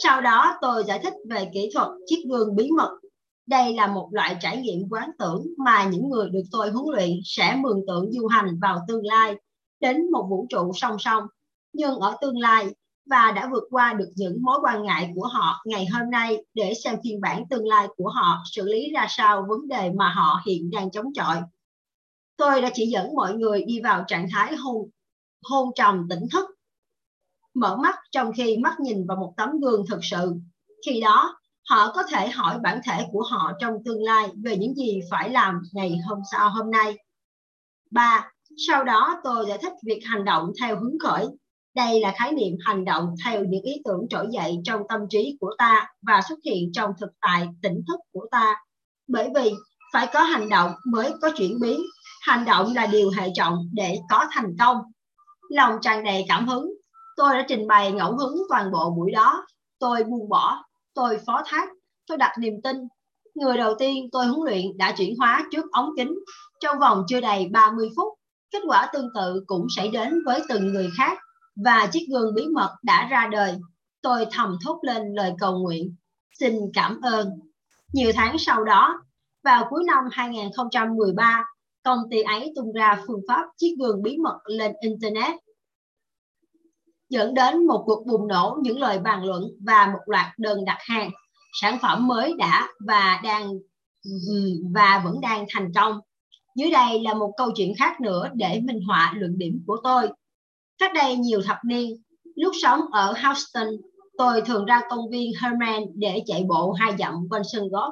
sau 0.03 0.21
đó 0.21 0.57
tôi 0.61 0.83
giải 0.83 0.99
thích 1.03 1.13
về 1.29 1.49
kỹ 1.53 1.69
thuật 1.73 1.87
chiếc 2.05 2.23
gương 2.29 2.55
bí 2.55 2.69
mật 2.77 2.99
đây 3.47 3.73
là 3.73 3.87
một 3.87 4.09
loại 4.11 4.37
trải 4.41 4.57
nghiệm 4.57 4.89
quán 4.89 5.11
tưởng 5.19 5.45
mà 5.57 5.83
những 5.83 6.09
người 6.09 6.29
được 6.29 6.43
tôi 6.51 6.71
huấn 6.71 6.85
luyện 6.95 7.19
sẽ 7.23 7.55
mường 7.55 7.81
tượng 7.87 8.11
du 8.11 8.27
hành 8.27 8.59
vào 8.61 8.79
tương 8.87 9.05
lai 9.05 9.35
đến 9.79 10.11
một 10.11 10.27
vũ 10.29 10.45
trụ 10.49 10.71
song 10.75 10.95
song 10.99 11.23
nhưng 11.73 11.95
ở 11.99 12.17
tương 12.21 12.39
lai 12.39 12.67
và 13.05 13.31
đã 13.31 13.49
vượt 13.51 13.63
qua 13.69 13.93
được 13.93 14.09
những 14.15 14.37
mối 14.41 14.59
quan 14.61 14.83
ngại 14.83 15.11
của 15.15 15.27
họ 15.27 15.61
ngày 15.65 15.85
hôm 15.85 16.11
nay 16.11 16.37
để 16.53 16.73
xem 16.83 16.95
phiên 17.03 17.21
bản 17.21 17.43
tương 17.49 17.67
lai 17.67 17.87
của 17.97 18.09
họ 18.09 18.43
xử 18.51 18.63
lý 18.63 18.91
ra 18.93 19.05
sao 19.09 19.45
vấn 19.49 19.67
đề 19.67 19.91
mà 19.91 20.13
họ 20.13 20.41
hiện 20.45 20.69
đang 20.69 20.91
chống 20.91 21.13
chọi. 21.13 21.37
Tôi 22.37 22.61
đã 22.61 22.69
chỉ 22.73 22.85
dẫn 22.87 23.15
mọi 23.15 23.33
người 23.33 23.63
đi 23.65 23.81
vào 23.81 24.03
trạng 24.07 24.27
thái 24.31 24.55
hôn, 24.55 24.89
hôn 25.43 25.69
trầm 25.75 26.07
tỉnh 26.09 26.23
thức, 26.31 26.45
mở 27.53 27.77
mắt 27.77 27.95
trong 28.11 28.31
khi 28.37 28.57
mắt 28.57 28.79
nhìn 28.79 29.07
vào 29.07 29.17
một 29.17 29.33
tấm 29.37 29.59
gương 29.59 29.85
thực 29.89 29.99
sự. 30.01 30.35
Khi 30.85 31.01
đó, 31.01 31.40
họ 31.71 31.91
có 31.95 32.03
thể 32.03 32.29
hỏi 32.29 32.59
bản 32.63 32.79
thể 32.85 33.05
của 33.11 33.23
họ 33.31 33.51
trong 33.59 33.73
tương 33.85 34.03
lai 34.03 34.27
về 34.43 34.57
những 34.57 34.75
gì 34.75 34.99
phải 35.11 35.29
làm 35.29 35.61
ngày 35.73 35.99
hôm 36.07 36.19
sau 36.31 36.49
hôm 36.49 36.71
nay. 36.71 36.97
3. 37.91 38.31
Sau 38.67 38.83
đó 38.83 39.21
tôi 39.23 39.45
giải 39.47 39.57
thích 39.61 39.73
việc 39.85 39.99
hành 40.05 40.25
động 40.25 40.51
theo 40.61 40.79
hứng 40.79 40.97
khởi. 41.03 41.27
Đây 41.75 41.99
là 41.99 42.13
khái 42.17 42.31
niệm 42.31 42.53
hành 42.65 42.85
động 42.85 43.15
theo 43.25 43.43
những 43.43 43.63
ý 43.63 43.73
tưởng 43.85 44.01
trỗi 44.09 44.27
dậy 44.31 44.57
trong 44.63 44.81
tâm 44.89 44.99
trí 45.09 45.37
của 45.39 45.55
ta 45.57 45.87
và 46.07 46.21
xuất 46.29 46.39
hiện 46.45 46.71
trong 46.73 46.91
thực 47.01 47.09
tại 47.21 47.47
tỉnh 47.61 47.81
thức 47.87 47.99
của 48.11 48.27
ta. 48.31 48.55
Bởi 49.07 49.29
vì 49.35 49.51
phải 49.93 50.07
có 50.13 50.21
hành 50.21 50.49
động 50.49 50.71
mới 50.85 51.13
có 51.21 51.31
chuyển 51.37 51.59
biến. 51.61 51.81
Hành 52.21 52.45
động 52.45 52.73
là 52.75 52.85
điều 52.85 53.09
hệ 53.17 53.29
trọng 53.35 53.57
để 53.73 53.99
có 54.09 54.25
thành 54.31 54.55
công. 54.59 54.77
Lòng 55.49 55.75
tràn 55.81 56.03
đầy 56.03 56.25
cảm 56.27 56.47
hứng, 56.47 56.71
tôi 57.17 57.33
đã 57.33 57.45
trình 57.47 57.67
bày 57.67 57.91
ngẫu 57.91 58.17
hứng 58.17 58.35
toàn 58.49 58.71
bộ 58.71 58.89
buổi 58.89 59.11
đó. 59.11 59.45
Tôi 59.79 60.03
buông 60.03 60.29
bỏ 60.29 60.63
tôi 60.93 61.17
phó 61.25 61.41
thác, 61.45 61.69
tôi 62.07 62.17
đặt 62.17 62.31
niềm 62.39 62.53
tin. 62.63 62.77
Người 63.35 63.57
đầu 63.57 63.75
tiên 63.79 64.09
tôi 64.11 64.25
huấn 64.25 64.39
luyện 64.45 64.77
đã 64.77 64.95
chuyển 64.97 65.15
hóa 65.17 65.47
trước 65.51 65.65
ống 65.71 65.89
kính 65.97 66.13
trong 66.59 66.79
vòng 66.79 67.03
chưa 67.07 67.21
đầy 67.21 67.47
30 67.51 67.89
phút. 67.97 68.13
Kết 68.51 68.59
quả 68.67 68.89
tương 68.93 69.07
tự 69.15 69.43
cũng 69.47 69.67
xảy 69.75 69.87
đến 69.87 70.19
với 70.25 70.41
từng 70.49 70.73
người 70.73 70.89
khác 70.97 71.17
và 71.65 71.89
chiếc 71.91 72.07
gương 72.11 72.33
bí 72.35 72.47
mật 72.53 72.75
đã 72.83 73.07
ra 73.11 73.27
đời. 73.31 73.55
Tôi 74.01 74.25
thầm 74.31 74.57
thốt 74.65 74.79
lên 74.81 75.01
lời 75.13 75.33
cầu 75.39 75.59
nguyện. 75.59 75.95
Xin 76.39 76.55
cảm 76.73 77.01
ơn. 77.01 77.29
Nhiều 77.93 78.11
tháng 78.15 78.37
sau 78.37 78.63
đó, 78.63 79.01
vào 79.43 79.67
cuối 79.69 79.83
năm 79.87 80.03
2013, 80.11 81.43
công 81.83 81.99
ty 82.11 82.21
ấy 82.21 82.53
tung 82.55 82.73
ra 82.73 83.03
phương 83.07 83.21
pháp 83.27 83.45
chiếc 83.57 83.75
gương 83.79 84.03
bí 84.03 84.17
mật 84.17 84.39
lên 84.45 84.71
Internet 84.81 85.35
dẫn 87.11 87.33
đến 87.33 87.67
một 87.67 87.83
cuộc 87.85 88.05
bùng 88.05 88.27
nổ 88.27 88.57
những 88.61 88.79
lời 88.79 88.99
bàn 88.99 89.23
luận 89.23 89.43
và 89.65 89.87
một 89.87 89.99
loạt 90.05 90.25
đơn 90.37 90.65
đặt 90.65 90.77
hàng. 90.79 91.09
Sản 91.61 91.77
phẩm 91.81 92.07
mới 92.07 92.33
đã 92.37 92.67
và 92.79 93.19
đang 93.23 93.51
ừ, 94.03 94.61
và 94.73 95.01
vẫn 95.05 95.21
đang 95.21 95.45
thành 95.49 95.71
công. 95.75 95.99
Dưới 96.55 96.71
đây 96.71 96.99
là 97.01 97.13
một 97.13 97.33
câu 97.37 97.51
chuyện 97.55 97.73
khác 97.77 98.01
nữa 98.01 98.29
để 98.33 98.61
minh 98.63 98.79
họa 98.87 99.13
luận 99.15 99.37
điểm 99.37 99.63
của 99.67 99.77
tôi. 99.83 100.09
Cách 100.77 100.91
đây 100.95 101.15
nhiều 101.15 101.41
thập 101.41 101.57
niên, 101.65 102.03
lúc 102.35 102.53
sống 102.61 102.81
ở 102.91 103.13
Houston, 103.23 103.67
tôi 104.17 104.41
thường 104.41 104.65
ra 104.65 104.81
công 104.89 105.09
viên 105.09 105.31
Herman 105.41 105.83
để 105.95 106.23
chạy 106.25 106.43
bộ 106.49 106.71
hai 106.71 106.93
dặm 106.99 107.13
quanh 107.29 107.43
sân 107.51 107.63
golf. 107.63 107.91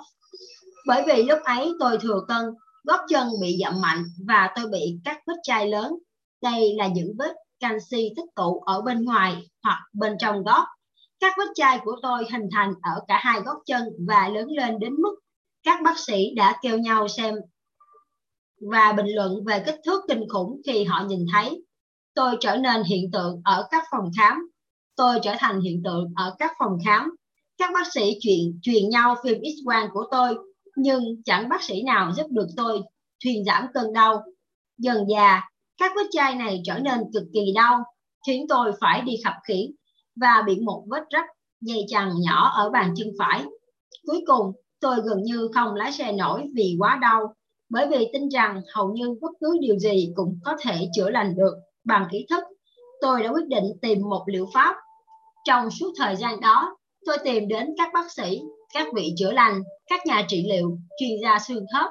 Bởi 0.88 1.04
vì 1.08 1.24
lúc 1.24 1.40
ấy 1.44 1.74
tôi 1.80 1.98
thừa 1.98 2.22
cân, 2.28 2.46
gót 2.84 3.00
chân 3.10 3.28
bị 3.42 3.58
dặm 3.64 3.82
mạnh 3.82 4.04
và 4.28 4.50
tôi 4.56 4.68
bị 4.72 5.00
các 5.06 5.18
vết 5.28 5.36
chai 5.44 5.68
lớn. 5.68 5.94
Đây 6.42 6.74
là 6.78 6.88
những 6.88 7.14
vết 7.18 7.34
canxi 7.60 8.14
tích 8.16 8.36
tụ 8.36 8.60
ở 8.60 8.82
bên 8.82 9.06
ngoài 9.06 9.36
hoặc 9.64 9.80
bên 9.94 10.14
trong 10.20 10.44
gót. 10.44 10.66
Các 11.20 11.34
vết 11.38 11.48
chai 11.56 11.80
của 11.84 11.96
tôi 12.02 12.26
hình 12.32 12.50
thành 12.52 12.74
ở 12.82 13.02
cả 13.08 13.20
hai 13.24 13.42
gót 13.42 13.58
chân 13.66 13.84
và 14.08 14.30
lớn 14.30 14.48
lên 14.52 14.80
đến 14.80 14.94
mức 14.94 15.16
các 15.64 15.82
bác 15.84 16.00
sĩ 16.00 16.34
đã 16.36 16.60
kêu 16.62 16.78
nhau 16.78 17.08
xem 17.08 17.36
và 18.72 18.94
bình 18.98 19.16
luận 19.16 19.44
về 19.46 19.64
kích 19.66 19.80
thước 19.86 20.02
kinh 20.08 20.24
khủng 20.30 20.62
khi 20.66 20.84
họ 20.84 21.06
nhìn 21.08 21.26
thấy. 21.34 21.66
Tôi 22.14 22.36
trở 22.40 22.58
nên 22.58 22.84
hiện 22.84 23.12
tượng 23.12 23.42
ở 23.44 23.68
các 23.72 23.84
phòng 23.92 24.12
khám. 24.18 24.52
Tôi 24.96 25.20
trở 25.24 25.36
thành 25.40 25.62
hiện 25.62 25.82
tượng 25.84 26.14
ở 26.16 26.36
các 26.40 26.52
phòng 26.60 26.78
khám. 26.86 27.16
Các 27.58 27.72
bác 27.74 27.94
sĩ 27.94 28.18
chuyện 28.22 28.60
truyền 28.62 28.90
nhau 28.90 29.16
phim 29.24 29.38
X-quang 29.38 29.90
của 29.94 30.06
tôi, 30.12 30.36
nhưng 30.76 31.04
chẳng 31.26 31.50
bác 31.50 31.64
sĩ 31.64 31.84
nào 31.84 32.12
giúp 32.18 32.28
được 32.30 32.48
tôi 32.58 32.82
thuyên 33.24 33.46
giảm 33.46 33.68
cơn 33.74 33.94
đau. 33.94 34.24
Dần 34.78 35.06
già, 35.10 35.42
các 35.80 35.92
vết 35.96 36.08
chai 36.12 36.36
này 36.36 36.62
trở 36.66 36.80
nên 36.80 37.00
cực 37.14 37.24
kỳ 37.34 37.54
đau, 37.56 37.84
khiến 38.28 38.46
tôi 38.50 38.72
phải 38.82 39.02
đi 39.02 39.14
khập 39.26 39.34
khiễng 39.48 39.72
và 40.22 40.44
bị 40.48 40.60
một 40.60 40.84
vết 40.92 41.04
rách 41.10 41.26
dây 41.62 41.86
chằng 41.88 42.12
nhỏ 42.22 42.50
ở 42.50 42.70
bàn 42.70 42.94
chân 42.98 43.08
phải. 43.20 43.44
Cuối 44.08 44.24
cùng, 44.28 44.52
tôi 44.80 44.96
gần 44.96 45.24
như 45.24 45.50
không 45.56 45.76
lái 45.76 45.92
xe 45.92 46.12
nổi 46.12 46.44
vì 46.56 46.76
quá 46.80 46.98
đau, 47.02 47.34
bởi 47.70 47.88
vì 47.88 48.08
tin 48.14 48.30
rằng 48.30 48.62
hầu 48.74 48.94
như 48.94 49.16
bất 49.22 49.32
cứ 49.40 49.58
điều 49.62 49.78
gì 49.78 50.12
cũng 50.16 50.40
có 50.46 50.56
thể 50.62 50.90
chữa 50.96 51.10
lành 51.10 51.36
được 51.36 51.54
bằng 51.84 52.08
kỹ 52.12 52.26
thức. 52.30 52.44
Tôi 53.02 53.24
đã 53.24 53.30
quyết 53.30 53.48
định 53.48 53.66
tìm 53.82 54.02
một 54.10 54.24
liệu 54.28 54.48
pháp. 54.54 54.76
Trong 55.46 55.72
suốt 55.72 55.94
thời 55.98 56.16
gian 56.16 56.42
đó, 56.42 56.78
tôi 57.06 57.18
tìm 57.24 57.48
đến 57.48 57.68
các 57.78 57.90
bác 57.94 58.12
sĩ, 58.12 58.42
các 58.74 58.88
vị 58.96 59.14
chữa 59.18 59.32
lành, 59.32 59.62
các 59.90 60.06
nhà 60.06 60.26
trị 60.28 60.46
liệu, 60.50 60.78
chuyên 61.00 61.12
gia 61.22 61.40
xương 61.40 61.66
khớp 61.74 61.90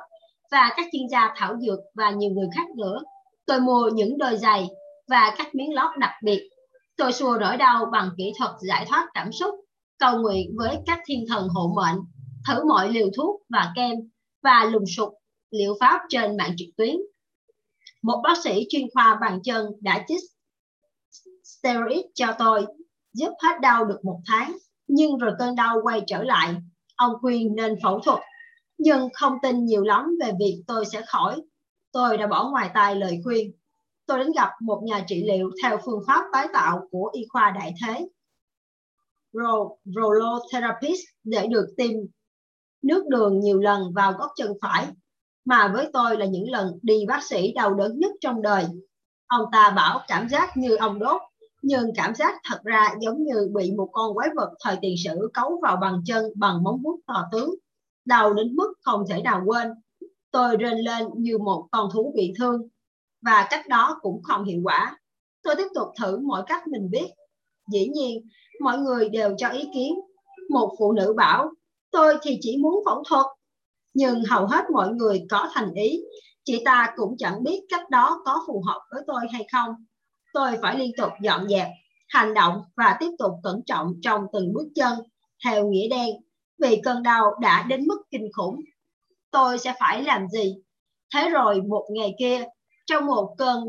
và 0.51 0.72
các 0.76 0.86
chuyên 0.93 1.09
gia 1.11 1.34
thảo 1.36 1.57
dược 1.61 1.78
và 1.95 2.11
nhiều 2.11 2.30
người 2.30 2.49
khác 2.57 2.66
nữa 2.76 2.99
Tôi 3.49 3.61
mua 3.61 3.90
những 3.94 4.18
đôi 4.18 4.36
giày 4.36 4.68
và 5.09 5.34
các 5.38 5.55
miếng 5.55 5.74
lót 5.74 5.90
đặc 5.99 6.11
biệt. 6.24 6.49
Tôi 6.96 7.12
xua 7.12 7.38
nỗi 7.40 7.57
đau 7.57 7.86
bằng 7.92 8.11
kỹ 8.18 8.32
thuật 8.38 8.51
giải 8.68 8.86
thoát 8.88 9.09
cảm 9.14 9.32
xúc, 9.32 9.55
cầu 9.99 10.18
nguyện 10.18 10.55
với 10.57 10.76
các 10.86 11.01
thiên 11.07 11.24
thần 11.28 11.49
hộ 11.49 11.72
mệnh, 11.76 11.99
thử 12.49 12.64
mọi 12.64 12.92
liều 12.92 13.09
thuốc 13.16 13.40
và 13.49 13.72
kem 13.76 13.96
và 14.42 14.64
lùng 14.64 14.84
sục 14.96 15.14
liệu 15.51 15.76
pháp 15.80 16.01
trên 16.09 16.36
mạng 16.36 16.55
trực 16.57 16.68
tuyến. 16.76 16.96
Một 18.03 18.20
bác 18.24 18.38
sĩ 18.44 18.66
chuyên 18.70 18.82
khoa 18.94 19.18
bàn 19.20 19.40
chân 19.44 19.66
đã 19.80 20.05
chích 20.09 20.20
steroid 21.44 22.05
cho 22.14 22.26
tôi, 22.38 22.66
giúp 23.12 23.30
hết 23.42 23.61
đau 23.61 23.84
được 23.84 23.99
một 24.05 24.20
tháng, 24.26 24.57
nhưng 24.86 25.18
rồi 25.18 25.32
cơn 25.38 25.55
đau 25.55 25.76
quay 25.82 26.03
trở 26.07 26.22
lại. 26.22 26.55
Ông 26.96 27.12
khuyên 27.20 27.55
nên 27.55 27.74
phẫu 27.82 28.01
thuật, 28.01 28.18
nhưng 28.78 29.09
không 29.12 29.32
tin 29.42 29.64
nhiều 29.64 29.82
lắm 29.84 30.16
về 30.20 30.32
việc 30.38 30.62
tôi 30.66 30.86
sẽ 30.86 31.03
khỏi 31.07 31.40
tôi 31.93 32.16
đã 32.16 32.26
bỏ 32.26 32.51
ngoài 32.51 32.70
tai 32.74 32.97
lời 32.97 33.20
khuyên. 33.24 33.53
Tôi 34.07 34.18
đến 34.18 34.32
gặp 34.36 34.51
một 34.61 34.82
nhà 34.84 35.05
trị 35.07 35.24
liệu 35.26 35.51
theo 35.62 35.78
phương 35.84 36.03
pháp 36.07 36.24
tái 36.32 36.49
tạo 36.53 36.89
của 36.91 37.11
y 37.12 37.26
khoa 37.28 37.51
đại 37.51 37.74
thế. 37.86 38.09
Rolotherapist 39.84 41.01
để 41.24 41.47
được 41.47 41.66
tiêm 41.76 41.93
nước 42.82 43.05
đường 43.09 43.41
nhiều 43.41 43.61
lần 43.61 43.93
vào 43.93 44.12
góc 44.12 44.30
chân 44.36 44.53
phải 44.62 44.86
mà 45.49 45.68
với 45.68 45.91
tôi 45.93 46.16
là 46.16 46.26
những 46.26 46.51
lần 46.51 46.78
đi 46.82 47.05
bác 47.09 47.24
sĩ 47.24 47.53
đau 47.53 47.74
đớn 47.74 47.99
nhất 47.99 48.12
trong 48.20 48.43
đời. 48.43 48.64
Ông 49.26 49.45
ta 49.53 49.70
bảo 49.76 50.01
cảm 50.09 50.28
giác 50.28 50.57
như 50.57 50.76
ông 50.76 50.99
đốt, 50.99 51.20
nhưng 51.62 51.91
cảm 51.95 52.14
giác 52.14 52.41
thật 52.45 52.61
ra 52.64 52.95
giống 53.01 53.24
như 53.24 53.51
bị 53.55 53.72
một 53.76 53.89
con 53.93 54.14
quái 54.14 54.28
vật 54.36 54.53
thời 54.64 54.76
tiền 54.80 54.95
sử 55.05 55.30
cấu 55.34 55.61
vào 55.62 55.76
bằng 55.76 56.03
chân 56.07 56.24
bằng 56.36 56.62
móng 56.62 56.80
vuốt 56.82 56.99
to 57.07 57.28
tướng. 57.32 57.55
Đau 58.05 58.34
đến 58.34 58.57
mức 58.57 58.72
không 58.82 59.05
thể 59.09 59.22
nào 59.22 59.43
quên. 59.47 59.68
Tôi 60.31 60.57
rên 60.57 60.79
lên 60.79 61.07
như 61.16 61.39
một 61.39 61.68
con 61.72 61.89
thú 61.93 62.12
bị 62.16 62.33
thương 62.39 62.68
và 63.22 63.47
cách 63.51 63.68
đó 63.68 63.99
cũng 64.03 64.22
không 64.22 64.45
hiệu 64.45 64.61
quả. 64.64 64.99
Tôi 65.43 65.55
tiếp 65.57 65.68
tục 65.74 65.89
thử 66.01 66.18
mọi 66.18 66.43
cách 66.47 66.68
mình 66.68 66.91
biết. 66.91 67.07
Dĩ 67.72 67.89
nhiên, 67.89 68.29
mọi 68.61 68.79
người 68.79 69.09
đều 69.09 69.35
cho 69.39 69.49
ý 69.49 69.68
kiến. 69.74 69.95
Một 70.51 70.74
phụ 70.79 70.93
nữ 70.93 71.14
bảo, 71.16 71.51
tôi 71.91 72.14
thì 72.22 72.39
chỉ 72.41 72.57
muốn 72.57 72.83
phẫu 72.85 73.03
thuật 73.09 73.26
nhưng 73.95 74.24
hầu 74.24 74.47
hết 74.47 74.64
mọi 74.72 74.89
người 74.89 75.26
có 75.31 75.51
thành 75.55 75.72
ý 75.74 76.01
chị 76.45 76.62
ta 76.64 76.93
cũng 76.97 77.16
chẳng 77.18 77.43
biết 77.43 77.61
cách 77.68 77.91
đó 77.91 78.22
có 78.24 78.45
phù 78.47 78.62
hợp 78.66 78.81
với 78.91 79.03
tôi 79.07 79.20
hay 79.33 79.47
không 79.53 79.74
tôi 80.33 80.51
phải 80.62 80.79
liên 80.79 80.91
tục 80.97 81.11
dọn 81.22 81.49
dẹp 81.49 81.66
hành 82.09 82.35
động 82.35 82.62
và 82.76 82.97
tiếp 83.01 83.11
tục 83.18 83.33
cẩn 83.43 83.61
trọng 83.66 83.93
trong 84.03 84.26
từng 84.33 84.53
bước 84.53 84.68
chân 84.74 84.99
theo 85.45 85.68
nghĩa 85.68 85.89
đen 85.89 86.09
vì 86.59 86.81
cơn 86.85 87.03
đau 87.03 87.24
đã 87.41 87.66
đến 87.68 87.87
mức 87.87 88.03
kinh 88.11 88.29
khủng 88.37 88.61
tôi 89.31 89.59
sẽ 89.59 89.74
phải 89.81 90.03
làm 90.03 90.29
gì 90.29 90.57
thế 91.14 91.29
rồi 91.29 91.61
một 91.68 91.87
ngày 91.91 92.14
kia 92.18 92.45
trong 92.87 93.07
một 93.07 93.35
cơn 93.39 93.64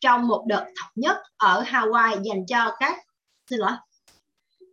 trong 0.00 0.28
một 0.28 0.44
đợt 0.48 0.64
thập 0.76 0.90
nhất 0.94 1.16
ở 1.36 1.62
Hawaii 1.62 2.22
dành 2.22 2.46
cho 2.46 2.76
các 2.80 2.98
xin 3.50 3.58
lỗi 3.58 3.72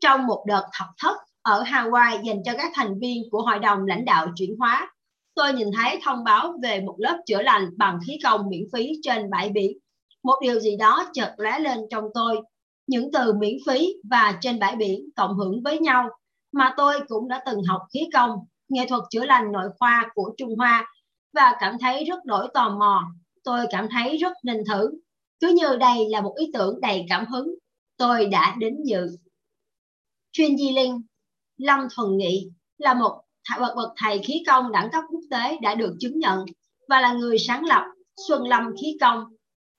trong 0.01 0.26
một 0.26 0.43
đợt 0.47 0.64
thập 0.74 0.88
thất 0.97 1.18
ở 1.41 1.64
Hawaii 1.64 2.24
dành 2.24 2.43
cho 2.45 2.51
các 2.57 2.72
thành 2.76 2.99
viên 2.99 3.24
của 3.32 3.41
Hội 3.41 3.59
đồng 3.59 3.86
lãnh 3.86 4.05
đạo 4.05 4.28
chuyển 4.36 4.55
hóa. 4.59 4.93
Tôi 5.36 5.53
nhìn 5.53 5.68
thấy 5.76 5.99
thông 6.03 6.24
báo 6.24 6.53
về 6.64 6.82
một 6.82 6.95
lớp 6.97 7.18
chữa 7.26 7.41
lành 7.41 7.70
bằng 7.78 7.99
khí 8.07 8.18
công 8.24 8.49
miễn 8.49 8.64
phí 8.74 8.91
trên 9.01 9.30
bãi 9.30 9.49
biển. 9.49 9.78
Một 10.24 10.36
điều 10.41 10.59
gì 10.59 10.78
đó 10.78 11.09
chợt 11.14 11.34
lóe 11.38 11.59
lên 11.59 11.80
trong 11.89 12.03
tôi. 12.14 12.41
Những 12.88 13.11
từ 13.11 13.34
miễn 13.34 13.57
phí 13.68 13.93
và 14.09 14.38
trên 14.41 14.59
bãi 14.59 14.76
biển 14.76 15.09
cộng 15.16 15.38
hưởng 15.38 15.64
với 15.64 15.80
nhau 15.80 16.09
mà 16.51 16.74
tôi 16.78 16.99
cũng 17.07 17.28
đã 17.28 17.43
từng 17.45 17.64
học 17.64 17.82
khí 17.93 18.09
công, 18.14 18.32
nghệ 18.70 18.86
thuật 18.89 19.03
chữa 19.09 19.26
lành 19.26 19.51
nội 19.51 19.70
khoa 19.80 20.11
của 20.16 20.34
Trung 20.38 20.55
Hoa 20.57 20.93
và 21.34 21.55
cảm 21.59 21.78
thấy 21.80 22.03
rất 22.03 22.26
đổi 22.26 22.47
tò 22.53 22.70
mò. 22.70 23.03
Tôi 23.43 23.66
cảm 23.70 23.88
thấy 23.91 24.18
rất 24.18 24.34
nên 24.43 24.57
thử. 24.70 24.89
Cứ 25.39 25.47
như 25.47 25.76
đây 25.76 26.09
là 26.09 26.22
một 26.22 26.34
ý 26.38 26.51
tưởng 26.53 26.82
đầy 26.82 27.05
cảm 27.09 27.26
hứng. 27.26 27.55
Tôi 27.97 28.26
đã 28.26 28.55
đến 28.59 28.78
dự. 28.86 29.18
Chuyên 30.32 30.57
Di 30.57 30.72
Linh, 30.72 31.01
Lâm 31.57 31.80
Thuần 31.95 32.18
Nghị 32.18 32.51
là 32.78 32.93
một 32.93 33.22
bậc 33.59 33.76
bậc 33.76 33.89
thầy 33.97 34.20
khí 34.20 34.43
công 34.47 34.72
đẳng 34.72 34.89
cấp 34.91 35.03
quốc 35.09 35.22
tế 35.32 35.57
đã 35.61 35.76
được 35.76 35.95
chứng 35.99 36.20
nhận 36.20 36.45
và 36.89 37.01
là 37.01 37.14
người 37.14 37.38
sáng 37.39 37.66
lập 37.66 37.84
Xuân 38.28 38.47
Lâm 38.47 38.64
Khí 38.82 38.97
Công. 39.01 39.24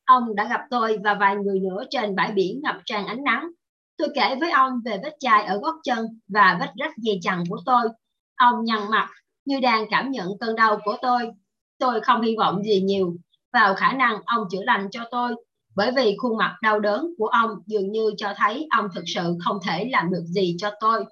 Ông 0.05 0.35
đã 0.35 0.49
gặp 0.49 0.61
tôi 0.71 0.99
và 1.05 1.15
vài 1.15 1.37
người 1.37 1.61
nữa 1.61 1.85
trên 1.91 2.15
bãi 2.15 2.33
biển 2.33 2.61
ngập 2.63 2.77
tràn 2.85 3.07
ánh 3.07 3.25
nắng. 3.25 3.51
Tôi 3.97 4.09
kể 4.15 4.37
với 4.41 4.51
ông 4.51 4.73
về 4.85 5.01
vết 5.03 5.17
chai 5.21 5.45
ở 5.45 5.59
gót 5.59 5.75
chân 5.85 6.21
và 6.29 6.57
vết 6.61 6.73
rách 6.77 6.93
dày 6.97 7.19
chằng 7.23 7.45
của 7.49 7.59
tôi. 7.67 7.83
Ông 8.37 8.65
nhăn 8.65 8.81
mặt 8.91 9.11
như 9.45 9.61
đang 9.61 9.87
cảm 9.91 10.11
nhận 10.11 10.29
cơn 10.41 10.57
đau 10.57 10.79
của 10.85 10.97
tôi. 11.03 11.31
Tôi 11.79 12.01
không 12.01 12.23
hy 12.23 12.37
vọng 12.39 12.63
gì 12.63 12.81
nhiều 12.81 13.17
vào 13.53 13.75
khả 13.75 13.93
năng 13.93 14.21
ông 14.25 14.45
chữa 14.51 14.63
lành 14.63 14.89
cho 14.91 15.05
tôi 15.11 15.35
bởi 15.77 15.91
vì 15.97 16.17
khuôn 16.19 16.39
mặt 16.39 16.57
đau 16.63 16.81
đớn 16.81 17.07
của 17.19 17.27
ông 17.27 17.51
dường 17.67 17.93
như 17.93 18.11
cho 18.17 18.35
thấy 18.37 18.67
ông 18.71 18.89
thực 18.95 19.05
sự 19.07 19.37
không 19.41 19.59
thể 19.67 19.89
làm 19.91 20.11
được 20.11 20.25
gì 20.27 20.57
cho 20.59 20.71
tôi. 20.81 21.05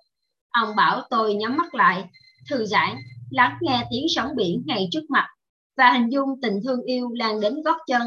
Ông 0.51 0.77
bảo 0.77 1.03
tôi 1.11 1.35
nhắm 1.35 1.57
mắt 1.57 1.75
lại, 1.75 2.05
thư 2.51 2.64
giãn, 2.64 2.97
lắng 3.31 3.57
nghe 3.61 3.85
tiếng 3.91 4.07
sóng 4.14 4.29
biển 4.37 4.62
ngay 4.66 4.89
trước 4.91 5.11
mặt 5.11 5.29
và 5.77 5.93
hình 5.93 6.12
dung 6.12 6.29
tình 6.43 6.61
thương 6.64 6.83
yêu 6.83 7.09
lan 7.12 7.41
đến 7.41 7.62
gót 7.62 7.77
chân. 7.87 8.03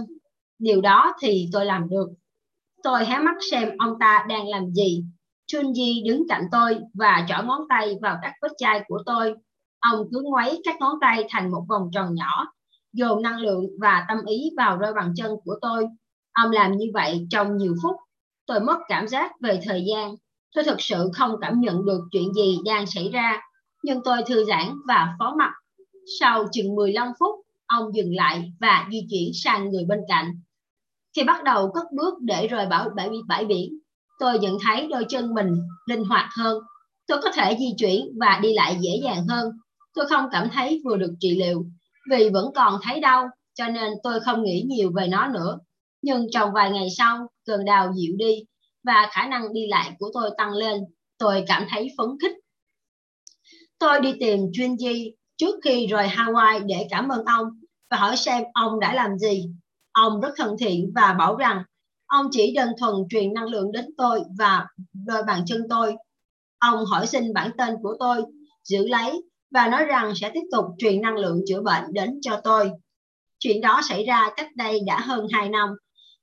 Điều 0.59 0.81
đó 0.81 1.13
thì 1.21 1.49
tôi 1.53 1.65
làm 1.65 1.89
được. 1.89 2.07
Tôi 2.83 3.05
hé 3.05 3.19
mắt 3.19 3.35
xem 3.51 3.69
ông 3.77 3.93
ta 3.99 4.25
đang 4.29 4.47
làm 4.47 4.71
gì. 4.71 5.03
Junji 5.51 6.05
đứng 6.05 6.27
cạnh 6.29 6.43
tôi 6.51 6.79
và 6.93 7.25
trỏ 7.29 7.43
ngón 7.43 7.61
tay 7.69 7.95
vào 8.01 8.17
các 8.21 8.33
vết 8.41 8.51
chai 8.57 8.83
của 8.87 9.03
tôi. 9.05 9.33
Ông 9.79 10.07
cứ 10.11 10.21
ngoáy 10.23 10.59
các 10.63 10.75
ngón 10.79 10.95
tay 11.01 11.25
thành 11.29 11.51
một 11.51 11.65
vòng 11.69 11.89
tròn 11.93 12.15
nhỏ, 12.15 12.45
dồn 12.93 13.21
năng 13.21 13.39
lượng 13.39 13.65
và 13.81 14.05
tâm 14.09 14.17
ý 14.25 14.51
vào 14.57 14.77
đôi 14.77 14.93
bàn 14.93 15.13
chân 15.15 15.31
của 15.45 15.55
tôi. 15.61 15.85
Ông 16.31 16.51
làm 16.51 16.71
như 16.71 16.85
vậy 16.93 17.27
trong 17.29 17.57
nhiều 17.57 17.75
phút. 17.83 17.95
Tôi 18.45 18.59
mất 18.59 18.77
cảm 18.87 19.07
giác 19.07 19.31
về 19.41 19.59
thời 19.63 19.85
gian 19.87 20.15
Tôi 20.55 20.63
thực 20.63 20.81
sự 20.81 21.09
không 21.13 21.35
cảm 21.41 21.59
nhận 21.59 21.85
được 21.85 21.99
chuyện 22.11 22.33
gì 22.33 22.59
đang 22.65 22.85
xảy 22.87 23.09
ra, 23.09 23.41
nhưng 23.83 24.01
tôi 24.03 24.17
thư 24.27 24.45
giãn 24.45 24.73
và 24.87 25.15
phó 25.19 25.35
mặt. 25.37 25.51
Sau 26.19 26.45
chừng 26.51 26.75
15 26.75 27.07
phút, 27.19 27.35
ông 27.65 27.95
dừng 27.95 28.15
lại 28.15 28.53
và 28.59 28.87
di 28.91 29.07
chuyển 29.09 29.31
sang 29.33 29.69
người 29.69 29.85
bên 29.85 29.99
cạnh. 30.07 30.41
Khi 31.15 31.23
bắt 31.23 31.43
đầu 31.43 31.71
cất 31.73 31.83
bước 31.91 32.13
để 32.21 32.47
rời 32.47 32.65
bãi, 32.65 32.87
bãi, 32.95 33.09
bãi 33.27 33.45
biển, 33.45 33.79
tôi 34.19 34.39
nhận 34.39 34.57
thấy 34.63 34.87
đôi 34.87 35.05
chân 35.09 35.33
mình 35.33 35.61
linh 35.85 36.03
hoạt 36.03 36.29
hơn. 36.37 36.59
Tôi 37.07 37.21
có 37.21 37.31
thể 37.31 37.57
di 37.59 37.73
chuyển 37.77 38.05
và 38.19 38.39
đi 38.41 38.53
lại 38.53 38.77
dễ 38.81 38.91
dàng 39.03 39.27
hơn. 39.29 39.51
Tôi 39.93 40.05
không 40.09 40.25
cảm 40.31 40.49
thấy 40.53 40.81
vừa 40.85 40.97
được 40.97 41.13
trị 41.19 41.35
liệu, 41.39 41.65
vì 42.11 42.29
vẫn 42.29 42.51
còn 42.55 42.79
thấy 42.83 42.99
đau, 42.99 43.29
cho 43.53 43.67
nên 43.67 43.93
tôi 44.03 44.19
không 44.19 44.43
nghĩ 44.43 44.65
nhiều 44.67 44.91
về 44.95 45.07
nó 45.07 45.27
nữa. 45.27 45.59
Nhưng 46.01 46.27
trong 46.31 46.53
vài 46.53 46.71
ngày 46.71 46.87
sau, 46.97 47.27
cơn 47.45 47.65
đau 47.65 47.93
dịu 47.95 48.13
đi 48.17 48.43
và 48.83 49.09
khả 49.11 49.27
năng 49.27 49.53
đi 49.53 49.67
lại 49.67 49.91
của 49.99 50.09
tôi 50.13 50.29
tăng 50.37 50.51
lên. 50.51 50.81
Tôi 51.17 51.43
cảm 51.47 51.65
thấy 51.69 51.87
phấn 51.97 52.07
khích. 52.21 52.33
Tôi 53.79 54.01
đi 54.01 54.13
tìm 54.19 54.39
chuyên 54.53 54.77
di 54.77 55.11
trước 55.37 55.55
khi 55.63 55.87
rời 55.87 56.07
Hawaii 56.07 56.65
để 56.65 56.87
cảm 56.89 57.09
ơn 57.09 57.25
ông 57.25 57.47
và 57.91 57.97
hỏi 57.97 58.17
xem 58.17 58.43
ông 58.53 58.79
đã 58.79 58.93
làm 58.93 59.17
gì. 59.17 59.49
Ông 59.91 60.21
rất 60.21 60.33
thân 60.37 60.55
thiện 60.59 60.91
và 60.95 61.13
bảo 61.13 61.35
rằng 61.35 61.63
ông 62.05 62.27
chỉ 62.31 62.53
đơn 62.55 62.69
thuần 62.79 62.95
truyền 63.09 63.33
năng 63.33 63.47
lượng 63.47 63.71
đến 63.71 63.85
tôi 63.97 64.21
và 64.39 64.67
đôi 65.05 65.23
bàn 65.23 65.43
chân 65.45 65.61
tôi. 65.69 65.95
Ông 66.57 66.85
hỏi 66.85 67.07
xin 67.07 67.33
bản 67.33 67.51
tên 67.57 67.75
của 67.81 67.95
tôi, 67.99 68.23
giữ 68.63 68.87
lấy 68.87 69.23
và 69.51 69.67
nói 69.67 69.85
rằng 69.85 70.13
sẽ 70.15 70.31
tiếp 70.33 70.43
tục 70.51 70.65
truyền 70.77 71.01
năng 71.01 71.15
lượng 71.15 71.41
chữa 71.47 71.61
bệnh 71.61 71.83
đến 71.93 72.19
cho 72.21 72.41
tôi. 72.43 72.71
Chuyện 73.39 73.61
đó 73.61 73.81
xảy 73.89 74.03
ra 74.03 74.29
cách 74.35 74.49
đây 74.55 74.79
đã 74.85 74.99
hơn 74.99 75.27
2 75.31 75.49
năm. 75.49 75.69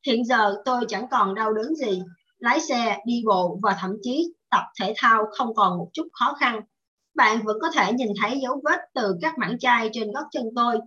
Hiện 0.07 0.25
giờ 0.25 0.55
tôi 0.65 0.85
chẳng 0.89 1.07
còn 1.11 1.35
đau 1.35 1.53
đớn 1.53 1.75
gì 1.75 2.03
lái 2.43 2.61
xe, 2.61 2.99
đi 3.07 3.23
bộ 3.27 3.59
và 3.63 3.77
thậm 3.81 3.91
chí 4.03 4.33
tập 4.51 4.63
thể 4.81 4.95
thao 4.97 5.25
không 5.33 5.55
còn 5.55 5.79
một 5.79 5.89
chút 5.93 6.09
khó 6.13 6.35
khăn. 6.41 6.61
Bạn 7.15 7.43
vẫn 7.45 7.57
có 7.61 7.71
thể 7.71 7.93
nhìn 7.93 8.09
thấy 8.21 8.41
dấu 8.43 8.61
vết 8.65 8.81
từ 8.95 9.17
các 9.23 9.39
mảng 9.39 9.59
chai 9.59 9.91
trên 9.93 10.13
gót 10.13 10.25
chân 10.33 10.45
tôi. 10.57 10.79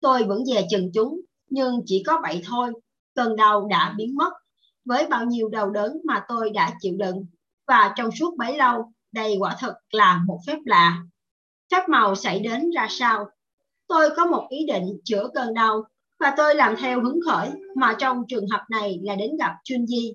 Tôi 0.00 0.24
vẫn 0.24 0.44
dè 0.44 0.66
chừng 0.70 0.90
chúng, 0.94 1.20
nhưng 1.50 1.80
chỉ 1.86 2.02
có 2.06 2.18
vậy 2.22 2.42
thôi. 2.44 2.72
Cơn 3.14 3.36
đau 3.36 3.66
đã 3.70 3.94
biến 3.96 4.14
mất 4.14 4.32
với 4.84 5.06
bao 5.06 5.24
nhiêu 5.24 5.48
đau 5.48 5.70
đớn 5.70 6.00
mà 6.04 6.24
tôi 6.28 6.50
đã 6.50 6.70
chịu 6.80 6.94
đựng. 6.98 7.26
Và 7.66 7.92
trong 7.96 8.10
suốt 8.10 8.36
bấy 8.36 8.56
lâu, 8.56 8.92
đây 9.12 9.36
quả 9.38 9.56
thực 9.60 9.74
là 9.90 10.20
một 10.26 10.40
phép 10.46 10.58
lạ. 10.64 11.02
Phép 11.70 11.88
màu 11.88 12.14
xảy 12.14 12.40
đến 12.40 12.70
ra 12.70 12.86
sao? 12.90 13.28
Tôi 13.88 14.10
có 14.16 14.26
một 14.26 14.46
ý 14.50 14.66
định 14.66 15.00
chữa 15.04 15.28
cơn 15.34 15.54
đau 15.54 15.84
và 16.20 16.34
tôi 16.36 16.54
làm 16.54 16.76
theo 16.76 17.02
hứng 17.02 17.20
khởi 17.26 17.50
mà 17.76 17.96
trong 17.98 18.24
trường 18.28 18.48
hợp 18.48 18.64
này 18.70 19.00
là 19.02 19.14
đến 19.14 19.36
gặp 19.36 19.54
chuyên 19.64 19.86
di 19.86 20.14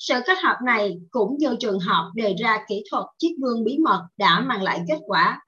sự 0.00 0.14
kết 0.26 0.38
hợp 0.38 0.58
này 0.64 1.00
cũng 1.10 1.38
như 1.38 1.56
trường 1.60 1.80
hợp 1.80 2.10
đề 2.14 2.34
ra 2.38 2.64
kỹ 2.68 2.84
thuật 2.90 3.04
chiếc 3.18 3.36
gương 3.42 3.64
bí 3.64 3.78
mật 3.78 4.06
đã 4.16 4.40
mang 4.40 4.62
lại 4.62 4.80
kết 4.88 4.98
quả. 5.06 5.40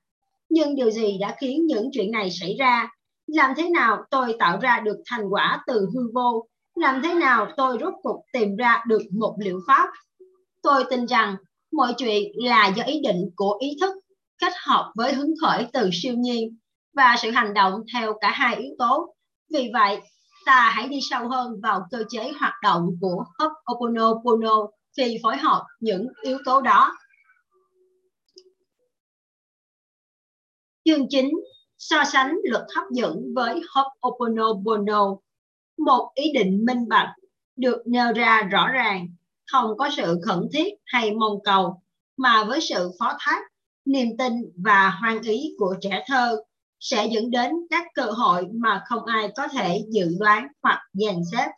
Nhưng 0.48 0.74
điều 0.74 0.90
gì 0.90 1.18
đã 1.18 1.36
khiến 1.40 1.66
những 1.66 1.90
chuyện 1.92 2.10
này 2.10 2.30
xảy 2.30 2.56
ra? 2.58 2.88
Làm 3.26 3.52
thế 3.56 3.70
nào 3.70 4.04
tôi 4.10 4.36
tạo 4.38 4.58
ra 4.58 4.80
được 4.80 5.02
thành 5.06 5.28
quả 5.28 5.62
từ 5.66 5.88
hư 5.94 6.10
vô? 6.14 6.46
Làm 6.74 7.00
thế 7.04 7.14
nào 7.14 7.52
tôi 7.56 7.78
rốt 7.80 7.94
cuộc 8.02 8.24
tìm 8.32 8.56
ra 8.56 8.84
được 8.86 9.02
một 9.18 9.36
liệu 9.38 9.60
pháp? 9.66 9.88
Tôi 10.62 10.84
tin 10.90 11.06
rằng 11.06 11.36
mọi 11.72 11.94
chuyện 11.98 12.32
là 12.34 12.66
do 12.76 12.84
ý 12.84 13.00
định 13.00 13.30
của 13.36 13.58
ý 13.60 13.76
thức 13.80 13.94
kết 14.38 14.52
hợp 14.66 14.92
với 14.94 15.14
hứng 15.14 15.34
khởi 15.42 15.66
từ 15.72 15.90
siêu 15.92 16.14
nhiên 16.16 16.58
và 16.94 17.16
sự 17.22 17.30
hành 17.30 17.54
động 17.54 17.80
theo 17.94 18.14
cả 18.20 18.30
hai 18.30 18.56
yếu 18.56 18.74
tố. 18.78 19.14
Vì 19.54 19.70
vậy, 19.72 20.00
ta 20.46 20.72
hãy 20.74 20.88
đi 20.88 20.98
sâu 21.10 21.28
hơn 21.28 21.60
vào 21.62 21.86
cơ 21.90 22.04
chế 22.08 22.32
hoạt 22.40 22.54
động 22.62 22.86
của 23.00 23.24
Ho'oponopono 23.38 24.70
khi 24.96 25.18
phối 25.22 25.36
hợp 25.36 25.66
những 25.80 26.06
yếu 26.22 26.38
tố 26.44 26.60
đó. 26.60 26.92
Chương 30.84 31.08
9. 31.10 31.30
So 31.78 32.04
sánh 32.04 32.34
luật 32.44 32.62
hấp 32.76 32.84
dẫn 32.90 33.16
với 33.34 33.60
Ho'oponopono. 33.74 35.18
Một 35.84 36.10
ý 36.14 36.32
định 36.32 36.64
minh 36.64 36.88
bạch 36.88 37.08
được 37.56 37.82
nêu 37.86 38.12
ra 38.12 38.42
rõ 38.42 38.68
ràng, 38.68 39.08
không 39.46 39.76
có 39.78 39.90
sự 39.96 40.20
khẩn 40.26 40.48
thiết 40.52 40.74
hay 40.84 41.10
mong 41.14 41.38
cầu, 41.44 41.82
mà 42.16 42.44
với 42.44 42.60
sự 42.60 42.90
phó 42.98 43.16
thác, 43.20 43.40
niềm 43.84 44.08
tin 44.18 44.32
và 44.56 44.90
hoan 44.90 45.22
ý 45.22 45.54
của 45.58 45.76
trẻ 45.80 46.04
thơ 46.06 46.42
sẽ 46.80 47.08
dẫn 47.12 47.30
đến 47.30 47.50
các 47.70 47.86
cơ 47.94 48.04
hội 48.04 48.48
mà 48.52 48.82
không 48.86 49.04
ai 49.04 49.32
có 49.36 49.48
thể 49.48 49.84
dự 49.88 50.16
đoán 50.20 50.46
hoặc 50.62 50.80
dàn 50.92 51.16
xếp. 51.32 51.48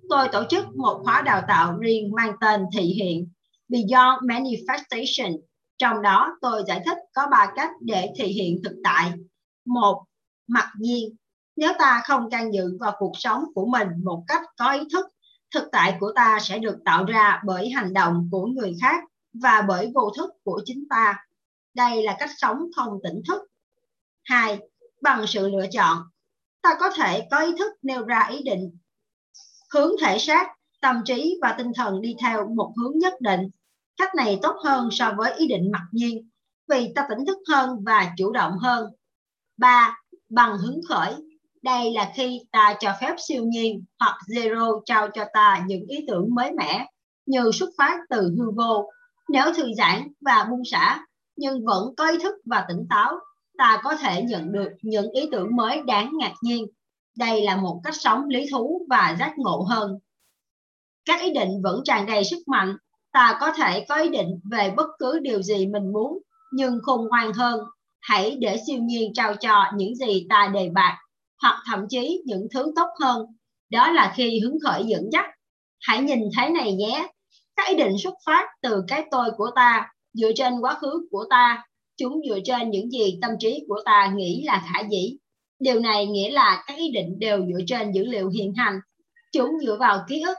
tôi 0.09 0.27
tổ 0.31 0.43
chức 0.49 0.75
một 0.75 1.01
khóa 1.03 1.21
đào 1.21 1.41
tạo 1.47 1.77
riêng 1.77 2.11
mang 2.15 2.34
tên 2.41 2.65
thị 2.73 2.81
hiện 2.81 3.29
Beyond 3.67 4.23
Manifestation. 4.23 5.39
Trong 5.77 6.01
đó 6.01 6.38
tôi 6.41 6.63
giải 6.67 6.81
thích 6.86 6.97
có 7.13 7.27
ba 7.31 7.51
cách 7.55 7.71
để 7.81 8.13
thị 8.17 8.25
hiện 8.25 8.61
thực 8.63 8.75
tại. 8.84 9.11
Một, 9.65 10.03
mặc 10.47 10.69
nhiên. 10.79 11.15
Nếu 11.55 11.71
ta 11.79 12.01
không 12.05 12.29
can 12.29 12.53
dự 12.53 12.77
vào 12.79 12.95
cuộc 12.99 13.13
sống 13.13 13.43
của 13.55 13.65
mình 13.65 13.88
một 14.03 14.23
cách 14.27 14.41
có 14.57 14.71
ý 14.71 14.79
thức 14.93 15.12
thực 15.54 15.64
tại 15.72 15.97
của 15.99 16.12
ta 16.16 16.39
sẽ 16.41 16.60
được 16.60 16.78
tạo 16.86 17.06
ra 17.06 17.41
bởi 17.45 17.70
hành 17.70 17.93
động 17.93 18.28
của 18.32 18.45
người 18.45 18.76
khác 18.82 19.04
và 19.34 19.62
bởi 19.68 19.91
vô 19.95 20.12
thức 20.18 20.32
của 20.43 20.62
chính 20.66 20.84
ta. 20.89 21.26
Đây 21.74 22.04
là 22.04 22.16
cách 22.20 22.30
sống 22.38 22.58
không 22.76 22.99
tỉnh 23.04 23.22
thức. 23.28 23.41
Hai, 24.24 24.60
bằng 25.01 25.28
sự 25.28 25.49
lựa 25.49 25.66
chọn, 25.72 25.97
ta 26.62 26.78
có 26.80 26.89
thể 26.89 27.28
có 27.32 27.39
ý 27.39 27.51
thức 27.60 27.72
nêu 27.82 28.06
ra 28.06 28.28
ý 28.32 28.43
định, 28.43 28.78
hướng 29.74 29.91
thể 30.01 30.20
xác, 30.20 30.47
tâm 30.82 31.01
trí 31.06 31.39
và 31.41 31.56
tinh 31.58 31.72
thần 31.76 32.01
đi 32.01 32.16
theo 32.22 32.47
một 32.47 32.74
hướng 32.78 32.97
nhất 32.97 33.14
định. 33.20 33.49
Cách 33.97 34.16
này 34.16 34.39
tốt 34.41 34.56
hơn 34.64 34.89
so 34.91 35.14
với 35.18 35.34
ý 35.34 35.47
định 35.47 35.72
mặc 35.72 35.84
nhiên, 35.91 36.30
vì 36.68 36.91
ta 36.95 37.08
tỉnh 37.10 37.26
thức 37.26 37.38
hơn 37.49 37.84
và 37.84 38.14
chủ 38.18 38.32
động 38.32 38.58
hơn. 38.58 38.91
Ba, 39.58 39.97
bằng 40.30 40.58
hứng 40.58 40.82
khởi 40.89 41.14
đây 41.64 41.93
là 41.93 42.11
khi 42.16 42.41
ta 42.51 42.76
cho 42.80 42.93
phép 43.01 43.16
siêu 43.28 43.43
nhiên 43.45 43.84
hoặc 43.99 44.18
zero 44.28 44.82
trao 44.86 45.07
cho 45.14 45.26
ta 45.34 45.64
những 45.68 45.86
ý 45.88 46.05
tưởng 46.07 46.36
mới 46.36 46.51
mẻ 46.51 46.88
như 47.26 47.51
xuất 47.53 47.70
phát 47.78 47.99
từ 48.09 48.36
hư 48.38 48.51
vô. 48.51 48.89
Nếu 49.30 49.53
thư 49.55 49.74
giãn 49.78 50.07
và 50.22 50.47
buông 50.49 50.66
xả 50.66 51.05
nhưng 51.36 51.66
vẫn 51.66 51.95
có 51.97 52.09
ý 52.09 52.18
thức 52.24 52.34
và 52.45 52.66
tỉnh 52.68 52.86
táo, 52.89 53.20
ta 53.57 53.82
có 53.84 53.95
thể 53.95 54.22
nhận 54.22 54.51
được 54.51 54.70
những 54.82 55.11
ý 55.11 55.30
tưởng 55.32 55.55
mới 55.55 55.82
đáng 55.88 56.11
ngạc 56.20 56.34
nhiên. 56.41 56.66
Đây 57.18 57.41
là 57.41 57.55
một 57.55 57.82
cách 57.84 57.95
sống 57.95 58.28
lý 58.28 58.45
thú 58.51 58.86
và 58.89 59.16
giác 59.20 59.34
ngộ 59.38 59.66
hơn. 59.70 59.99
Các 61.05 61.22
ý 61.22 61.34
định 61.34 61.61
vẫn 61.64 61.82
tràn 61.84 62.05
đầy 62.05 62.24
sức 62.24 62.47
mạnh. 62.47 62.78
Ta 63.11 63.38
có 63.41 63.53
thể 63.57 63.86
có 63.89 63.95
ý 63.95 64.09
định 64.09 64.39
về 64.51 64.74
bất 64.78 64.88
cứ 64.99 65.20
điều 65.20 65.41
gì 65.41 65.68
mình 65.68 65.93
muốn, 65.93 66.20
nhưng 66.53 66.80
khôn 66.84 67.07
ngoan 67.07 67.34
hơn. 67.34 67.59
Hãy 68.01 68.38
để 68.39 68.57
siêu 68.68 68.80
nhiên 68.82 69.14
trao 69.14 69.36
cho 69.36 69.64
những 69.76 69.95
gì 69.95 70.26
ta 70.30 70.51
đề 70.53 70.70
bạc 70.70 71.03
hoặc 71.44 71.64
thậm 71.66 71.86
chí 71.89 72.22
những 72.26 72.48
thứ 72.54 72.72
tốt 72.76 72.88
hơn. 73.02 73.26
Đó 73.70 73.91
là 73.91 74.14
khi 74.16 74.39
hứng 74.39 74.58
khởi 74.64 74.84
dẫn 74.88 75.10
dắt. 75.12 75.26
Hãy 75.82 76.02
nhìn 76.02 76.20
thấy 76.36 76.50
này 76.50 76.74
nhé. 76.74 77.08
Các 77.56 77.68
ý 77.68 77.76
định 77.76 77.96
xuất 78.04 78.14
phát 78.26 78.48
từ 78.62 78.84
cái 78.88 79.06
tôi 79.12 79.32
của 79.38 79.50
ta, 79.56 79.91
dựa 80.14 80.32
trên 80.36 80.60
quá 80.62 80.74
khứ 80.82 81.08
của 81.12 81.26
ta. 81.30 81.64
Chúng 81.98 82.22
dựa 82.30 82.39
trên 82.44 82.70
những 82.70 82.91
gì 82.91 83.18
tâm 83.22 83.32
trí 83.39 83.66
của 83.68 83.82
ta 83.86 84.14
nghĩ 84.16 84.44
là 84.46 84.64
khả 84.74 84.80
dĩ. 84.91 85.18
Điều 85.60 85.80
này 85.80 86.06
nghĩa 86.06 86.32
là 86.32 86.64
các 86.68 86.78
ý 86.78 86.91
định 86.91 87.20
đều 87.20 87.38
dựa 87.38 87.64
trên 87.68 87.91
dữ 87.91 88.06
liệu 88.06 88.30
hiện 88.30 88.54
hành. 88.58 88.80
Chúng 89.32 89.50
dựa 89.66 89.78
vào 89.80 90.06
ký 90.08 90.22
ức. 90.22 90.38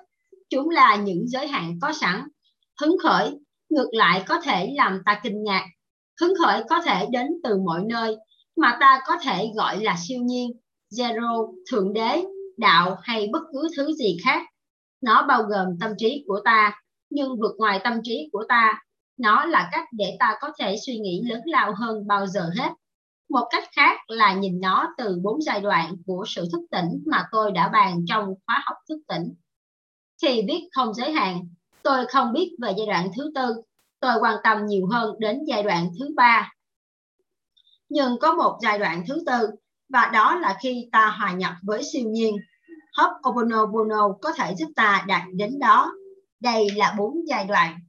Chúng 0.51 0.71
là 0.71 0.97
những 0.97 1.29
giới 1.29 1.49
hạn 1.49 1.79
có 1.83 1.93
sẵn. 1.93 2.23
Hứng 2.81 2.97
khởi, 3.03 3.31
ngược 3.69 3.89
lại 3.93 4.25
có 4.29 4.41
thể 4.41 4.73
làm 4.77 5.03
ta 5.07 5.21
kinh 5.23 5.45
ngạc. 5.45 5.67
Hứng 6.21 6.35
khởi 6.43 6.63
có 6.69 6.81
thể 6.81 7.07
đến 7.11 7.27
từ 7.45 7.59
mọi 7.67 7.83
nơi, 7.89 8.17
mà 8.57 8.77
ta 8.81 9.01
có 9.07 9.17
thể 9.23 9.51
gọi 9.57 9.85
là 9.85 9.97
siêu 10.09 10.21
nhiên 10.23 10.51
zero, 10.99 11.53
thượng 11.71 11.93
đế, 11.93 12.25
đạo 12.57 12.97
hay 13.03 13.29
bất 13.33 13.43
cứ 13.53 13.69
thứ 13.77 13.93
gì 13.93 14.17
khác. 14.25 14.43
Nó 15.01 15.27
bao 15.29 15.43
gồm 15.43 15.79
tâm 15.81 15.91
trí 15.99 16.25
của 16.27 16.41
ta, 16.45 16.81
nhưng 17.11 17.41
vượt 17.41 17.55
ngoài 17.59 17.81
tâm 17.85 18.01
trí 18.03 18.29
của 18.33 18.45
ta, 18.49 18.83
nó 19.17 19.45
là 19.45 19.69
cách 19.73 19.89
để 19.93 20.17
ta 20.21 20.37
có 20.41 20.51
thể 20.59 20.77
suy 20.87 20.99
nghĩ 20.99 21.23
lớn 21.25 21.41
lao 21.45 21.75
hơn 21.75 22.07
bao 22.07 22.27
giờ 22.27 22.51
hết. 22.59 22.71
Một 23.29 23.47
cách 23.51 23.69
khác 23.77 24.01
là 24.09 24.35
nhìn 24.35 24.61
nó 24.61 24.95
từ 24.99 25.21
bốn 25.23 25.43
giai 25.43 25.61
đoạn 25.61 25.97
của 26.07 26.25
sự 26.29 26.49
thức 26.53 26.61
tỉnh 26.71 27.03
mà 27.07 27.25
tôi 27.33 27.53
đã 27.53 27.69
bàn 27.69 28.05
trong 28.09 28.35
khóa 28.47 28.63
học 28.67 28.77
thức 28.89 28.99
tỉnh. 29.09 29.35
Khi 30.23 30.43
viết 30.49 30.69
không 30.73 30.95
giới 30.95 31.13
hạn, 31.13 31.49
tôi 31.83 32.07
không 32.07 32.33
biết 32.33 32.57
về 32.63 32.73
giai 32.79 32.87
đoạn 32.87 33.11
thứ 33.17 33.33
tư, 33.35 33.55
tôi 34.01 34.13
quan 34.21 34.37
tâm 34.45 34.67
nhiều 34.67 34.87
hơn 34.91 35.15
đến 35.19 35.39
giai 35.47 35.63
đoạn 35.63 35.91
thứ 35.99 36.09
ba. 36.17 36.53
Nhưng 37.89 38.19
có 38.21 38.35
một 38.35 38.59
giai 38.63 38.79
đoạn 38.79 39.05
thứ 39.09 39.23
tư 39.27 39.49
và 39.89 40.11
đó 40.13 40.35
là 40.35 40.57
khi 40.63 40.89
ta 40.93 41.07
hòa 41.19 41.33
nhập 41.33 41.53
với 41.63 41.83
siêu 41.93 42.09
nhiên. 42.11 42.37
Hấp 42.97 43.11
Ho'oponopono 43.23 44.19
có 44.23 44.33
thể 44.33 44.55
giúp 44.55 44.69
ta 44.77 45.05
đạt 45.09 45.23
đến 45.35 45.59
đó. 45.59 45.93
Đây 46.41 46.67
là 46.75 46.95
bốn 46.99 47.29
giai 47.29 47.45
đoạn. 47.45 47.81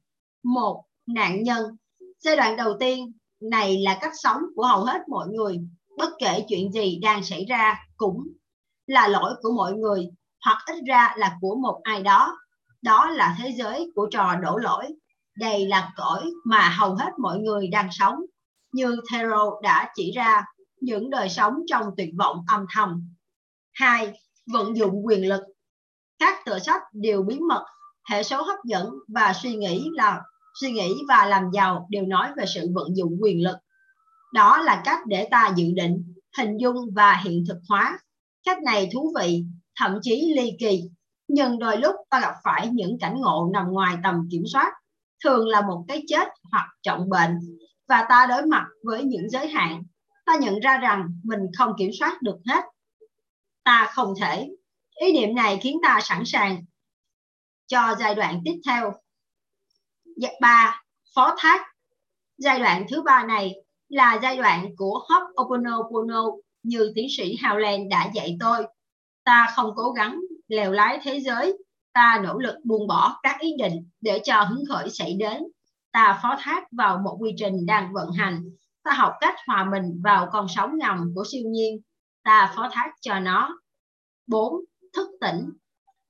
Một, 0.44 0.84
nạn 1.08 1.44
nhân. 1.44 1.78
Giai 2.20 2.36
đoạn 2.36 2.56
đầu 2.56 2.74
tiên 2.80 3.12
này 3.42 3.78
là 3.78 3.98
cách 4.02 4.14
sống 4.16 4.42
của 4.56 4.66
hầu 4.66 4.84
hết 4.84 5.02
mọi 5.10 5.28
người. 5.28 5.60
Bất 5.98 6.10
kể 6.20 6.46
chuyện 6.50 6.72
gì 6.72 7.00
đang 7.02 7.24
xảy 7.24 7.46
ra 7.46 7.80
cũng 7.98 8.28
là 8.88 9.08
lỗi 9.08 9.34
của 9.42 9.52
mọi 9.52 9.74
người 9.74 10.10
hoặc 10.46 10.58
ít 10.66 10.76
ra 10.88 11.14
là 11.18 11.38
của 11.42 11.56
một 11.56 11.80
ai 11.84 12.04
đó. 12.04 12.38
Đó 12.82 13.10
là 13.10 13.36
thế 13.40 13.54
giới 13.58 13.92
của 13.96 14.08
trò 14.12 14.36
đổ 14.36 14.58
lỗi. 14.58 14.86
Đây 15.38 15.66
là 15.66 15.92
cõi 15.96 16.32
mà 16.46 16.70
hầu 16.70 16.96
hết 16.96 17.12
mọi 17.18 17.40
người 17.40 17.68
đang 17.68 17.90
sống. 17.92 18.16
Như 18.72 18.98
Thero 19.12 19.52
đã 19.64 19.92
chỉ 19.96 20.12
ra 20.12 20.46
những 20.86 21.10
đời 21.10 21.30
sống 21.30 21.54
trong 21.68 21.84
tuyệt 21.98 22.10
vọng 22.18 22.38
âm 22.48 22.66
thầm. 22.76 23.10
Hai, 23.74 24.20
vận 24.54 24.78
dụng 24.78 25.06
quyền 25.06 25.30
lực. 25.30 25.42
Các 26.20 26.46
tựa 26.46 26.60
sách 26.60 26.82
đều 26.94 27.24
bí 27.24 27.40
mật, 27.40 27.66
hệ 28.10 28.24
số 28.24 28.42
hấp 28.42 28.58
dẫn 28.66 28.90
và 29.08 29.34
suy 29.34 29.56
nghĩ 29.56 29.90
là 29.94 30.22
suy 30.62 30.72
nghĩ 30.72 30.94
và 31.08 31.26
làm 31.26 31.44
giàu 31.54 31.88
đều 31.90 32.06
nói 32.06 32.30
về 32.38 32.46
sự 32.56 32.68
vận 32.74 32.96
dụng 32.96 33.18
quyền 33.22 33.44
lực. 33.44 33.56
Đó 34.34 34.58
là 34.58 34.82
cách 34.86 35.00
để 35.06 35.28
ta 35.32 35.54
dự 35.56 35.66
định, 35.76 36.14
hình 36.38 36.58
dung 36.58 36.76
và 36.96 37.22
hiện 37.24 37.44
thực 37.48 37.58
hóa. 37.70 38.00
Cách 38.46 38.64
này 38.64 38.90
thú 38.94 39.14
vị, 39.20 39.46
thậm 39.80 40.00
chí 40.02 40.34
ly 40.36 40.52
kỳ, 40.60 40.84
nhưng 41.28 41.60
đôi 41.60 41.78
lúc 41.78 41.96
ta 42.10 42.20
gặp 42.20 42.34
phải 42.44 42.68
những 42.68 42.98
cảnh 43.00 43.16
ngộ 43.22 43.50
nằm 43.54 43.66
ngoài 43.68 43.98
tầm 44.04 44.16
kiểm 44.32 44.44
soát, 44.54 44.74
thường 45.24 45.48
là 45.48 45.62
một 45.62 45.86
cái 45.88 46.04
chết 46.08 46.28
hoặc 46.52 46.68
trọng 46.84 47.10
bệnh, 47.10 47.40
và 47.88 48.06
ta 48.10 48.26
đối 48.30 48.46
mặt 48.46 48.66
với 48.84 49.04
những 49.04 49.30
giới 49.30 49.48
hạn 49.48 49.84
ta 50.26 50.36
nhận 50.42 50.60
ra 50.60 50.78
rằng 50.78 51.10
mình 51.24 51.40
không 51.58 51.74
kiểm 51.78 51.90
soát 52.00 52.22
được 52.22 52.38
hết. 52.46 52.64
Ta 53.64 53.90
không 53.94 54.14
thể. 54.22 54.50
Ý 54.96 55.14
niệm 55.14 55.36
này 55.36 55.60
khiến 55.62 55.78
ta 55.84 56.00
sẵn 56.04 56.24
sàng 56.26 56.66
cho 57.68 57.96
giai 58.00 58.16
đoạn 58.16 58.42
tiếp 58.46 58.62
theo. 58.66 58.94
Ba, 60.42 60.84
phó 61.16 61.36
thác. 61.38 61.66
Giai 62.38 62.60
đoạn 62.60 62.86
thứ 62.90 63.02
ba 63.02 63.24
này 63.24 63.56
là 63.90 64.20
giai 64.22 64.38
đoạn 64.38 64.76
của 64.78 65.06
Ho'oponopono 65.08 66.40
như 66.64 66.92
tiến 66.96 67.08
sĩ 67.18 67.36
Howland 67.36 67.90
đã 67.90 68.12
dạy 68.14 68.38
tôi. 68.40 68.68
Ta 69.24 69.48
không 69.56 69.72
cố 69.76 69.92
gắng 69.92 70.20
lèo 70.48 70.72
lái 70.72 71.00
thế 71.04 71.20
giới. 71.20 71.58
Ta 71.94 72.22
nỗ 72.24 72.38
lực 72.38 72.56
buông 72.64 72.88
bỏ 72.88 73.20
các 73.24 73.40
ý 73.40 73.54
định 73.58 73.90
để 74.02 74.22
cho 74.24 74.42
hứng 74.42 74.64
khởi 74.70 74.90
xảy 74.90 75.14
đến. 75.14 75.44
Ta 75.92 76.20
phó 76.24 76.36
thác 76.40 76.64
vào 76.72 76.98
một 76.98 77.18
quy 77.20 77.32
trình 77.38 77.66
đang 77.66 77.94
vận 77.94 78.12
hành 78.12 78.44
ta 78.86 78.92
học 78.94 79.14
cách 79.22 79.36
hòa 79.48 79.68
mình 79.72 80.02
vào 80.04 80.30
con 80.32 80.48
sóng 80.50 80.78
ngầm 80.78 81.12
của 81.16 81.24
siêu 81.32 81.44
nhiên 81.46 81.82
ta 82.26 82.54
phó 82.56 82.70
thác 82.72 82.92
cho 83.02 83.20
nó. 83.20 83.60
4. 84.28 84.54
Thức 84.94 85.08
tỉnh 85.22 85.50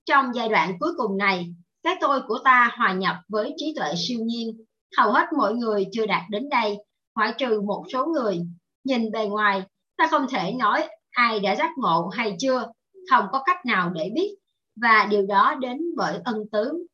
Trong 0.05 0.36
giai 0.36 0.49
đoạn 0.49 0.78
cuối 0.80 0.89
cùng 0.97 1.17
này, 1.17 1.55
cái 1.84 1.95
tôi 2.01 2.21
của 2.28 2.39
ta 2.43 2.71
hòa 2.78 2.93
nhập 2.93 3.15
với 3.28 3.53
trí 3.57 3.73
tuệ 3.76 3.93
siêu 3.97 4.19
nhiên. 4.23 4.63
Hầu 4.97 5.11
hết 5.11 5.26
mọi 5.38 5.53
người 5.53 5.86
chưa 5.91 6.05
đạt 6.05 6.21
đến 6.30 6.49
đây, 6.49 6.78
ngoại 7.15 7.34
trừ 7.38 7.61
một 7.61 7.86
số 7.93 8.05
người. 8.05 8.41
Nhìn 8.84 9.11
bề 9.11 9.28
ngoài, 9.28 9.63
ta 9.97 10.07
không 10.11 10.26
thể 10.30 10.53
nói 10.53 10.88
ai 11.11 11.39
đã 11.39 11.55
giác 11.55 11.71
ngộ 11.78 12.07
hay 12.07 12.36
chưa, 12.39 12.71
không 13.11 13.26
có 13.32 13.43
cách 13.45 13.65
nào 13.65 13.89
để 13.89 14.11
biết, 14.15 14.36
và 14.82 15.07
điều 15.11 15.26
đó 15.26 15.55
đến 15.59 15.78
bởi 15.97 16.19
ân 16.26 16.38
tứ. 16.51 16.86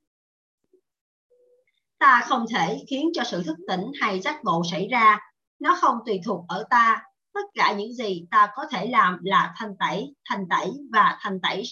Ta 1.99 2.25
không 2.29 2.45
thể 2.53 2.83
khiến 2.89 3.09
cho 3.13 3.23
sự 3.23 3.43
thức 3.43 3.57
tỉnh 3.67 3.81
hay 4.01 4.19
giác 4.19 4.39
ngộ 4.43 4.61
xảy 4.71 4.87
ra, 4.87 5.19
nó 5.61 5.77
không 5.81 5.97
tùy 6.05 6.21
thuộc 6.25 6.45
ở 6.47 6.63
ta. 6.69 7.03
Tất 7.33 7.45
cả 7.53 7.73
những 7.73 7.93
gì 7.93 8.25
ta 8.31 8.51
có 8.55 8.65
thể 8.71 8.87
làm 8.87 9.17
là 9.23 9.53
thanh 9.57 9.77
tẩy, 9.79 10.15
thanh 10.29 10.47
tẩy 10.49 10.71
và 10.93 11.17
thanh 11.21 11.39
tẩy 11.41 11.63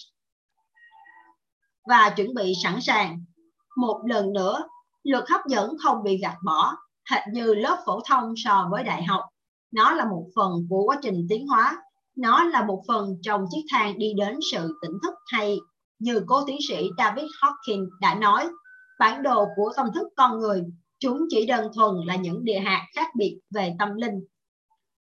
và 1.88 2.10
chuẩn 2.16 2.34
bị 2.34 2.52
sẵn 2.62 2.80
sàng. 2.80 3.24
Một 3.76 4.02
lần 4.06 4.32
nữa, 4.32 4.62
luật 5.02 5.24
hấp 5.30 5.40
dẫn 5.46 5.76
không 5.82 6.02
bị 6.02 6.18
gạt 6.18 6.36
bỏ, 6.44 6.76
hệt 7.10 7.22
như 7.32 7.54
lớp 7.54 7.82
phổ 7.86 8.00
thông 8.08 8.34
so 8.36 8.68
với 8.70 8.84
đại 8.84 9.04
học. 9.04 9.24
Nó 9.72 9.92
là 9.92 10.04
một 10.04 10.26
phần 10.36 10.66
của 10.70 10.82
quá 10.86 10.98
trình 11.02 11.26
tiến 11.28 11.46
hóa, 11.46 11.82
nó 12.16 12.44
là 12.44 12.64
một 12.64 12.82
phần 12.88 13.16
trong 13.22 13.44
chiếc 13.50 13.62
thang 13.70 13.98
đi 13.98 14.12
đến 14.16 14.38
sự 14.52 14.78
tỉnh 14.82 14.98
thức 15.02 15.14
hay 15.26 15.58
như 15.98 16.24
cố 16.26 16.44
tiến 16.46 16.58
sĩ 16.68 16.90
David 16.98 17.24
Hawkins 17.24 17.88
đã 18.00 18.14
nói, 18.14 18.48
bản 18.98 19.22
đồ 19.22 19.46
của 19.56 19.72
tâm 19.76 19.86
thức 19.94 20.08
con 20.16 20.38
người, 20.38 20.64
chúng 21.00 21.26
chỉ 21.28 21.46
đơn 21.46 21.70
thuần 21.74 21.94
là 22.06 22.16
những 22.16 22.44
địa 22.44 22.58
hạt 22.58 22.86
khác 22.94 23.08
biệt 23.16 23.40
về 23.50 23.74
tâm 23.78 23.94
linh. 23.94 24.24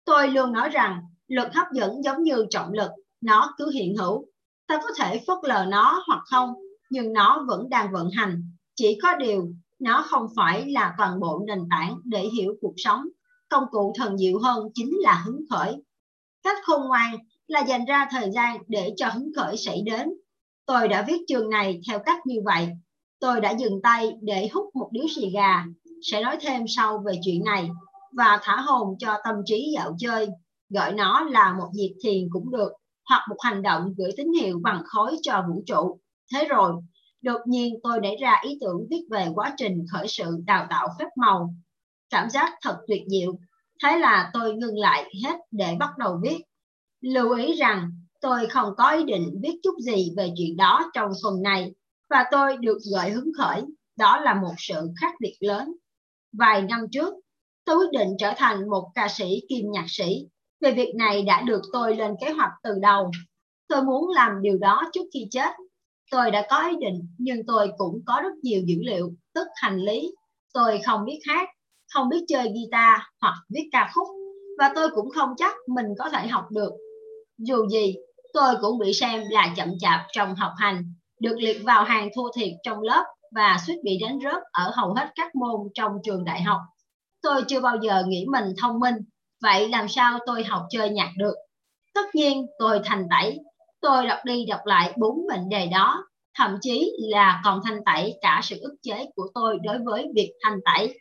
Tôi 0.06 0.28
luôn 0.28 0.52
nói 0.52 0.70
rằng 0.70 1.02
luật 1.28 1.54
hấp 1.54 1.68
dẫn 1.74 2.04
giống 2.04 2.24
như 2.24 2.46
trọng 2.50 2.74
lực, 2.74 2.92
nó 3.22 3.54
cứ 3.58 3.70
hiện 3.70 3.96
hữu. 3.98 4.26
Ta 4.68 4.80
có 4.84 4.90
thể 4.98 5.22
phớt 5.28 5.38
lờ 5.44 5.66
nó 5.70 6.04
hoặc 6.08 6.22
không, 6.26 6.54
nhưng 6.90 7.14
nó 7.14 7.46
vẫn 7.48 7.70
đang 7.70 7.92
vận 7.92 8.10
hành. 8.10 8.52
Chỉ 8.76 9.00
có 9.04 9.16
điều, 9.16 9.48
nó 9.80 10.06
không 10.08 10.28
phải 10.36 10.72
là 10.72 10.94
toàn 10.98 11.20
bộ 11.20 11.44
nền 11.48 11.60
tảng 11.70 11.98
để 12.04 12.22
hiểu 12.38 12.56
cuộc 12.62 12.74
sống. 12.78 13.08
Công 13.50 13.64
cụ 13.72 13.94
thần 13.98 14.18
diệu 14.18 14.40
hơn 14.40 14.70
chính 14.74 14.92
là 15.00 15.24
hứng 15.26 15.42
khởi. 15.50 15.84
Cách 16.44 16.58
khôn 16.64 16.88
ngoan 16.88 17.16
là 17.48 17.60
dành 17.60 17.86
ra 17.86 18.08
thời 18.12 18.32
gian 18.32 18.58
để 18.68 18.94
cho 18.98 19.10
hứng 19.10 19.32
khởi 19.36 19.58
xảy 19.58 19.82
đến. 19.82 20.14
Tôi 20.66 20.88
đã 20.88 21.06
viết 21.08 21.18
chương 21.28 21.50
này 21.50 21.82
theo 21.88 22.00
cách 22.00 22.26
như 22.26 22.42
vậy. 22.46 22.70
Tôi 23.20 23.42
đã 23.42 23.52
dừng 23.52 23.82
tay 23.84 24.12
để 24.22 24.50
hút 24.54 24.76
một 24.76 24.90
điếu 24.92 25.06
xì 25.16 25.30
gà. 25.30 25.64
Sẽ 26.02 26.22
nói 26.22 26.38
thêm 26.42 26.64
sau 26.68 27.04
về 27.06 27.14
chuyện 27.24 27.44
này 27.44 27.70
và 28.18 28.40
thả 28.44 28.56
hồn 28.56 28.96
cho 29.00 29.18
tâm 29.24 29.36
trí 29.46 29.72
dạo 29.76 29.96
chơi. 30.00 30.28
Gọi 30.70 30.94
nó 30.94 31.22
là 31.22 31.54
một 31.54 31.68
việc 31.76 31.96
thiền 32.04 32.28
cũng 32.32 32.52
được 32.52 32.72
hoặc 33.10 33.26
một 33.30 33.36
hành 33.40 33.62
động 33.62 33.94
gửi 33.98 34.12
tín 34.18 34.28
hiệu 34.42 34.60
bằng 34.64 34.82
khói 34.86 35.18
cho 35.22 35.46
vũ 35.50 35.64
trụ. 35.66 36.00
Thế 36.34 36.48
rồi, 36.50 36.74
đột 37.22 37.42
nhiên 37.48 37.80
tôi 37.84 38.00
nảy 38.02 38.16
ra 38.22 38.42
ý 38.44 38.58
tưởng 38.62 38.88
viết 38.90 39.02
về 39.12 39.28
quá 39.36 39.54
trình 39.58 39.86
khởi 39.92 40.08
sự 40.08 40.38
đào 40.46 40.68
tạo 40.70 40.88
phép 41.00 41.08
màu. 41.16 41.54
Cảm 42.10 42.30
giác 42.30 42.54
thật 42.62 42.78
tuyệt 42.88 43.02
diệu. 43.08 43.36
Thế 43.84 43.98
là 43.98 44.30
tôi 44.34 44.54
ngừng 44.56 44.78
lại 44.78 45.14
hết 45.24 45.36
để 45.52 45.76
bắt 45.80 45.90
đầu 45.98 46.20
viết. 46.24 46.38
Lưu 47.02 47.36
ý 47.36 47.54
rằng 47.54 47.92
tôi 48.22 48.48
không 48.48 48.74
có 48.78 48.90
ý 48.90 49.04
định 49.04 49.40
viết 49.44 49.60
chút 49.64 49.76
gì 49.80 50.12
về 50.18 50.30
chuyện 50.38 50.58
đó 50.58 50.92
trong 50.94 51.12
phần 51.24 51.42
này 51.42 51.72
và 52.10 52.26
tôi 52.32 52.58
được 52.58 52.78
gợi 52.94 53.10
hứng 53.12 53.32
khởi. 53.38 53.62
Đó 53.98 54.20
là 54.20 54.34
một 54.34 54.54
sự 54.58 54.90
khác 55.02 55.14
biệt 55.20 55.36
lớn. 55.40 55.74
Vài 56.38 56.62
năm 56.62 56.80
trước, 56.92 57.14
tôi 57.66 57.78
quyết 57.78 57.92
định 57.92 58.10
trở 58.20 58.34
thành 58.38 58.70
một 58.70 58.92
ca 58.96 59.08
sĩ 59.08 59.42
kim 59.50 59.72
nhạc 59.72 59.86
sĩ. 59.88 60.28
Về 60.62 60.72
việc 60.72 60.94
này 60.96 61.22
đã 61.22 61.42
được 61.42 61.62
tôi 61.74 61.96
lên 61.96 62.16
kế 62.22 62.32
hoạch 62.32 62.52
từ 62.64 62.72
đầu. 62.82 63.12
Tôi 63.68 63.84
muốn 63.84 64.10
làm 64.10 64.42
điều 64.42 64.58
đó 64.58 64.90
trước 64.94 65.06
khi 65.14 65.28
chết. 65.32 65.50
Tôi 66.12 66.32
đã 66.32 66.48
có 66.50 66.68
ý 66.70 66.76
định, 66.80 67.08
nhưng 67.18 67.46
tôi 67.48 67.72
cũng 67.78 68.02
có 68.06 68.20
rất 68.24 68.34
nhiều 68.42 68.62
dữ 68.66 68.76
liệu, 68.82 69.14
tức 69.34 69.48
hành 69.56 69.78
lý. 69.78 70.12
Tôi 70.54 70.82
không 70.86 71.06
biết 71.06 71.20
hát, 71.28 71.50
không 71.94 72.10
biết 72.10 72.26
chơi 72.28 72.44
guitar 72.44 73.00
hoặc 73.22 73.36
viết 73.50 73.70
ca 73.72 73.92
khúc, 73.96 74.08
và 74.58 74.72
tôi 74.76 74.90
cũng 74.96 75.10
không 75.10 75.30
chắc 75.38 75.54
mình 75.68 75.86
có 76.00 76.10
thể 76.10 76.28
học 76.28 76.46
được. 76.52 76.72
Dù 77.38 77.68
gì, 77.68 77.96
tôi 78.34 78.56
cũng 78.62 78.80
bị 78.80 78.94
xem 78.94 79.24
là 79.30 79.54
chậm 79.58 79.70
chạp 79.80 80.02
trong 80.12 80.36
học 80.36 80.52
hành, 80.58 80.94
được 81.26 81.36
liệt 81.40 81.62
vào 81.64 81.84
hàng 81.84 82.10
thua 82.16 82.32
thiệt 82.36 82.50
trong 82.64 82.82
lớp 82.82 83.04
và 83.36 83.58
suýt 83.68 83.76
bị 83.84 83.98
đánh 84.02 84.20
rớt 84.24 84.44
ở 84.52 84.72
hầu 84.76 84.94
hết 84.94 85.12
các 85.16 85.36
môn 85.36 85.62
trong 85.74 85.92
trường 86.04 86.26
đại 86.26 86.42
học. 86.42 86.62
Tôi 87.22 87.44
chưa 87.48 87.62
bao 87.62 87.78
giờ 87.82 88.04
nghĩ 88.08 88.26
mình 88.32 88.46
thông 88.62 88.80
minh, 88.80 88.96
vậy 89.42 89.70
làm 89.70 89.88
sao 89.88 90.20
tôi 90.26 90.44
học 90.44 90.66
chơi 90.70 90.90
nhạc 90.90 91.12
được? 91.18 91.36
Tất 91.94 92.16
nhiên 92.16 92.46
tôi 92.60 92.80
thành 92.84 93.08
tẩy, 93.10 93.40
tôi 93.82 94.08
đọc 94.08 94.20
đi 94.26 94.46
đọc 94.46 94.60
lại 94.66 94.94
bốn 94.98 95.28
mệnh 95.30 95.50
đề 95.50 95.68
đó, 95.68 96.06
thậm 96.38 96.58
chí 96.62 96.92
là 97.00 97.42
còn 97.46 97.60
thanh 97.66 97.84
tẩy 97.86 98.18
cả 98.22 98.42
sự 98.44 98.60
ức 98.62 98.76
chế 98.82 99.06
của 99.16 99.28
tôi 99.34 99.58
đối 99.64 99.78
với 99.86 100.08
việc 100.16 100.32
thanh 100.44 100.60
tẩy. 100.66 101.00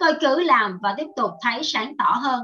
Tôi 0.00 0.12
cứ 0.20 0.42
làm 0.42 0.78
và 0.82 0.94
tiếp 0.98 1.06
tục 1.16 1.30
thấy 1.42 1.60
sáng 1.62 1.94
tỏ 1.98 2.20
hơn. 2.22 2.40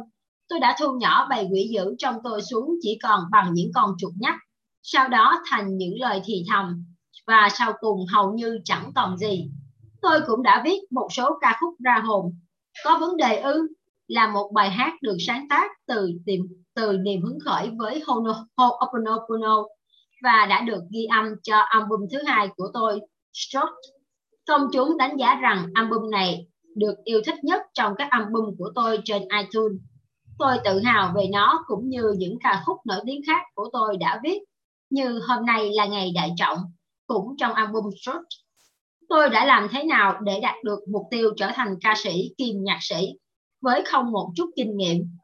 Tôi 0.48 0.60
đã 0.60 0.76
thu 0.80 0.92
nhỏ 0.98 1.26
bầy 1.30 1.48
quỷ 1.52 1.68
dữ 1.72 1.94
trong 1.98 2.16
tôi 2.24 2.42
xuống 2.42 2.70
chỉ 2.82 2.98
còn 3.02 3.24
bằng 3.30 3.54
những 3.54 3.70
con 3.74 3.90
chuột 3.98 4.12
nhắt, 4.16 4.34
sau 4.82 5.08
đó 5.08 5.42
thành 5.50 5.76
những 5.76 5.94
lời 6.00 6.20
thì 6.24 6.44
thầm, 6.50 6.84
và 7.26 7.48
sau 7.58 7.72
cùng 7.80 8.06
hầu 8.12 8.32
như 8.32 8.58
chẳng 8.64 8.92
còn 8.94 9.16
gì. 9.16 9.50
Tôi 10.02 10.20
cũng 10.26 10.42
đã 10.42 10.62
viết 10.64 10.78
một 10.90 11.08
số 11.12 11.38
ca 11.40 11.56
khúc 11.60 11.74
ra 11.84 12.02
hồn. 12.04 12.32
Có 12.84 12.98
vấn 12.98 13.16
đề 13.16 13.36
ư? 13.36 13.68
Là 14.08 14.32
một 14.32 14.50
bài 14.54 14.70
hát 14.70 14.94
được 15.02 15.16
sáng 15.26 15.46
tác 15.48 15.70
từ 15.86 16.12
tìm 16.26 16.46
từ 16.74 16.98
niềm 16.98 17.22
hứng 17.22 17.38
khởi 17.44 17.70
với 17.78 18.02
Ho'oponopono 18.56 19.66
và 20.22 20.46
đã 20.50 20.60
được 20.60 20.80
ghi 20.90 21.04
âm 21.04 21.26
cho 21.42 21.58
album 21.58 22.00
thứ 22.12 22.18
hai 22.26 22.48
của 22.56 22.68
tôi, 22.74 23.00
Short. 23.32 23.70
Công 24.46 24.68
chúng 24.72 24.96
đánh 24.96 25.16
giá 25.16 25.34
rằng 25.34 25.66
album 25.74 26.10
này 26.10 26.46
được 26.76 26.94
yêu 27.04 27.20
thích 27.26 27.44
nhất 27.44 27.62
trong 27.74 27.92
các 27.98 28.08
album 28.10 28.56
của 28.58 28.70
tôi 28.74 29.00
trên 29.04 29.22
iTunes. 29.22 29.80
Tôi 30.38 30.56
tự 30.64 30.80
hào 30.80 31.12
về 31.16 31.28
nó 31.32 31.64
cũng 31.66 31.88
như 31.88 32.14
những 32.18 32.38
ca 32.42 32.62
khúc 32.66 32.76
nổi 32.86 33.00
tiếng 33.06 33.20
khác 33.26 33.42
của 33.54 33.68
tôi 33.72 33.96
đã 33.96 34.20
viết, 34.24 34.38
như 34.90 35.20
Hôm 35.28 35.46
nay 35.46 35.70
là 35.72 35.86
ngày 35.86 36.12
đại 36.14 36.30
trọng, 36.36 36.58
cũng 37.06 37.36
trong 37.38 37.52
album 37.52 37.84
Short. 38.04 38.24
Tôi 39.08 39.28
đã 39.28 39.44
làm 39.44 39.68
thế 39.72 39.84
nào 39.84 40.20
để 40.22 40.40
đạt 40.40 40.54
được 40.64 40.78
mục 40.88 41.02
tiêu 41.10 41.30
trở 41.36 41.50
thành 41.54 41.76
ca 41.80 41.94
sĩ 41.96 42.34
kiêm 42.38 42.64
nhạc 42.64 42.78
sĩ 42.80 43.06
với 43.60 43.82
không 43.86 44.12
một 44.12 44.32
chút 44.36 44.50
kinh 44.56 44.76
nghiệm. 44.76 45.18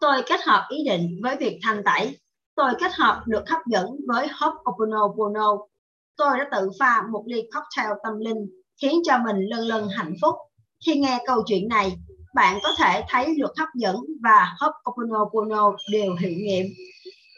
Tôi 0.00 0.22
kết 0.26 0.40
hợp 0.44 0.66
ý 0.68 0.84
định 0.84 1.20
với 1.22 1.36
việc 1.36 1.58
thanh 1.62 1.82
tẩy. 1.84 2.18
Tôi 2.54 2.72
kết 2.80 2.92
hợp 2.94 3.22
được 3.26 3.48
hấp 3.48 3.60
dẫn 3.66 3.86
với 4.08 4.28
Hop 4.40 4.54
Opono 4.70 5.08
Bono. 5.08 5.56
Tôi 6.16 6.38
đã 6.38 6.48
tự 6.52 6.70
pha 6.78 7.02
một 7.12 7.24
ly 7.26 7.42
cocktail 7.54 7.92
tâm 8.04 8.18
linh 8.18 8.62
khiến 8.82 9.02
cho 9.04 9.18
mình 9.18 9.36
lần 9.40 9.60
lần 9.60 9.88
hạnh 9.88 10.14
phúc. 10.22 10.34
Khi 10.86 10.98
nghe 10.98 11.18
câu 11.26 11.42
chuyện 11.46 11.68
này, 11.68 11.96
bạn 12.34 12.58
có 12.62 12.74
thể 12.78 13.04
thấy 13.08 13.34
luật 13.38 13.52
hấp 13.58 13.68
dẫn 13.74 13.96
và 14.22 14.56
Ho'oponopono 14.60 15.76
đều 15.92 16.14
hiệu 16.20 16.32
nghiệm. 16.36 16.66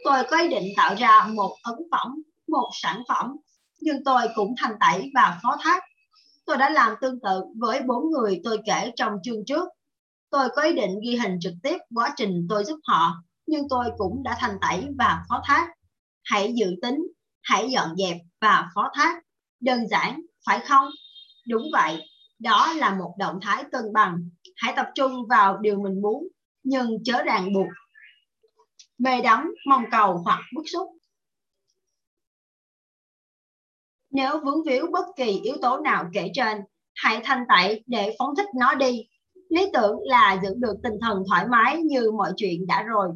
Tôi 0.05 0.23
có 0.31 0.41
ý 0.41 0.49
định 0.49 0.65
tạo 0.77 0.95
ra 0.99 1.27
một 1.35 1.57
ấn 1.63 1.75
phẩm, 1.91 2.23
một 2.55 2.71
sản 2.73 3.03
phẩm, 3.09 3.37
nhưng 3.81 4.05
tôi 4.05 4.23
cũng 4.35 4.55
thành 4.59 4.77
tẩy 4.81 5.11
và 5.15 5.41
phó 5.43 5.57
thác. 5.63 5.83
Tôi 6.47 6.57
đã 6.57 6.71
làm 6.71 6.95
tương 7.01 7.21
tự 7.21 7.43
với 7.61 7.81
bốn 7.83 8.11
người 8.11 8.41
tôi 8.45 8.59
kể 8.67 8.93
trong 8.97 9.13
chương 9.23 9.45
trước. 9.47 9.69
Tôi 10.31 10.49
có 10.57 10.63
ý 10.63 10.73
định 10.73 10.91
ghi 11.05 11.17
hình 11.17 11.39
trực 11.41 11.53
tiếp 11.63 11.79
quá 11.95 12.15
trình 12.17 12.47
tôi 12.49 12.65
giúp 12.65 12.79
họ, 12.87 13.13
nhưng 13.47 13.69
tôi 13.69 13.85
cũng 13.99 14.23
đã 14.23 14.37
thành 14.41 14.57
tẩy 14.61 14.87
và 14.99 15.25
phó 15.29 15.43
thác. 15.45 15.69
Hãy 16.25 16.53
dự 16.57 16.67
tính, 16.83 17.07
hãy 17.43 17.71
dọn 17.71 17.97
dẹp 17.97 18.17
và 18.41 18.69
phó 18.75 18.91
thác. 18.95 19.23
Đơn 19.61 19.89
giản, 19.89 20.21
phải 20.47 20.61
không? 20.61 20.89
Đúng 21.49 21.63
vậy, 21.73 22.03
đó 22.39 22.73
là 22.73 22.95
một 22.95 23.15
động 23.19 23.39
thái 23.43 23.65
cân 23.73 23.93
bằng. 23.93 24.31
Hãy 24.57 24.73
tập 24.77 24.87
trung 24.95 25.27
vào 25.29 25.59
điều 25.59 25.83
mình 25.83 26.03
muốn, 26.03 26.29
nhưng 26.63 27.05
chớ 27.05 27.23
ràng 27.23 27.53
buộc. 27.55 27.67
Mê 28.99 29.21
đắm, 29.21 29.55
mong 29.67 29.85
cầu 29.91 30.23
hoặc 30.25 30.41
bức 30.55 30.65
xúc. 30.73 30.89
Nếu 34.15 34.41
vướng 34.45 34.65
víu 34.67 34.87
bất 34.93 35.05
kỳ 35.17 35.41
yếu 35.45 35.57
tố 35.63 35.79
nào 35.79 36.05
kể 36.13 36.31
trên, 36.35 36.59
hãy 36.95 37.21
thanh 37.25 37.45
tẩy 37.49 37.85
để 37.87 38.17
phóng 38.19 38.37
thích 38.37 38.49
nó 38.57 38.75
đi. 38.75 39.07
Lý 39.49 39.67
tưởng 39.73 39.97
là 40.03 40.41
giữ 40.43 40.55
được 40.57 40.75
tinh 40.83 40.95
thần 41.01 41.23
thoải 41.29 41.47
mái 41.49 41.83
như 41.83 42.11
mọi 42.11 42.33
chuyện 42.37 42.67
đã 42.67 42.83
rồi. 42.83 43.09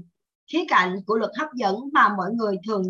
Khía 0.53 0.65
cạnh 0.69 0.97
của 1.07 1.17
luật 1.17 1.31
hấp 1.39 1.49
dẫn 1.55 1.77
mà 1.93 2.09
mọi 2.17 2.31
người 2.33 2.57
thường 2.67 2.83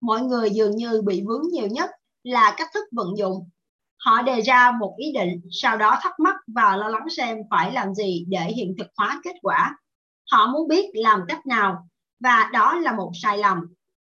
mọi 0.00 0.20
người 0.20 0.50
dường 0.50 0.76
như 0.76 1.02
bị 1.02 1.22
vướng 1.26 1.42
nhiều 1.52 1.66
nhất 1.66 1.90
là 2.22 2.54
cách 2.58 2.68
thức 2.74 2.84
vận 2.92 3.16
dụng 3.18 3.48
Họ 4.04 4.22
đề 4.22 4.40
ra 4.40 4.72
một 4.80 4.94
ý 4.98 5.12
định, 5.12 5.40
sau 5.50 5.76
đó 5.76 5.98
thắc 6.02 6.20
mắc 6.20 6.36
và 6.46 6.76
lo 6.76 6.88
lắng 6.88 7.06
xem 7.16 7.38
phải 7.50 7.72
làm 7.72 7.94
gì 7.94 8.24
để 8.28 8.52
hiện 8.56 8.74
thực 8.78 8.86
hóa 8.96 9.20
kết 9.24 9.34
quả. 9.42 9.76
Họ 10.30 10.46
muốn 10.46 10.68
biết 10.68 10.90
làm 10.94 11.20
cách 11.28 11.46
nào 11.46 11.88
và 12.20 12.50
đó 12.52 12.74
là 12.74 12.92
một 12.92 13.10
sai 13.22 13.38
lầm. 13.38 13.58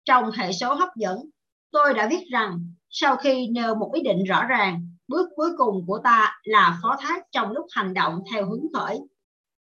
Trong 0.06 0.32
hệ 0.32 0.52
số 0.52 0.74
hấp 0.74 0.90
dẫn, 0.96 1.30
tôi 1.72 1.94
đã 1.94 2.08
viết 2.08 2.28
rằng 2.32 2.75
sau 2.98 3.16
khi 3.16 3.48
nêu 3.48 3.76
một 3.76 3.92
ý 3.94 4.02
định 4.02 4.24
rõ 4.24 4.44
ràng, 4.44 4.90
bước 5.08 5.30
cuối 5.36 5.50
cùng 5.58 5.86
của 5.88 6.00
ta 6.04 6.40
là 6.44 6.80
phó 6.82 6.96
thác 7.00 7.24
trong 7.32 7.52
lúc 7.52 7.66
hành 7.72 7.94
động 7.94 8.20
theo 8.32 8.46
hướng 8.50 8.66
khởi. 8.74 9.00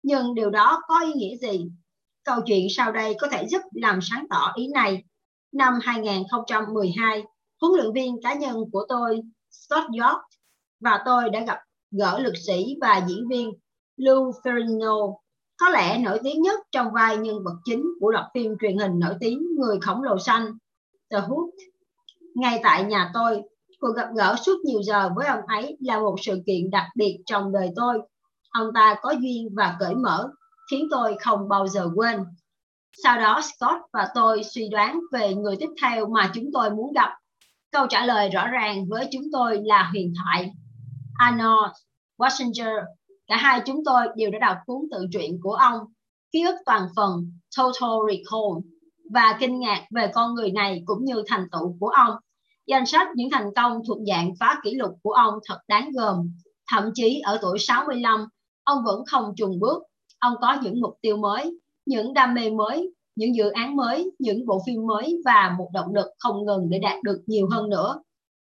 Nhưng 0.02 0.34
điều 0.34 0.50
đó 0.50 0.80
có 0.88 1.00
ý 1.00 1.12
nghĩa 1.12 1.36
gì? 1.36 1.70
Câu 2.24 2.40
chuyện 2.46 2.66
sau 2.70 2.92
đây 2.92 3.16
có 3.20 3.28
thể 3.28 3.46
giúp 3.46 3.62
làm 3.72 3.98
sáng 4.02 4.26
tỏ 4.30 4.52
ý 4.54 4.68
này. 4.68 5.04
Năm 5.52 5.78
2012, 5.82 7.24
huấn 7.60 7.72
luyện 7.80 7.92
viên 7.92 8.22
cá 8.22 8.34
nhân 8.34 8.56
của 8.72 8.86
tôi, 8.88 9.20
Scott 9.50 9.84
York, 9.86 10.20
và 10.80 11.02
tôi 11.04 11.30
đã 11.30 11.40
gặp 11.40 11.58
gỡ 11.90 12.18
lực 12.18 12.34
sĩ 12.46 12.76
và 12.80 13.04
diễn 13.08 13.28
viên 13.28 13.52
Lou 13.96 14.32
Ferrigno, 14.44 15.14
có 15.56 15.68
lẽ 15.68 15.98
nổi 15.98 16.20
tiếng 16.24 16.42
nhất 16.42 16.60
trong 16.72 16.92
vai 16.94 17.16
nhân 17.16 17.36
vật 17.44 17.56
chính 17.64 17.84
của 18.00 18.10
loạt 18.10 18.24
phim 18.34 18.56
truyền 18.60 18.78
hình 18.78 18.98
nổi 18.98 19.14
tiếng 19.20 19.42
Người 19.58 19.78
khổng 19.80 20.02
lồ 20.02 20.18
xanh, 20.18 20.46
The 21.10 21.18
Hood 21.18 21.48
ngay 22.34 22.60
tại 22.62 22.84
nhà 22.84 23.10
tôi, 23.14 23.42
cuộc 23.80 23.92
gặp 23.96 24.08
gỡ 24.16 24.36
suốt 24.46 24.56
nhiều 24.64 24.82
giờ 24.82 25.10
với 25.16 25.26
ông 25.26 25.46
ấy 25.46 25.76
là 25.80 25.98
một 25.98 26.16
sự 26.22 26.42
kiện 26.46 26.70
đặc 26.70 26.86
biệt 26.96 27.18
trong 27.26 27.52
đời 27.52 27.70
tôi. 27.76 27.98
Ông 28.50 28.68
ta 28.74 28.96
có 29.02 29.10
duyên 29.10 29.48
và 29.56 29.76
cởi 29.80 29.94
mở, 29.94 30.28
khiến 30.70 30.88
tôi 30.90 31.16
không 31.20 31.48
bao 31.48 31.68
giờ 31.68 31.90
quên. 31.94 32.24
Sau 33.02 33.18
đó 33.18 33.40
Scott 33.42 33.80
và 33.92 34.08
tôi 34.14 34.44
suy 34.44 34.68
đoán 34.68 35.00
về 35.12 35.34
người 35.34 35.56
tiếp 35.60 35.70
theo 35.82 36.06
mà 36.06 36.30
chúng 36.34 36.50
tôi 36.52 36.70
muốn 36.70 36.92
gặp. 36.92 37.10
Câu 37.70 37.86
trả 37.86 38.06
lời 38.06 38.28
rõ 38.28 38.46
ràng 38.46 38.86
với 38.88 39.08
chúng 39.12 39.22
tôi 39.32 39.60
là 39.64 39.88
huyền 39.92 40.12
thoại. 40.22 40.50
Arnold 41.18 41.72
Schwarzenegger. 42.18 42.84
Cả 43.26 43.36
hai 43.36 43.60
chúng 43.66 43.84
tôi 43.84 44.06
đều 44.16 44.30
đã 44.30 44.38
đọc 44.38 44.56
cuốn 44.66 44.80
tự 44.90 45.06
truyện 45.12 45.38
của 45.42 45.54
ông, 45.54 45.78
Ký 46.32 46.42
ức 46.42 46.54
toàn 46.66 46.88
phần, 46.96 47.32
Total 47.56 47.90
Recall, 48.08 48.71
và 49.14 49.36
kinh 49.40 49.60
ngạc 49.60 49.86
về 49.90 50.10
con 50.14 50.34
người 50.34 50.50
này 50.50 50.82
cũng 50.84 51.04
như 51.04 51.22
thành 51.26 51.46
tựu 51.52 51.76
của 51.80 51.88
ông. 51.88 52.14
Danh 52.66 52.86
sách 52.86 53.08
những 53.14 53.30
thành 53.30 53.50
công 53.56 53.80
thuộc 53.88 53.98
dạng 54.06 54.32
phá 54.40 54.60
kỷ 54.64 54.74
lục 54.74 54.90
của 55.02 55.12
ông 55.12 55.34
thật 55.48 55.58
đáng 55.68 55.90
gờm. 55.92 56.16
Thậm 56.72 56.90
chí 56.94 57.20
ở 57.24 57.38
tuổi 57.42 57.58
65, 57.58 58.26
ông 58.64 58.78
vẫn 58.84 59.04
không 59.06 59.34
trùng 59.36 59.60
bước. 59.60 59.82
Ông 60.18 60.34
có 60.40 60.56
những 60.62 60.80
mục 60.80 60.94
tiêu 61.00 61.16
mới, 61.16 61.58
những 61.86 62.14
đam 62.14 62.34
mê 62.34 62.50
mới, 62.50 62.92
những 63.16 63.36
dự 63.36 63.50
án 63.50 63.76
mới, 63.76 64.10
những 64.18 64.46
bộ 64.46 64.62
phim 64.66 64.86
mới 64.86 65.22
và 65.24 65.54
một 65.58 65.68
động 65.72 65.94
lực 65.94 66.06
không 66.18 66.44
ngừng 66.44 66.70
để 66.70 66.78
đạt 66.78 67.02
được 67.02 67.22
nhiều 67.26 67.48
hơn 67.50 67.70
nữa. 67.70 68.02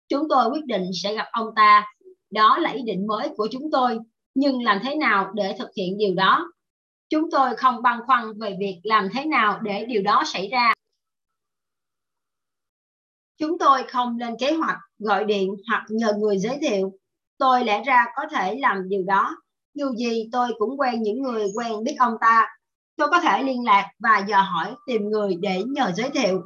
Chúng 0.09 0.29
tôi 0.29 0.49
quyết 0.49 0.65
định 0.65 0.89
sẽ 1.03 1.15
gặp 1.15 1.27
ông 1.31 1.47
ta. 1.55 1.85
Đó 2.31 2.57
là 2.57 2.69
ý 2.69 2.81
định 2.81 3.07
mới 3.07 3.29
của 3.37 3.47
chúng 3.51 3.71
tôi, 3.71 3.99
nhưng 4.35 4.63
làm 4.63 4.79
thế 4.83 4.95
nào 4.95 5.31
để 5.33 5.55
thực 5.59 5.69
hiện 5.77 5.97
điều 5.97 6.13
đó? 6.15 6.51
Chúng 7.15 7.31
tôi 7.31 7.55
không 7.55 7.81
băn 7.81 7.99
khoăn 8.05 8.39
về 8.39 8.55
việc 8.59 8.79
làm 8.83 9.09
thế 9.13 9.25
nào 9.25 9.59
để 9.63 9.85
điều 9.85 10.01
đó 10.01 10.23
xảy 10.25 10.49
ra. 10.51 10.73
Chúng 13.37 13.57
tôi 13.59 13.83
không 13.83 14.17
lên 14.17 14.35
kế 14.39 14.53
hoạch, 14.53 14.77
gọi 14.99 15.25
điện 15.25 15.55
hoặc 15.69 15.85
nhờ 15.89 16.13
người 16.13 16.37
giới 16.37 16.57
thiệu. 16.61 16.91
Tôi 17.37 17.65
lẽ 17.65 17.83
ra 17.83 18.05
có 18.15 18.23
thể 18.31 18.55
làm 18.55 18.89
điều 18.89 19.03
đó. 19.07 19.35
Dù 19.73 19.95
gì 19.95 20.29
tôi 20.31 20.53
cũng 20.59 20.79
quen 20.79 21.01
những 21.01 21.21
người 21.21 21.47
quen 21.55 21.83
biết 21.83 21.95
ông 21.99 22.13
ta. 22.21 22.47
Tôi 22.95 23.07
có 23.11 23.19
thể 23.19 23.43
liên 23.43 23.65
lạc 23.65 23.91
và 23.99 24.25
dò 24.27 24.41
hỏi 24.41 24.75
tìm 24.87 25.09
người 25.09 25.35
để 25.41 25.63
nhờ 25.67 25.91
giới 25.95 26.09
thiệu. 26.09 26.41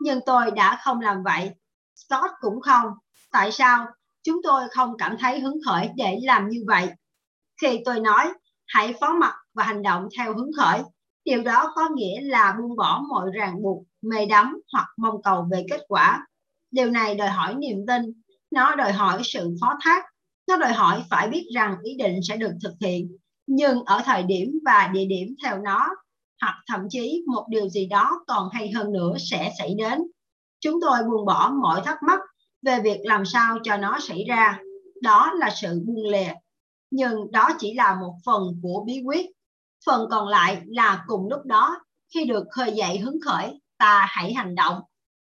Nhưng 0.00 0.20
tôi 0.26 0.50
đã 0.50 0.80
không 0.84 1.00
làm 1.00 1.22
vậy. 1.22 1.50
Scott 1.94 2.30
cũng 2.40 2.60
không. 2.60 2.86
Tại 3.30 3.52
sao? 3.52 3.86
Chúng 4.22 4.40
tôi 4.42 4.62
không 4.70 4.96
cảm 4.98 5.16
thấy 5.20 5.40
hứng 5.40 5.58
khởi 5.66 5.90
để 5.96 6.18
làm 6.22 6.48
như 6.48 6.64
vậy. 6.66 6.90
Khi 7.62 7.80
tôi 7.84 8.00
nói 8.00 8.32
hãy 8.66 8.94
phó 9.00 9.12
mặc 9.12 9.34
và 9.58 9.64
hành 9.64 9.82
động 9.82 10.08
theo 10.18 10.34
hứng 10.34 10.50
khởi, 10.56 10.80
điều 11.24 11.42
đó 11.42 11.72
có 11.74 11.88
nghĩa 11.94 12.20
là 12.20 12.56
buông 12.58 12.76
bỏ 12.76 13.02
mọi 13.08 13.30
ràng 13.34 13.62
buộc, 13.62 13.84
mê 14.02 14.26
đắm 14.26 14.60
hoặc 14.72 14.86
mong 14.96 15.22
cầu 15.22 15.46
về 15.50 15.64
kết 15.70 15.80
quả. 15.88 16.26
Điều 16.70 16.90
này 16.90 17.14
đòi 17.14 17.28
hỏi 17.28 17.54
niềm 17.54 17.86
tin, 17.86 18.02
nó 18.50 18.74
đòi 18.74 18.92
hỏi 18.92 19.20
sự 19.24 19.56
phó 19.60 19.78
thác, 19.82 20.04
nó 20.48 20.56
đòi 20.56 20.72
hỏi 20.72 21.02
phải 21.10 21.28
biết 21.28 21.44
rằng 21.54 21.76
ý 21.82 21.96
định 21.96 22.20
sẽ 22.22 22.36
được 22.36 22.52
thực 22.62 22.72
hiện, 22.80 23.16
nhưng 23.46 23.84
ở 23.84 24.02
thời 24.04 24.22
điểm 24.22 24.58
và 24.64 24.90
địa 24.92 25.04
điểm 25.04 25.34
theo 25.44 25.58
nó, 25.58 25.88
hoặc 26.40 26.54
thậm 26.66 26.80
chí 26.90 27.24
một 27.26 27.46
điều 27.50 27.68
gì 27.68 27.86
đó 27.86 28.24
còn 28.26 28.48
hay 28.52 28.70
hơn 28.70 28.92
nữa 28.92 29.12
sẽ 29.30 29.52
xảy 29.58 29.74
đến. 29.78 30.02
Chúng 30.60 30.80
tôi 30.80 30.98
buông 31.10 31.26
bỏ 31.26 31.52
mọi 31.62 31.80
thắc 31.84 32.02
mắc 32.02 32.20
về 32.62 32.80
việc 32.80 33.00
làm 33.02 33.24
sao 33.24 33.58
cho 33.62 33.76
nó 33.76 33.98
xảy 34.00 34.24
ra. 34.28 34.58
Đó 35.02 35.32
là 35.38 35.50
sự 35.50 35.82
buông 35.86 36.10
lè. 36.10 36.34
Nhưng 36.90 37.32
đó 37.32 37.50
chỉ 37.58 37.74
là 37.74 37.94
một 38.00 38.14
phần 38.26 38.42
của 38.62 38.84
bí 38.86 39.02
quyết. 39.06 39.26
Phần 39.86 40.08
còn 40.10 40.28
lại 40.28 40.62
là 40.66 41.04
cùng 41.06 41.28
lúc 41.28 41.40
đó, 41.44 41.80
khi 42.14 42.24
được 42.24 42.44
khơi 42.50 42.72
dậy 42.72 42.98
hứng 42.98 43.18
khởi, 43.24 43.60
ta 43.78 44.06
hãy 44.08 44.32
hành 44.32 44.54
động. 44.54 44.80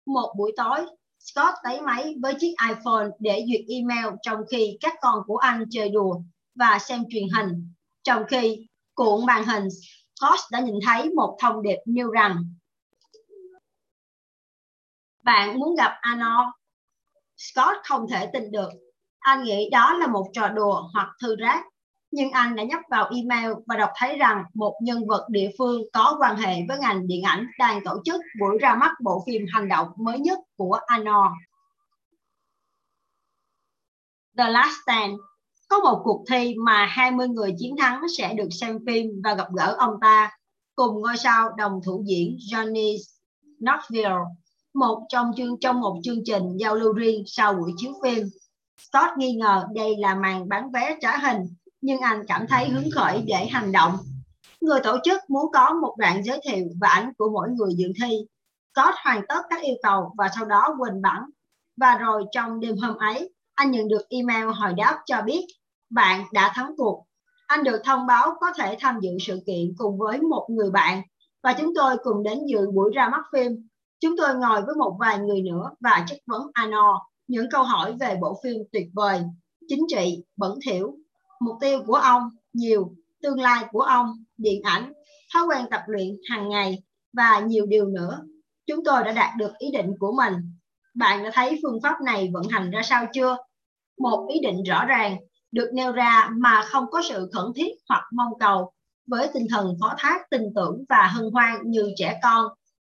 Một 0.06 0.34
buổi 0.38 0.52
tối, 0.56 0.86
Scott 1.18 1.54
lấy 1.64 1.80
máy 1.80 2.14
với 2.22 2.34
chiếc 2.38 2.54
iPhone 2.68 3.06
để 3.18 3.44
duyệt 3.48 3.60
email 3.68 4.14
trong 4.22 4.40
khi 4.50 4.76
các 4.80 4.94
con 5.00 5.22
của 5.26 5.36
anh 5.36 5.64
chơi 5.70 5.88
đùa 5.88 6.20
và 6.54 6.78
xem 6.78 7.04
truyền 7.10 7.28
hình. 7.36 7.72
Trong 8.02 8.22
khi 8.28 8.66
cuộn 8.94 9.26
màn 9.26 9.44
hình, 9.44 9.68
Scott 10.16 10.40
đã 10.50 10.60
nhìn 10.60 10.74
thấy 10.86 11.10
một 11.10 11.36
thông 11.40 11.62
điệp 11.62 11.78
nêu 11.86 12.10
rằng 12.10 12.44
Bạn 15.24 15.58
muốn 15.58 15.74
gặp 15.76 15.92
Ano? 16.00 16.52
Scott 17.36 17.76
không 17.84 18.06
thể 18.10 18.30
tin 18.32 18.50
được. 18.50 18.68
Anh 19.18 19.44
nghĩ 19.44 19.70
đó 19.70 19.92
là 19.92 20.06
một 20.06 20.26
trò 20.32 20.48
đùa 20.48 20.88
hoặc 20.92 21.08
thư 21.22 21.36
rác 21.36 21.64
nhưng 22.12 22.30
anh 22.30 22.56
đã 22.56 22.64
nhấp 22.64 22.80
vào 22.90 23.10
email 23.16 23.52
và 23.66 23.76
đọc 23.76 23.90
thấy 23.96 24.16
rằng 24.16 24.44
một 24.54 24.78
nhân 24.82 25.06
vật 25.06 25.26
địa 25.30 25.50
phương 25.58 25.82
có 25.92 26.16
quan 26.20 26.36
hệ 26.36 26.56
với 26.68 26.78
ngành 26.78 27.06
điện 27.06 27.22
ảnh 27.22 27.46
đang 27.58 27.84
tổ 27.84 28.02
chức 28.04 28.20
buổi 28.40 28.58
ra 28.58 28.74
mắt 28.74 28.92
bộ 29.00 29.24
phim 29.26 29.42
hành 29.52 29.68
động 29.68 29.88
mới 29.96 30.18
nhất 30.18 30.38
của 30.56 30.78
Anor. 30.86 31.26
The 34.38 34.50
Last 34.50 34.72
Stand 34.82 35.14
có 35.68 35.78
một 35.78 36.00
cuộc 36.04 36.24
thi 36.30 36.54
mà 36.58 36.86
20 36.86 37.28
người 37.28 37.54
chiến 37.58 37.76
thắng 37.78 38.02
sẽ 38.18 38.34
được 38.34 38.48
xem 38.50 38.78
phim 38.86 39.06
và 39.24 39.34
gặp 39.34 39.48
gỡ 39.52 39.76
ông 39.78 39.94
ta, 40.00 40.30
cùng 40.74 41.00
ngôi 41.00 41.16
sao 41.16 41.50
đồng 41.56 41.80
thủ 41.84 42.04
diễn 42.06 42.36
Johnny 42.52 42.96
Knoxville, 43.60 44.24
một 44.74 45.06
trong 45.08 45.30
chương, 45.36 45.60
trong 45.60 45.80
một 45.80 46.00
chương 46.02 46.24
trình 46.24 46.42
giao 46.56 46.74
lưu 46.74 46.92
riêng 46.92 47.22
sau 47.26 47.54
buổi 47.54 47.72
chiếu 47.76 47.92
phim. 48.04 48.26
Scott 48.78 49.18
nghi 49.18 49.32
ngờ 49.32 49.66
đây 49.74 49.96
là 49.96 50.14
màn 50.14 50.48
bán 50.48 50.72
vé 50.72 50.96
trả 51.00 51.18
hình 51.18 51.42
nhưng 51.82 52.00
anh 52.00 52.22
cảm 52.28 52.46
thấy 52.48 52.68
hứng 52.68 52.90
khởi 52.94 53.22
để 53.26 53.46
hành 53.50 53.72
động. 53.72 53.96
Người 54.60 54.80
tổ 54.80 54.96
chức 55.04 55.20
muốn 55.28 55.52
có 55.52 55.74
một 55.82 55.94
đoạn 55.98 56.24
giới 56.24 56.40
thiệu 56.48 56.66
và 56.80 56.88
ảnh 56.88 57.12
của 57.18 57.30
mỗi 57.32 57.48
người 57.48 57.74
dự 57.76 57.88
thi. 58.02 58.16
Scott 58.74 58.94
hoàn 59.04 59.22
tất 59.28 59.42
các 59.50 59.62
yêu 59.62 59.74
cầu 59.82 60.14
và 60.18 60.28
sau 60.36 60.44
đó 60.44 60.76
quên 60.78 61.02
bẵng. 61.02 61.22
Và 61.76 61.98
rồi 61.98 62.24
trong 62.32 62.60
đêm 62.60 62.76
hôm 62.76 62.96
ấy, 62.96 63.34
anh 63.54 63.70
nhận 63.70 63.88
được 63.88 64.02
email 64.08 64.46
hồi 64.46 64.72
đáp 64.76 64.98
cho 65.06 65.22
biết 65.22 65.46
bạn 65.90 66.24
đã 66.32 66.52
thắng 66.54 66.74
cuộc. 66.76 67.04
Anh 67.46 67.64
được 67.64 67.82
thông 67.84 68.06
báo 68.06 68.34
có 68.40 68.52
thể 68.58 68.76
tham 68.80 68.98
dự 69.00 69.10
sự 69.20 69.40
kiện 69.46 69.74
cùng 69.78 69.98
với 69.98 70.20
một 70.20 70.46
người 70.50 70.70
bạn 70.70 71.02
và 71.42 71.52
chúng 71.52 71.72
tôi 71.74 71.96
cùng 72.02 72.22
đến 72.22 72.38
dự 72.46 72.70
buổi 72.70 72.90
ra 72.94 73.08
mắt 73.08 73.22
phim. 73.32 73.68
Chúng 74.00 74.16
tôi 74.16 74.34
ngồi 74.34 74.62
với 74.62 74.74
một 74.74 74.96
vài 75.00 75.18
người 75.18 75.42
nữa 75.42 75.70
và 75.80 76.04
chất 76.08 76.18
vấn 76.26 76.42
Ano 76.52 77.00
những 77.26 77.46
câu 77.50 77.62
hỏi 77.62 77.92
về 78.00 78.16
bộ 78.20 78.40
phim 78.44 78.56
tuyệt 78.72 78.86
vời, 78.94 79.20
chính 79.68 79.86
trị, 79.88 80.24
bẩn 80.36 80.58
thỉu 80.66 81.01
mục 81.42 81.56
tiêu 81.60 81.82
của 81.86 81.94
ông 81.94 82.22
nhiều, 82.52 82.94
tương 83.22 83.40
lai 83.40 83.64
của 83.70 83.80
ông, 83.80 84.24
điện 84.36 84.62
ảnh, 84.62 84.92
thói 85.34 85.42
quen 85.46 85.66
tập 85.70 85.82
luyện 85.86 86.08
hàng 86.30 86.48
ngày 86.48 86.82
và 87.12 87.40
nhiều 87.40 87.66
điều 87.66 87.86
nữa. 87.86 88.22
Chúng 88.66 88.84
tôi 88.84 89.04
đã 89.04 89.12
đạt 89.12 89.36
được 89.36 89.58
ý 89.58 89.70
định 89.70 89.92
của 89.98 90.12
mình. 90.16 90.34
Bạn 90.94 91.24
đã 91.24 91.30
thấy 91.34 91.60
phương 91.62 91.78
pháp 91.82 92.00
này 92.04 92.30
vận 92.32 92.48
hành 92.50 92.70
ra 92.70 92.82
sao 92.82 93.06
chưa? 93.14 93.36
Một 93.98 94.26
ý 94.32 94.40
định 94.40 94.62
rõ 94.62 94.84
ràng 94.84 95.16
được 95.52 95.70
nêu 95.74 95.92
ra 95.92 96.28
mà 96.36 96.62
không 96.62 96.84
có 96.90 97.02
sự 97.08 97.30
khẩn 97.32 97.44
thiết 97.56 97.72
hoặc 97.88 98.04
mong 98.12 98.32
cầu 98.40 98.72
với 99.06 99.28
tinh 99.34 99.46
thần 99.50 99.76
phó 99.80 99.94
thác 99.98 100.30
tin 100.30 100.42
tưởng 100.56 100.84
và 100.88 101.06
hân 101.06 101.30
hoan 101.32 101.60
như 101.64 101.92
trẻ 101.96 102.20
con 102.22 102.46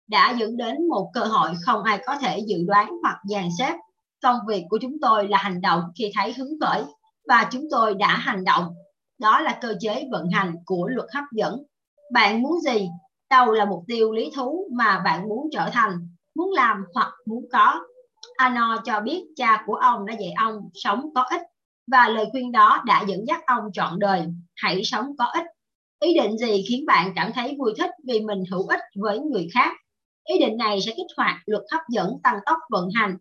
đã 0.08 0.36
dẫn 0.40 0.58
đến 0.58 0.88
một 0.90 1.12
cơ 1.14 1.22
hội 1.22 1.50
không 1.66 1.84
ai 1.84 2.04
có 2.06 2.18
thể 2.22 2.40
dự 2.48 2.58
đoán 2.68 2.92
hoặc 3.02 3.18
dàn 3.24 3.50
xếp. 3.60 3.74
Công 4.22 4.38
việc 4.48 4.64
của 4.70 4.78
chúng 4.82 4.98
tôi 5.02 5.28
là 5.28 5.38
hành 5.38 5.62
động 5.62 5.82
khi 5.98 6.12
thấy 6.16 6.34
hứng 6.34 6.60
khởi 6.62 6.84
và 7.28 7.50
chúng 7.52 7.64
tôi 7.72 7.94
đã 7.94 8.18
hành 8.18 8.44
động. 8.44 8.74
Đó 9.20 9.42
là 9.42 9.58
cơ 9.62 9.76
chế 9.80 10.04
vận 10.12 10.30
hành 10.34 10.56
của 10.66 10.88
luật 10.88 11.10
hấp 11.14 11.24
dẫn. 11.32 11.64
Bạn 12.14 12.42
muốn 12.42 12.60
gì? 12.60 12.90
Đâu 13.30 13.52
là 13.52 13.66
mục 13.66 13.84
tiêu 13.88 14.12
lý 14.12 14.32
thú 14.36 14.68
mà 14.72 15.02
bạn 15.06 15.30
muốn 15.30 15.50
trở 15.52 15.70
thành, 15.74 15.92
muốn 16.36 16.52
làm 16.54 16.84
hoặc 16.94 17.14
muốn 17.26 17.46
có? 17.52 17.80
Ano 18.38 18.78
cho 18.86 19.00
biết 19.00 19.24
cha 19.36 19.64
của 19.66 19.76
ông 19.76 20.06
đã 20.06 20.14
dạy 20.14 20.32
ông 20.38 20.70
sống 20.74 21.10
có 21.16 21.26
ích 21.30 21.42
và 21.92 22.08
lời 22.08 22.26
khuyên 22.32 22.52
đó 22.52 22.84
đã 22.86 23.04
dẫn 23.08 23.28
dắt 23.28 23.42
ông 23.46 23.64
trọn 23.74 24.00
đời. 24.00 24.26
Hãy 24.56 24.82
sống 24.84 25.06
có 25.18 25.26
ích. 25.26 25.46
Ý 26.00 26.14
định 26.14 26.38
gì 26.38 26.64
khiến 26.70 26.86
bạn 26.86 27.12
cảm 27.16 27.32
thấy 27.34 27.56
vui 27.60 27.74
thích 27.78 27.90
vì 28.08 28.20
mình 28.20 28.44
hữu 28.52 28.68
ích 28.68 28.80
với 28.96 29.20
người 29.20 29.48
khác? 29.54 29.72
Ý 30.28 30.40
định 30.40 30.58
này 30.58 30.82
sẽ 30.82 30.92
kích 30.98 31.18
hoạt 31.18 31.36
luật 31.46 31.64
hấp 31.72 31.82
dẫn 31.90 32.10
tăng 32.24 32.40
tốc 32.46 32.58
vận 32.70 32.90
hành. 32.96 33.18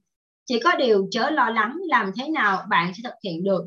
Chỉ 0.46 0.60
có 0.64 0.76
điều 0.76 1.06
chớ 1.10 1.30
lo 1.30 1.50
lắng 1.50 1.76
làm 1.88 2.12
thế 2.16 2.28
nào 2.28 2.62
bạn 2.68 2.92
sẽ 2.94 3.00
thực 3.04 3.14
hiện 3.24 3.44
được 3.44 3.66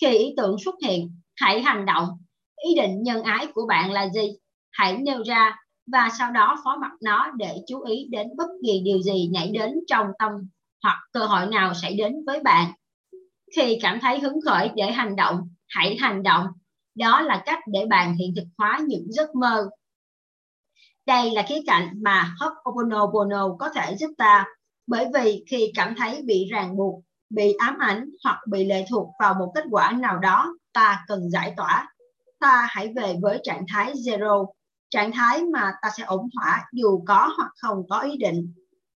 khi 0.00 0.18
ý 0.18 0.34
tưởng 0.36 0.56
xuất 0.64 0.74
hiện, 0.86 1.20
hãy 1.36 1.62
hành 1.62 1.86
động. 1.86 2.08
Ý 2.68 2.74
định 2.74 3.02
nhân 3.02 3.22
ái 3.22 3.46
của 3.54 3.66
bạn 3.68 3.92
là 3.92 4.08
gì? 4.08 4.32
Hãy 4.70 4.98
nêu 4.98 5.22
ra 5.22 5.56
và 5.86 6.08
sau 6.18 6.30
đó 6.30 6.56
phó 6.64 6.76
mặc 6.80 6.92
nó 7.02 7.30
để 7.36 7.56
chú 7.66 7.80
ý 7.82 8.06
đến 8.10 8.26
bất 8.36 8.48
kỳ 8.62 8.80
điều 8.84 9.02
gì 9.02 9.28
nhảy 9.32 9.48
đến 9.48 9.72
trong 9.86 10.06
tâm 10.18 10.30
hoặc 10.82 10.98
cơ 11.12 11.26
hội 11.26 11.46
nào 11.46 11.74
xảy 11.74 11.94
đến 11.94 12.14
với 12.26 12.40
bạn. 12.40 12.72
Khi 13.56 13.78
cảm 13.82 14.00
thấy 14.00 14.18
hứng 14.18 14.40
khởi 14.44 14.70
để 14.74 14.92
hành 14.92 15.16
động, 15.16 15.48
hãy 15.68 15.96
hành 16.00 16.22
động. 16.22 16.46
Đó 16.94 17.20
là 17.20 17.42
cách 17.46 17.58
để 17.72 17.86
bạn 17.86 18.16
hiện 18.16 18.32
thực 18.36 18.46
hóa 18.58 18.80
những 18.86 19.12
giấc 19.12 19.34
mơ. 19.34 19.68
Đây 21.06 21.30
là 21.30 21.42
khía 21.48 21.60
cạnh 21.66 21.88
mà 22.02 22.34
Ho'oponopono 22.40 23.56
có 23.56 23.68
thể 23.68 23.96
giúp 23.96 24.10
ta 24.18 24.44
bởi 24.86 25.06
vì 25.14 25.44
khi 25.50 25.72
cảm 25.74 25.94
thấy 25.98 26.22
bị 26.22 26.48
ràng 26.50 26.76
buộc, 26.76 27.02
bị 27.30 27.54
ám 27.58 27.78
ảnh 27.78 28.10
hoặc 28.24 28.40
bị 28.50 28.64
lệ 28.64 28.84
thuộc 28.90 29.08
vào 29.20 29.34
một 29.34 29.52
kết 29.54 29.64
quả 29.70 29.92
nào 29.92 30.18
đó, 30.18 30.54
ta 30.72 31.04
cần 31.08 31.30
giải 31.30 31.54
tỏa. 31.56 31.88
Ta 32.40 32.66
hãy 32.70 32.92
về 32.96 33.16
với 33.22 33.40
trạng 33.42 33.64
thái 33.68 33.92
zero, 33.92 34.46
trạng 34.90 35.12
thái 35.12 35.42
mà 35.52 35.72
ta 35.82 35.90
sẽ 35.96 36.04
ổn 36.04 36.28
thỏa 36.34 36.64
dù 36.72 37.04
có 37.06 37.32
hoặc 37.36 37.50
không 37.56 37.82
có 37.90 38.00
ý 38.00 38.16
định. 38.16 38.54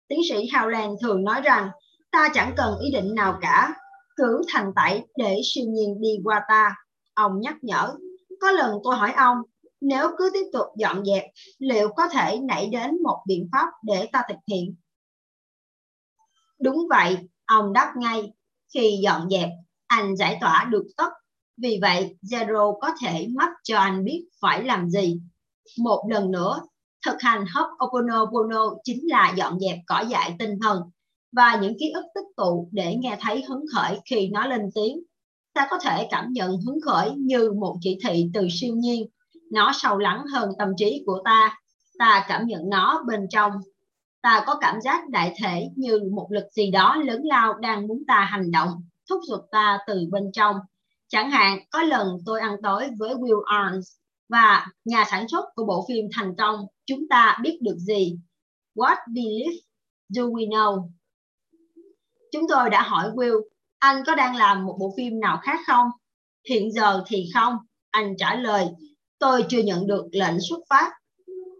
Tiến 0.08 0.20
sĩ 0.28 0.50
Howland 0.50 0.96
thường 1.02 1.24
nói 1.24 1.40
rằng 1.40 1.70
ta 2.12 2.28
chẳng 2.34 2.52
cần 2.56 2.78
ý 2.80 2.90
định 2.90 3.14
nào 3.14 3.38
cả, 3.40 3.74
cứ 4.16 4.42
thành 4.52 4.72
tẩy 4.76 5.02
để 5.16 5.40
siêu 5.44 5.64
nhiên 5.68 6.00
đi 6.00 6.18
qua 6.24 6.44
ta. 6.48 6.74
Ông 7.14 7.40
nhắc 7.40 7.56
nhở, 7.62 7.94
có 8.40 8.50
lần 8.50 8.78
tôi 8.84 8.96
hỏi 8.96 9.12
ông, 9.12 9.38
nếu 9.80 10.08
cứ 10.18 10.30
tiếp 10.34 10.44
tục 10.52 10.66
dọn 10.76 11.04
dẹp, 11.04 11.24
liệu 11.58 11.88
có 11.96 12.08
thể 12.08 12.38
nảy 12.42 12.68
đến 12.72 13.02
một 13.02 13.22
biện 13.26 13.48
pháp 13.52 13.68
để 13.82 14.08
ta 14.12 14.22
thực 14.28 14.38
hiện? 14.50 14.74
Đúng 16.60 16.88
vậy, 16.90 17.18
ông 17.46 17.72
đáp 17.72 17.92
ngay, 17.96 18.32
khi 18.74 18.98
dọn 19.02 19.30
dẹp, 19.30 19.48
anh 19.86 20.16
giải 20.16 20.38
tỏa 20.40 20.68
được 20.70 20.86
tất. 20.96 21.10
Vì 21.56 21.78
vậy, 21.82 22.16
Zero 22.22 22.78
có 22.80 22.90
thể 23.00 23.26
mắt 23.30 23.50
cho 23.62 23.78
anh 23.78 24.04
biết 24.04 24.24
phải 24.40 24.64
làm 24.64 24.90
gì. 24.90 25.20
Một 25.78 26.04
lần 26.10 26.30
nữa, 26.30 26.60
thực 27.06 27.16
hành 27.20 27.44
Ho'oponopono 27.44 28.76
chính 28.84 29.00
là 29.08 29.34
dọn 29.36 29.60
dẹp 29.60 29.78
cỏ 29.86 30.04
dại 30.08 30.36
tinh 30.38 30.58
thần 30.62 30.82
và 31.32 31.58
những 31.62 31.78
ký 31.80 31.90
ức 31.90 32.04
tích 32.14 32.36
tụ 32.36 32.68
để 32.72 32.94
nghe 32.96 33.16
thấy 33.20 33.42
hứng 33.48 33.64
khởi 33.74 33.98
khi 34.10 34.28
nó 34.28 34.46
lên 34.46 34.60
tiếng. 34.74 35.00
Ta 35.54 35.66
có 35.70 35.78
thể 35.78 36.06
cảm 36.10 36.32
nhận 36.32 36.60
hứng 36.66 36.80
khởi 36.80 37.10
như 37.16 37.52
một 37.52 37.76
chỉ 37.80 37.98
thị 38.06 38.30
từ 38.34 38.48
siêu 38.50 38.74
nhiên. 38.76 39.06
Nó 39.52 39.72
sâu 39.74 39.98
lắng 39.98 40.24
hơn 40.32 40.50
tâm 40.58 40.68
trí 40.76 41.02
của 41.06 41.22
ta. 41.24 41.58
Ta 41.98 42.24
cảm 42.28 42.46
nhận 42.46 42.60
nó 42.70 43.02
bên 43.06 43.20
trong. 43.30 43.52
Ta 44.24 44.44
có 44.46 44.58
cảm 44.60 44.80
giác 44.80 45.08
đại 45.08 45.34
thể 45.42 45.68
như 45.76 46.00
một 46.12 46.26
lực 46.30 46.44
gì 46.52 46.70
đó 46.70 46.96
lớn 46.96 47.20
lao 47.24 47.54
đang 47.54 47.86
muốn 47.86 48.02
ta 48.08 48.28
hành 48.30 48.50
động, 48.50 48.68
thúc 49.08 49.20
giục 49.28 49.40
ta 49.50 49.78
từ 49.86 50.08
bên 50.10 50.32
trong. 50.32 50.56
Chẳng 51.08 51.30
hạn, 51.30 51.58
có 51.70 51.82
lần 51.82 52.18
tôi 52.26 52.40
ăn 52.40 52.56
tối 52.62 52.88
với 52.98 53.14
Will 53.14 53.42
Arns 53.42 53.92
và 54.28 54.66
nhà 54.84 55.04
sản 55.10 55.28
xuất 55.28 55.44
của 55.54 55.64
bộ 55.64 55.84
phim 55.88 56.08
thành 56.16 56.34
công, 56.38 56.66
chúng 56.86 57.08
ta 57.08 57.38
biết 57.42 57.58
được 57.62 57.76
gì? 57.78 58.18
What 58.74 58.96
belief 59.06 59.58
do 60.08 60.22
we 60.22 60.48
know? 60.48 60.88
Chúng 62.32 62.42
tôi 62.48 62.70
đã 62.70 62.82
hỏi 62.82 63.10
Will, 63.10 63.40
anh 63.78 64.02
có 64.06 64.14
đang 64.14 64.36
làm 64.36 64.64
một 64.64 64.76
bộ 64.80 64.94
phim 64.96 65.20
nào 65.20 65.40
khác 65.42 65.60
không? 65.66 65.88
Hiện 66.48 66.72
giờ 66.72 67.04
thì 67.06 67.30
không, 67.34 67.56
anh 67.90 68.14
trả 68.18 68.34
lời, 68.34 68.66
tôi 69.18 69.44
chưa 69.48 69.62
nhận 69.62 69.86
được 69.86 70.06
lệnh 70.12 70.40
xuất 70.48 70.58
phát. 70.70 70.92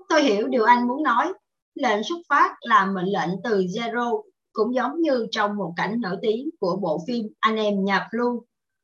Tôi 0.09 0.23
hiểu 0.23 0.49
điều 0.49 0.65
anh 0.65 0.89
muốn 0.89 1.03
nói. 1.03 1.33
Lệnh 1.75 2.05
xuất 2.05 2.19
phát 2.29 2.55
là 2.61 2.87
mệnh 2.87 3.13
lệnh 3.13 3.31
từ 3.45 3.61
Zero, 3.61 4.23
cũng 4.53 4.75
giống 4.75 5.01
như 5.01 5.27
trong 5.31 5.57
một 5.57 5.73
cảnh 5.77 6.01
nổi 6.01 6.17
tiếng 6.23 6.51
của 6.61 6.79
bộ 6.83 7.05
phim 7.07 7.27
Anh 7.41 7.57
em 7.57 7.85
nhà 7.85 8.09
Blue, 8.13 8.41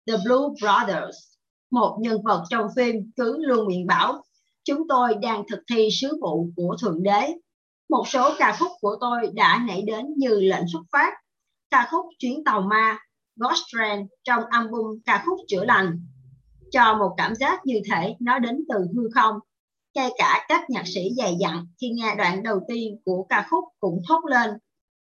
The 0.06 0.14
Blue 0.24 0.48
Brothers. 0.60 1.16
Một 1.70 1.98
nhân 2.00 2.22
vật 2.22 2.44
trong 2.50 2.66
phim 2.76 2.94
cứ 3.16 3.36
luôn 3.40 3.66
miệng 3.66 3.86
bảo, 3.86 4.24
chúng 4.64 4.88
tôi 4.88 5.14
đang 5.14 5.44
thực 5.50 5.60
thi 5.70 5.88
sứ 6.00 6.18
vụ 6.20 6.48
của 6.56 6.76
Thượng 6.80 7.02
Đế. 7.02 7.34
Một 7.88 8.04
số 8.08 8.34
ca 8.38 8.56
khúc 8.60 8.72
của 8.80 8.96
tôi 9.00 9.20
đã 9.34 9.64
nảy 9.68 9.82
đến 9.82 10.06
như 10.16 10.40
lệnh 10.40 10.64
xuất 10.72 10.82
phát 10.92 11.14
ca 11.70 11.88
khúc 11.90 12.06
Chuyến 12.18 12.44
tàu 12.44 12.60
ma 12.60 12.98
Ghost 13.36 13.62
Train 13.66 14.06
trong 14.24 14.42
album 14.50 14.98
ca 15.04 15.22
khúc 15.26 15.38
Chữa 15.48 15.64
lành 15.64 16.00
cho 16.70 16.96
một 16.98 17.14
cảm 17.16 17.34
giác 17.34 17.66
như 17.66 17.80
thể 17.90 18.16
nó 18.20 18.38
đến 18.38 18.64
từ 18.68 18.86
hư 18.96 19.08
không. 19.14 19.34
Ngay 19.94 20.10
cả 20.18 20.44
các 20.48 20.70
nhạc 20.70 20.86
sĩ 20.86 21.00
dày 21.16 21.36
dặn 21.40 21.66
khi 21.80 21.88
nghe 21.90 22.14
đoạn 22.18 22.42
đầu 22.42 22.60
tiên 22.68 23.00
của 23.04 23.26
ca 23.28 23.46
khúc 23.50 23.64
cũng 23.80 24.02
thốt 24.08 24.20
lên. 24.24 24.50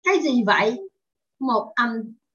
Cái 0.03 0.19
gì 0.21 0.43
vậy? 0.45 0.77
Một 1.39 1.71
âm 1.75 1.89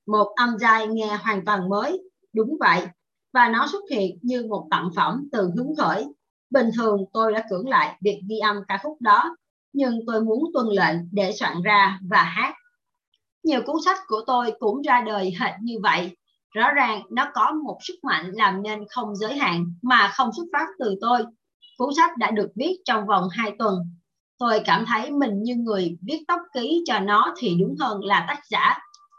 một 0.06 0.32
âm 0.36 0.58
dài 0.58 0.86
nghe 0.86 1.18
hoàn 1.22 1.44
toàn 1.44 1.68
mới. 1.68 2.02
Đúng 2.32 2.56
vậy. 2.60 2.86
Và 3.32 3.48
nó 3.48 3.66
xuất 3.72 3.82
hiện 3.90 4.18
như 4.22 4.46
một 4.46 4.68
tặng 4.70 4.90
phẩm 4.96 5.28
từ 5.32 5.50
hứng 5.56 5.74
khởi. 5.78 6.06
Bình 6.50 6.66
thường 6.76 7.04
tôi 7.12 7.32
đã 7.32 7.44
cưỡng 7.50 7.68
lại 7.68 7.98
việc 8.00 8.20
ghi 8.28 8.38
âm 8.38 8.56
ca 8.68 8.78
khúc 8.82 9.00
đó, 9.00 9.36
nhưng 9.72 10.00
tôi 10.06 10.20
muốn 10.20 10.44
tuân 10.54 10.66
lệnh 10.66 10.96
để 11.12 11.32
soạn 11.32 11.62
ra 11.62 11.98
và 12.10 12.22
hát 12.22 12.54
nhiều 13.42 13.60
cuốn 13.66 13.76
sách 13.84 13.98
của 14.06 14.22
tôi 14.26 14.52
cũng 14.58 14.82
ra 14.82 15.02
đời 15.06 15.34
hệt 15.40 15.54
như 15.62 15.74
vậy. 15.82 16.16
Rõ 16.54 16.72
ràng 16.72 17.02
nó 17.10 17.30
có 17.34 17.52
một 17.64 17.78
sức 17.80 17.94
mạnh 18.02 18.30
làm 18.34 18.62
nên 18.62 18.84
không 18.90 19.16
giới 19.16 19.36
hạn 19.36 19.64
mà 19.82 20.10
không 20.14 20.30
xuất 20.36 20.44
phát 20.52 20.66
từ 20.78 20.94
tôi. 21.00 21.20
Cuốn 21.80 21.94
sách 21.96 22.16
đã 22.16 22.30
được 22.30 22.48
viết 22.54 22.76
trong 22.84 23.06
vòng 23.06 23.28
2 23.30 23.52
tuần. 23.58 23.74
Tôi 24.38 24.62
cảm 24.64 24.84
thấy 24.86 25.10
mình 25.10 25.42
như 25.42 25.54
người 25.54 25.96
viết 26.02 26.24
tóc 26.28 26.40
ký 26.54 26.82
cho 26.86 26.98
nó 26.98 27.34
thì 27.38 27.56
đúng 27.60 27.74
hơn 27.80 28.04
là 28.04 28.24
tác 28.28 28.40
giả. 28.50 28.78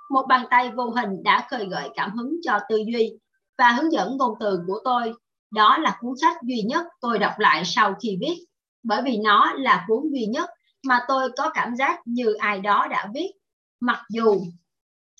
Một 0.10 0.26
bàn 0.30 0.46
tay 0.50 0.72
vô 0.72 0.90
hình 0.90 1.24
đã 1.24 1.48
khơi 1.50 1.66
gợi 1.66 1.90
cảm 1.96 2.12
hứng 2.18 2.36
cho 2.44 2.60
tư 2.70 2.78
duy 2.94 3.12
và 3.58 3.72
hướng 3.72 3.92
dẫn 3.92 4.18
ngôn 4.18 4.34
từ 4.40 4.60
của 4.68 4.80
tôi. 4.84 5.14
Đó 5.52 5.78
là 5.78 5.98
cuốn 6.00 6.14
sách 6.22 6.38
duy 6.44 6.62
nhất 6.62 6.86
tôi 7.02 7.20
đọc 7.20 7.32
lại 7.38 7.66
sau 7.66 7.96
khi 8.02 8.18
viết, 8.22 8.46
bởi 8.84 9.02
vì 9.02 9.18
nó 9.18 9.54
là 9.54 9.86
cuốn 9.88 10.04
duy 10.12 10.26
nhất 10.26 10.50
mà 10.84 11.00
tôi 11.08 11.30
có 11.38 11.50
cảm 11.54 11.76
giác 11.76 12.00
như 12.06 12.34
ai 12.34 12.60
đó 12.60 12.88
đã 12.92 13.10
viết 13.14 13.32
mặc 13.80 14.02
dù 14.10 14.42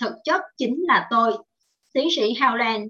thực 0.02 0.14
chất 0.24 0.42
chính 0.58 0.76
là 0.88 1.08
tôi. 1.10 1.38
Tiến 1.94 2.08
sĩ 2.16 2.34
Howland 2.34 2.88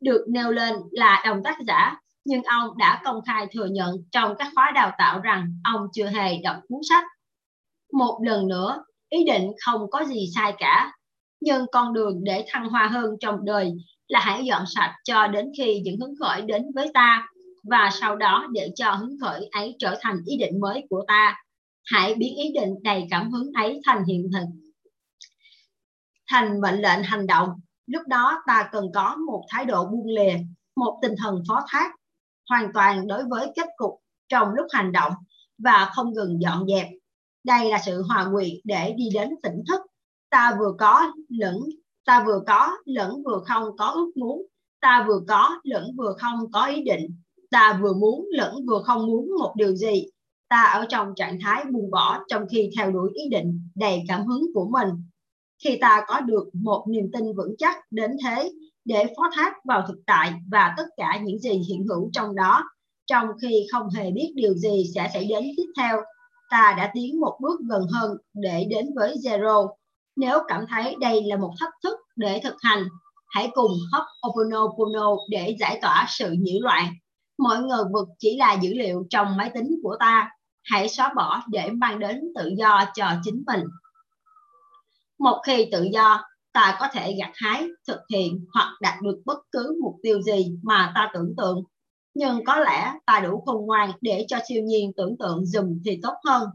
được 0.00 0.24
nêu 0.28 0.50
lên 0.50 0.74
là 0.90 1.22
đồng 1.26 1.42
tác 1.42 1.58
giả, 1.66 1.96
nhưng 2.26 2.42
ông 2.42 2.78
đã 2.78 3.00
công 3.04 3.20
khai 3.26 3.46
thừa 3.52 3.66
nhận 3.66 3.96
trong 4.12 4.34
các 4.38 4.52
khóa 4.54 4.72
đào 4.74 4.92
tạo 4.98 5.20
rằng 5.20 5.52
ông 5.64 5.86
chưa 5.92 6.06
hề 6.06 6.38
đọc 6.38 6.56
cuốn 6.68 6.80
sách. 6.88 7.04
Một 7.92 8.20
lần 8.22 8.48
nữa, 8.48 8.84
ý 9.08 9.24
định 9.24 9.52
không 9.64 9.90
có 9.90 10.04
gì 10.04 10.30
sai 10.34 10.54
cả, 10.58 10.92
nhưng 11.40 11.66
con 11.72 11.92
đường 11.92 12.24
để 12.24 12.44
thăng 12.48 12.68
hoa 12.68 12.86
hơn 12.86 13.14
trong 13.20 13.44
đời 13.44 13.72
là 14.08 14.20
hãy 14.20 14.44
dọn 14.44 14.64
sạch 14.66 14.94
cho 15.04 15.26
đến 15.26 15.52
khi 15.58 15.80
những 15.84 16.00
hứng 16.00 16.14
khởi 16.20 16.42
đến 16.42 16.62
với 16.74 16.90
ta. 16.94 17.26
Và 17.70 17.90
sau 17.92 18.16
đó 18.16 18.46
để 18.52 18.70
cho 18.74 18.90
hứng 18.90 19.16
khởi 19.20 19.48
ấy 19.52 19.76
trở 19.78 19.98
thành 20.00 20.16
ý 20.26 20.36
định 20.36 20.60
mới 20.60 20.86
của 20.90 21.04
ta. 21.08 21.36
Hãy 21.84 22.14
biến 22.14 22.36
ý 22.36 22.52
định 22.54 22.74
đầy 22.82 23.06
cảm 23.10 23.30
hứng 23.30 23.52
ấy 23.52 23.80
thành 23.84 24.04
hiện 24.04 24.30
thực. 24.32 24.46
Thành 26.30 26.60
mệnh 26.60 26.80
lệnh 26.82 27.02
hành 27.02 27.26
động. 27.26 27.48
Lúc 27.86 28.02
đó 28.08 28.42
ta 28.46 28.68
cần 28.72 28.84
có 28.94 29.16
một 29.26 29.44
thái 29.48 29.64
độ 29.64 29.84
buông 29.84 30.06
lìa 30.06 30.34
một 30.76 30.98
tinh 31.02 31.14
thần 31.18 31.42
phó 31.48 31.60
thác 31.68 31.90
hoàn 32.48 32.72
toàn 32.74 33.06
đối 33.06 33.24
với 33.28 33.52
kết 33.56 33.68
cục 33.76 34.00
trong 34.28 34.48
lúc 34.54 34.66
hành 34.70 34.92
động 34.92 35.12
và 35.58 35.90
không 35.94 36.12
ngừng 36.14 36.40
dọn 36.40 36.66
dẹp. 36.68 36.86
Đây 37.44 37.70
là 37.70 37.78
sự 37.86 38.02
hòa 38.02 38.28
quyện 38.32 38.50
để 38.64 38.94
đi 38.96 39.04
đến 39.14 39.30
tỉnh 39.42 39.62
thức. 39.68 39.80
Ta 40.30 40.56
vừa 40.58 40.72
có 40.78 41.12
lẫn, 41.28 41.58
ta 42.04 42.24
vừa 42.26 42.40
có 42.46 42.76
lẫn 42.84 43.22
vừa 43.24 43.42
không 43.46 43.76
có 43.76 43.86
ước 43.86 44.12
muốn. 44.16 44.42
Ta 44.80 45.04
vừa 45.08 45.20
có 45.28 45.60
lẫn 45.64 45.96
vừa 45.96 46.14
không 46.18 46.52
có 46.52 46.66
ý 46.66 46.82
định. 46.82 47.20
Ta 47.50 47.78
vừa 47.82 47.92
muốn 47.92 48.26
lẫn 48.32 48.66
vừa 48.66 48.82
không 48.82 49.06
muốn 49.06 49.30
một 49.38 49.52
điều 49.56 49.76
gì. 49.76 50.06
Ta 50.48 50.62
ở 50.62 50.86
trong 50.88 51.14
trạng 51.16 51.38
thái 51.42 51.64
buông 51.64 51.90
bỏ 51.90 52.24
trong 52.28 52.42
khi 52.50 52.70
theo 52.76 52.90
đuổi 52.90 53.10
ý 53.14 53.28
định 53.30 53.68
đầy 53.74 54.02
cảm 54.08 54.26
hứng 54.26 54.42
của 54.54 54.68
mình. 54.72 54.88
Khi 55.64 55.78
ta 55.80 56.04
có 56.08 56.20
được 56.20 56.48
một 56.52 56.84
niềm 56.88 57.10
tin 57.12 57.36
vững 57.36 57.54
chắc 57.58 57.76
đến 57.90 58.10
thế 58.24 58.52
để 58.86 59.04
phó 59.16 59.22
thác 59.34 59.52
vào 59.64 59.84
thực 59.88 59.96
tại 60.06 60.32
và 60.50 60.74
tất 60.76 60.86
cả 60.96 61.20
những 61.22 61.38
gì 61.38 61.50
hiện 61.68 61.86
hữu 61.88 62.10
trong 62.12 62.34
đó 62.34 62.64
trong 63.06 63.26
khi 63.42 63.66
không 63.72 63.88
hề 63.90 64.10
biết 64.10 64.32
điều 64.34 64.54
gì 64.54 64.84
sẽ 64.94 65.10
xảy 65.12 65.24
đến 65.24 65.44
tiếp 65.56 65.66
theo. 65.78 65.96
Ta 66.50 66.74
đã 66.78 66.90
tiến 66.94 67.20
một 67.20 67.38
bước 67.40 67.60
gần 67.68 67.82
hơn 67.92 68.16
để 68.34 68.66
đến 68.70 68.86
với 68.96 69.16
zero. 69.24 69.68
Nếu 70.16 70.38
cảm 70.48 70.64
thấy 70.68 70.96
đây 71.00 71.22
là 71.22 71.36
một 71.36 71.52
thách 71.60 71.72
thức 71.82 71.98
để 72.16 72.40
thực 72.44 72.54
hành 72.62 72.84
hãy 73.28 73.50
cùng 73.54 73.72
hấp 73.92 74.04
Oponopono 74.28 75.16
để 75.30 75.56
giải 75.60 75.78
tỏa 75.82 76.06
sự 76.08 76.30
nhiễu 76.38 76.60
loạn. 76.60 76.94
Mọi 77.38 77.62
ngờ 77.62 77.84
vực 77.92 78.08
chỉ 78.18 78.36
là 78.36 78.52
dữ 78.62 78.74
liệu 78.74 79.06
trong 79.10 79.36
máy 79.36 79.50
tính 79.54 79.80
của 79.82 79.96
ta. 80.00 80.30
Hãy 80.64 80.88
xóa 80.88 81.12
bỏ 81.16 81.42
để 81.48 81.70
mang 81.70 81.98
đến 81.98 82.20
tự 82.38 82.50
do 82.58 82.84
cho 82.94 83.06
chính 83.24 83.42
mình. 83.46 83.64
Một 85.18 85.42
khi 85.46 85.68
tự 85.72 85.88
do, 85.92 86.22
ta 86.56 86.76
có 86.80 86.88
thể 86.92 87.14
gặt 87.18 87.30
hái, 87.34 87.64
thực 87.88 88.00
hiện 88.12 88.46
hoặc 88.54 88.68
đạt 88.80 89.02
được 89.02 89.22
bất 89.24 89.38
cứ 89.52 89.78
mục 89.82 89.94
tiêu 90.02 90.22
gì 90.22 90.58
mà 90.62 90.92
ta 90.94 91.10
tưởng 91.14 91.34
tượng. 91.36 91.64
Nhưng 92.14 92.44
có 92.44 92.56
lẽ 92.56 92.92
ta 93.06 93.20
đủ 93.20 93.42
khôn 93.46 93.66
ngoan 93.66 93.90
để 94.00 94.24
cho 94.28 94.38
siêu 94.48 94.62
nhiên 94.62 94.92
tưởng 94.96 95.16
tượng 95.18 95.46
dùm 95.46 95.78
thì 95.84 95.98
tốt 96.02 96.14
hơn. 96.24 96.48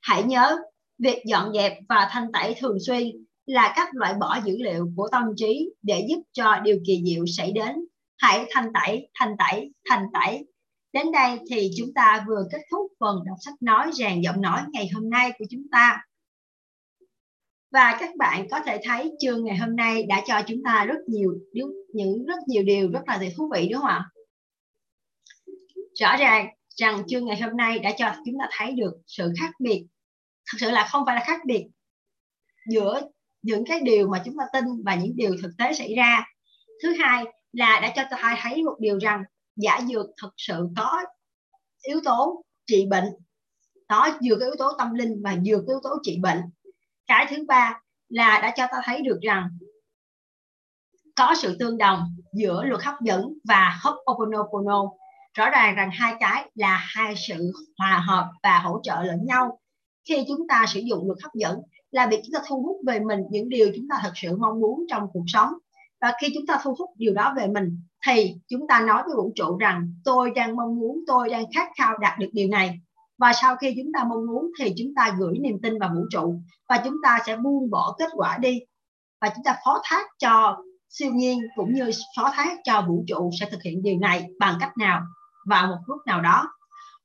Hãy 0.00 0.22
nhớ, 0.22 0.56
việc 0.98 1.22
dọn 1.26 1.52
dẹp 1.54 1.72
và 1.88 2.08
thanh 2.10 2.32
tẩy 2.32 2.54
thường 2.60 2.76
xuyên 2.86 3.06
là 3.46 3.72
cách 3.76 3.88
loại 3.92 4.14
bỏ 4.14 4.38
dữ 4.44 4.56
liệu 4.58 4.88
của 4.96 5.08
tâm 5.12 5.22
trí 5.36 5.70
để 5.82 6.06
giúp 6.08 6.22
cho 6.32 6.58
điều 6.62 6.78
kỳ 6.86 7.02
diệu 7.06 7.24
xảy 7.26 7.52
đến. 7.52 7.74
Hãy 8.18 8.46
thanh 8.50 8.72
tẩy, 8.74 9.08
thanh 9.14 9.36
tẩy, 9.38 9.72
thanh 9.88 10.06
tẩy. 10.12 10.46
Đến 10.92 11.12
đây 11.12 11.38
thì 11.50 11.70
chúng 11.76 11.94
ta 11.94 12.24
vừa 12.28 12.42
kết 12.52 12.60
thúc 12.70 12.92
phần 13.00 13.16
đọc 13.26 13.36
sách 13.40 13.54
nói 13.60 13.90
rèn 13.92 14.20
giọng 14.20 14.40
nói 14.40 14.60
ngày 14.72 14.88
hôm 14.94 15.10
nay 15.10 15.32
của 15.38 15.44
chúng 15.50 15.62
ta. 15.72 16.07
Và 17.70 17.96
các 18.00 18.16
bạn 18.16 18.48
có 18.50 18.60
thể 18.66 18.80
thấy 18.84 19.12
chương 19.20 19.44
ngày 19.44 19.56
hôm 19.56 19.76
nay 19.76 20.02
đã 20.02 20.22
cho 20.26 20.42
chúng 20.46 20.62
ta 20.64 20.84
rất 20.84 20.98
nhiều 21.06 21.34
những 21.92 22.24
rất 22.26 22.38
nhiều 22.46 22.62
điều 22.62 22.90
rất 22.90 23.00
là 23.06 23.20
thú 23.36 23.50
vị, 23.54 23.68
đúng 23.72 23.80
không 23.80 23.90
ạ? 23.90 24.10
Rõ 26.00 26.16
ràng 26.16 26.46
rằng 26.76 27.02
chương 27.08 27.26
ngày 27.26 27.40
hôm 27.40 27.56
nay 27.56 27.78
đã 27.78 27.92
cho 27.98 28.12
chúng 28.24 28.34
ta 28.40 28.48
thấy 28.58 28.72
được 28.72 28.92
sự 29.06 29.32
khác 29.40 29.50
biệt. 29.58 29.86
Thật 30.52 30.56
sự 30.60 30.70
là 30.70 30.88
không 30.90 31.02
phải 31.06 31.14
là 31.14 31.22
khác 31.26 31.40
biệt 31.46 31.66
giữa 32.70 33.00
những 33.42 33.64
cái 33.64 33.80
điều 33.80 34.08
mà 34.08 34.22
chúng 34.24 34.34
ta 34.38 34.44
tin 34.52 34.64
và 34.84 34.94
những 34.94 35.16
điều 35.16 35.36
thực 35.42 35.50
tế 35.58 35.72
xảy 35.72 35.94
ra. 35.94 36.24
Thứ 36.82 36.94
hai 36.98 37.24
là 37.52 37.80
đã 37.80 37.92
cho 37.96 38.02
ta 38.10 38.36
thấy 38.42 38.64
một 38.64 38.76
điều 38.80 38.98
rằng 38.98 39.22
giả 39.56 39.80
dược 39.88 40.06
thực 40.22 40.34
sự 40.36 40.68
có 40.76 41.02
yếu 41.82 42.00
tố 42.04 42.44
trị 42.66 42.86
bệnh 42.90 43.04
đó 43.88 44.18
vừa 44.28 44.40
yếu 44.40 44.54
tố 44.58 44.72
tâm 44.78 44.94
linh 44.94 45.22
và 45.24 45.36
vừa 45.46 45.62
yếu 45.68 45.80
tố 45.82 45.90
trị 46.02 46.18
bệnh 46.22 46.38
cái 47.08 47.26
thứ 47.30 47.44
ba 47.48 47.80
là 48.08 48.40
đã 48.42 48.52
cho 48.56 48.66
ta 48.66 48.78
thấy 48.84 49.02
được 49.02 49.18
rằng 49.22 49.48
có 51.16 51.34
sự 51.34 51.56
tương 51.58 51.78
đồng 51.78 52.02
giữa 52.32 52.64
luật 52.64 52.82
hấp 52.82 52.94
dẫn 53.00 53.32
và 53.48 53.80
Ho'oponopono. 53.82 54.88
Rõ 55.34 55.50
ràng 55.50 55.74
rằng 55.74 55.90
hai 55.92 56.14
cái 56.20 56.50
là 56.54 56.76
hai 56.94 57.14
sự 57.28 57.52
hòa 57.78 58.04
hợp 58.06 58.30
và 58.42 58.58
hỗ 58.58 58.80
trợ 58.82 59.02
lẫn 59.02 59.26
nhau. 59.26 59.58
Khi 60.08 60.24
chúng 60.28 60.48
ta 60.48 60.64
sử 60.68 60.80
dụng 60.80 61.06
luật 61.06 61.18
hấp 61.22 61.34
dẫn 61.34 61.60
là 61.90 62.06
việc 62.06 62.20
chúng 62.24 62.32
ta 62.32 62.40
thu 62.48 62.62
hút 62.62 62.76
về 62.86 63.00
mình 63.00 63.20
những 63.30 63.48
điều 63.48 63.70
chúng 63.76 63.86
ta 63.90 63.96
thật 64.02 64.12
sự 64.14 64.36
mong 64.36 64.60
muốn 64.60 64.84
trong 64.90 65.02
cuộc 65.12 65.24
sống. 65.26 65.52
Và 66.00 66.12
khi 66.20 66.28
chúng 66.34 66.46
ta 66.46 66.58
thu 66.62 66.74
hút 66.78 66.90
điều 66.96 67.14
đó 67.14 67.34
về 67.36 67.46
mình, 67.46 67.80
thì 68.06 68.34
chúng 68.48 68.66
ta 68.68 68.80
nói 68.80 69.02
với 69.06 69.16
vũ 69.16 69.32
trụ 69.34 69.56
rằng, 69.56 69.92
tôi 70.04 70.30
đang 70.30 70.56
mong 70.56 70.76
muốn, 70.80 71.04
tôi 71.06 71.28
đang 71.28 71.44
khát 71.54 71.68
khao 71.78 71.98
đạt 71.98 72.18
được 72.18 72.28
điều 72.32 72.48
này 72.48 72.80
và 73.18 73.32
sau 73.32 73.56
khi 73.56 73.74
chúng 73.76 73.92
ta 73.92 74.04
mong 74.04 74.26
muốn 74.26 74.50
thì 74.58 74.74
chúng 74.78 74.94
ta 74.94 75.14
gửi 75.18 75.38
niềm 75.38 75.58
tin 75.62 75.78
vào 75.78 75.90
vũ 75.94 76.06
trụ 76.10 76.40
và 76.68 76.80
chúng 76.84 76.96
ta 77.02 77.18
sẽ 77.26 77.36
buông 77.36 77.70
bỏ 77.70 77.94
kết 77.98 78.08
quả 78.14 78.38
đi. 78.38 78.60
Và 79.20 79.28
chúng 79.34 79.44
ta 79.44 79.56
phó 79.64 79.80
thác 79.84 80.06
cho 80.18 80.56
siêu 80.88 81.12
nhiên 81.12 81.40
cũng 81.56 81.74
như 81.74 81.90
phó 82.16 82.30
thác 82.34 82.58
cho 82.64 82.84
vũ 82.88 83.04
trụ 83.08 83.30
sẽ 83.40 83.50
thực 83.50 83.62
hiện 83.62 83.82
điều 83.82 83.98
này 83.98 84.26
bằng 84.38 84.56
cách 84.60 84.72
nào? 84.78 85.02
Vào 85.46 85.66
một 85.66 85.78
lúc 85.86 85.98
nào 86.06 86.20
đó, 86.20 86.48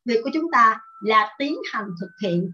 việc 0.05 0.22
của 0.24 0.30
chúng 0.34 0.51
ta 0.51 0.80
là 1.03 1.36
tiến 1.38 1.55
hành 1.72 1.86
thực 2.01 2.09
hiện 2.22 2.51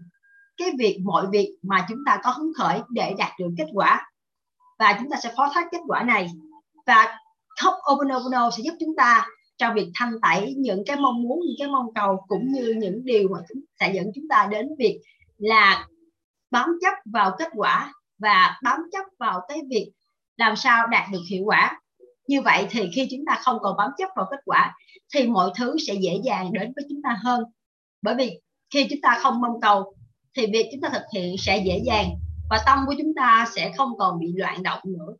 cái 0.56 0.68
việc, 0.78 1.00
mọi 1.04 1.26
việc 1.32 1.56
mà 1.62 1.86
chúng 1.88 1.98
ta 2.06 2.20
có 2.22 2.30
hứng 2.30 2.52
khởi 2.58 2.80
để 2.90 3.14
đạt 3.18 3.32
được 3.38 3.50
kết 3.58 3.66
quả. 3.72 4.10
Và 4.78 4.96
chúng 4.98 5.10
ta 5.10 5.16
sẽ 5.22 5.32
phó 5.36 5.50
thác 5.54 5.66
kết 5.72 5.80
quả 5.86 6.02
này. 6.02 6.30
Và 6.86 7.18
Top 7.64 7.74
Open 7.92 8.08
sẽ 8.56 8.62
giúp 8.62 8.74
chúng 8.80 8.96
ta 8.96 9.26
trong 9.60 9.74
việc 9.74 9.90
thanh 9.94 10.12
tẩy 10.22 10.54
những 10.58 10.82
cái 10.86 10.96
mong 10.96 11.22
muốn, 11.22 11.40
những 11.46 11.56
cái 11.58 11.68
mong 11.68 11.94
cầu, 11.94 12.24
cũng 12.28 12.52
như 12.52 12.74
những 12.78 13.04
điều 13.04 13.28
mà 13.28 13.38
chúng, 13.48 13.62
sẽ 13.80 13.92
dẫn 13.94 14.06
chúng 14.14 14.28
ta 14.28 14.48
đến 14.50 14.68
việc 14.78 15.00
là 15.38 15.86
bám 16.50 16.68
chấp 16.80 16.94
vào 17.04 17.30
kết 17.38 17.48
quả 17.54 17.92
và 18.18 18.58
bám 18.62 18.80
chấp 18.92 19.04
vào 19.18 19.40
cái 19.48 19.58
việc 19.70 19.92
làm 20.36 20.56
sao 20.56 20.86
đạt 20.86 21.10
được 21.12 21.22
hiệu 21.30 21.44
quả. 21.44 21.80
Như 22.28 22.42
vậy 22.42 22.66
thì 22.70 22.90
khi 22.94 23.08
chúng 23.10 23.24
ta 23.26 23.38
không 23.42 23.58
còn 23.60 23.76
bám 23.76 23.90
chấp 23.98 24.08
vào 24.16 24.26
kết 24.30 24.40
quả, 24.44 24.74
thì 25.14 25.26
mọi 25.26 25.50
thứ 25.56 25.76
sẽ 25.86 25.94
dễ 25.94 26.20
dàng 26.24 26.52
đến 26.52 26.72
với 26.76 26.84
chúng 26.88 27.02
ta 27.02 27.18
hơn. 27.22 27.44
Bởi 28.02 28.14
vì 28.14 28.40
khi 28.74 28.86
chúng 28.90 29.00
ta 29.02 29.18
không 29.22 29.40
mong 29.40 29.60
cầu, 29.60 29.94
thì 30.36 30.46
việc 30.52 30.68
chúng 30.72 30.80
ta 30.80 30.88
thực 30.92 31.02
hiện 31.14 31.36
sẽ 31.38 31.62
dễ 31.66 31.80
dàng 31.86 32.10
và 32.50 32.62
tâm 32.66 32.78
của 32.86 32.94
chúng 32.98 33.14
ta 33.16 33.46
sẽ 33.54 33.72
không 33.76 33.98
còn 33.98 34.18
bị 34.20 34.26
loạn 34.36 34.62
động 34.62 34.80
nữa 34.84 35.14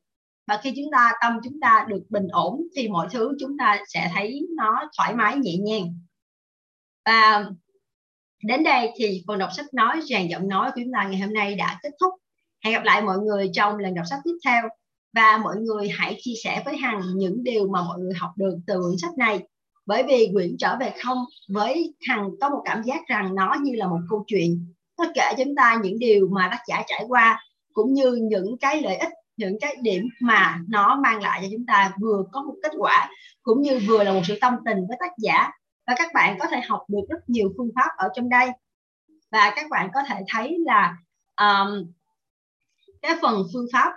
và 0.50 0.60
khi 0.62 0.72
chúng 0.76 0.90
ta, 0.92 1.12
tâm 1.20 1.32
chúng 1.44 1.60
ta 1.60 1.86
được 1.88 2.02
bình 2.08 2.28
ổn 2.28 2.62
thì 2.76 2.88
mọi 2.88 3.08
thứ 3.10 3.36
chúng 3.40 3.58
ta 3.58 3.78
sẽ 3.88 4.10
thấy 4.14 4.48
nó 4.56 4.90
thoải 4.96 5.14
mái, 5.14 5.36
nhẹ 5.36 5.56
nhàng. 5.56 5.94
Và 7.06 7.44
đến 8.44 8.64
đây 8.64 8.90
thì 8.96 9.22
phần 9.26 9.38
đọc 9.38 9.48
sách 9.56 9.74
nói 9.74 10.00
dàn 10.10 10.28
giọng 10.28 10.48
nói 10.48 10.70
của 10.70 10.80
chúng 10.84 10.92
ta 10.92 11.08
ngày 11.08 11.20
hôm 11.20 11.34
nay 11.34 11.54
đã 11.54 11.78
kết 11.82 11.90
thúc. 12.00 12.14
Hẹn 12.64 12.74
gặp 12.74 12.84
lại 12.84 13.02
mọi 13.02 13.18
người 13.18 13.50
trong 13.52 13.78
lần 13.78 13.94
đọc 13.94 14.04
sách 14.10 14.18
tiếp 14.24 14.38
theo. 14.44 14.62
Và 15.12 15.38
mọi 15.38 15.56
người 15.56 15.88
hãy 15.88 16.16
chia 16.20 16.34
sẻ 16.44 16.62
với 16.64 16.76
hằng 16.76 17.02
những 17.14 17.44
điều 17.44 17.68
mà 17.68 17.82
mọi 17.82 17.98
người 17.98 18.14
học 18.14 18.30
được 18.36 18.58
từ 18.66 18.74
quyển 18.82 18.98
sách 18.98 19.18
này. 19.18 19.40
Bởi 19.86 20.02
vì 20.02 20.30
quyển 20.32 20.56
trở 20.58 20.76
về 20.80 20.92
không 21.04 21.18
với 21.48 21.94
hằng 22.08 22.30
có 22.40 22.50
một 22.50 22.62
cảm 22.64 22.82
giác 22.82 23.00
rằng 23.06 23.34
nó 23.34 23.56
như 23.62 23.72
là 23.74 23.86
một 23.86 24.00
câu 24.10 24.24
chuyện. 24.26 24.66
Nó 24.98 25.04
kể 25.14 25.32
chúng 25.38 25.54
ta 25.56 25.80
những 25.82 25.98
điều 25.98 26.28
mà 26.28 26.48
tác 26.50 26.60
giả 26.68 26.82
trải 26.86 27.04
qua, 27.08 27.42
cũng 27.72 27.94
như 27.94 28.12
những 28.12 28.58
cái 28.58 28.82
lợi 28.82 28.96
ích 28.96 29.10
những 29.40 29.58
cái 29.60 29.76
điểm 29.82 30.08
mà 30.20 30.58
nó 30.68 31.00
mang 31.02 31.22
lại 31.22 31.40
cho 31.42 31.48
chúng 31.52 31.66
ta 31.66 31.92
vừa 32.00 32.24
có 32.32 32.42
một 32.42 32.54
kết 32.62 32.72
quả 32.78 33.10
cũng 33.42 33.62
như 33.62 33.80
vừa 33.88 34.04
là 34.04 34.12
một 34.12 34.20
sự 34.24 34.38
tâm 34.40 34.54
tình 34.64 34.78
với 34.88 34.96
tác 35.00 35.12
giả. 35.18 35.50
Và 35.86 35.94
các 35.96 36.10
bạn 36.14 36.38
có 36.40 36.46
thể 36.50 36.60
học 36.68 36.82
được 36.88 37.06
rất 37.08 37.18
nhiều 37.28 37.52
phương 37.56 37.70
pháp 37.76 37.88
ở 37.96 38.08
trong 38.14 38.28
đây. 38.28 38.48
Và 39.32 39.52
các 39.56 39.70
bạn 39.70 39.90
có 39.94 40.00
thể 40.08 40.20
thấy 40.28 40.56
là 40.66 40.96
um, 41.40 41.92
cái 43.02 43.16
phần 43.22 43.42
phương 43.52 43.66
pháp 43.72 43.92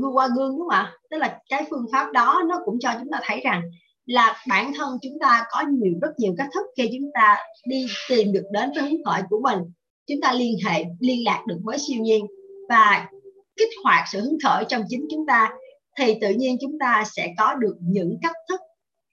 gương 0.00 0.16
qua 0.16 0.28
gương 0.36 0.50
đúng 0.50 0.60
không 0.60 0.68
ạ? 0.68 0.92
Tức 1.10 1.18
là 1.18 1.38
cái 1.48 1.66
phương 1.70 1.86
pháp 1.92 2.12
đó 2.12 2.42
nó 2.48 2.60
cũng 2.64 2.78
cho 2.80 2.90
chúng 3.00 3.10
ta 3.12 3.20
thấy 3.22 3.40
rằng 3.44 3.62
là 4.06 4.42
bản 4.48 4.72
thân 4.76 4.98
chúng 5.02 5.18
ta 5.20 5.44
có 5.50 5.64
nhiều 5.70 5.92
rất 6.02 6.10
nhiều 6.18 6.34
cách 6.38 6.48
thức 6.54 6.66
khi 6.76 6.90
chúng 6.92 7.10
ta 7.14 7.36
đi 7.68 7.86
tìm 8.08 8.32
được 8.32 8.44
đến 8.52 8.70
với 8.74 8.82
hướng 8.82 9.04
khởi 9.04 9.22
của 9.30 9.40
mình. 9.42 9.58
Chúng 10.06 10.20
ta 10.22 10.32
liên 10.32 10.56
hệ 10.66 10.84
liên 11.00 11.24
lạc 11.24 11.44
được 11.46 11.58
với 11.64 11.78
siêu 11.78 12.02
nhiên. 12.02 12.26
Và 12.68 13.08
kích 13.56 13.68
hoạt 13.84 14.08
sự 14.12 14.20
hứng 14.20 14.38
khởi 14.44 14.64
trong 14.68 14.82
chính 14.88 15.06
chúng 15.10 15.26
ta, 15.26 15.52
thì 15.98 16.18
tự 16.20 16.30
nhiên 16.30 16.56
chúng 16.60 16.78
ta 16.80 17.04
sẽ 17.16 17.34
có 17.38 17.54
được 17.54 17.76
những 17.80 18.18
cách 18.22 18.36
thức 18.48 18.60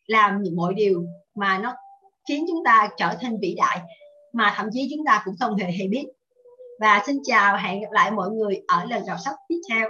làm 0.07 0.41
những 0.41 0.55
mọi 0.55 0.73
điều 0.73 1.03
mà 1.35 1.57
nó 1.57 1.73
khiến 2.29 2.45
chúng 2.47 2.63
ta 2.65 2.89
trở 2.97 3.15
thành 3.21 3.37
vĩ 3.41 3.55
đại 3.57 3.79
mà 4.33 4.53
thậm 4.57 4.67
chí 4.71 4.87
chúng 4.95 5.05
ta 5.05 5.21
cũng 5.25 5.35
không 5.39 5.55
hề 5.55 5.71
hay 5.71 5.87
biết. 5.87 6.05
Và 6.79 7.03
xin 7.05 7.17
chào, 7.23 7.57
hẹn 7.57 7.81
gặp 7.81 7.91
lại 7.91 8.11
mọi 8.11 8.29
người 8.29 8.61
ở 8.67 8.85
lần 8.85 9.03
đọc 9.07 9.17
sách 9.25 9.35
tiếp 9.47 9.59
theo. 9.69 9.89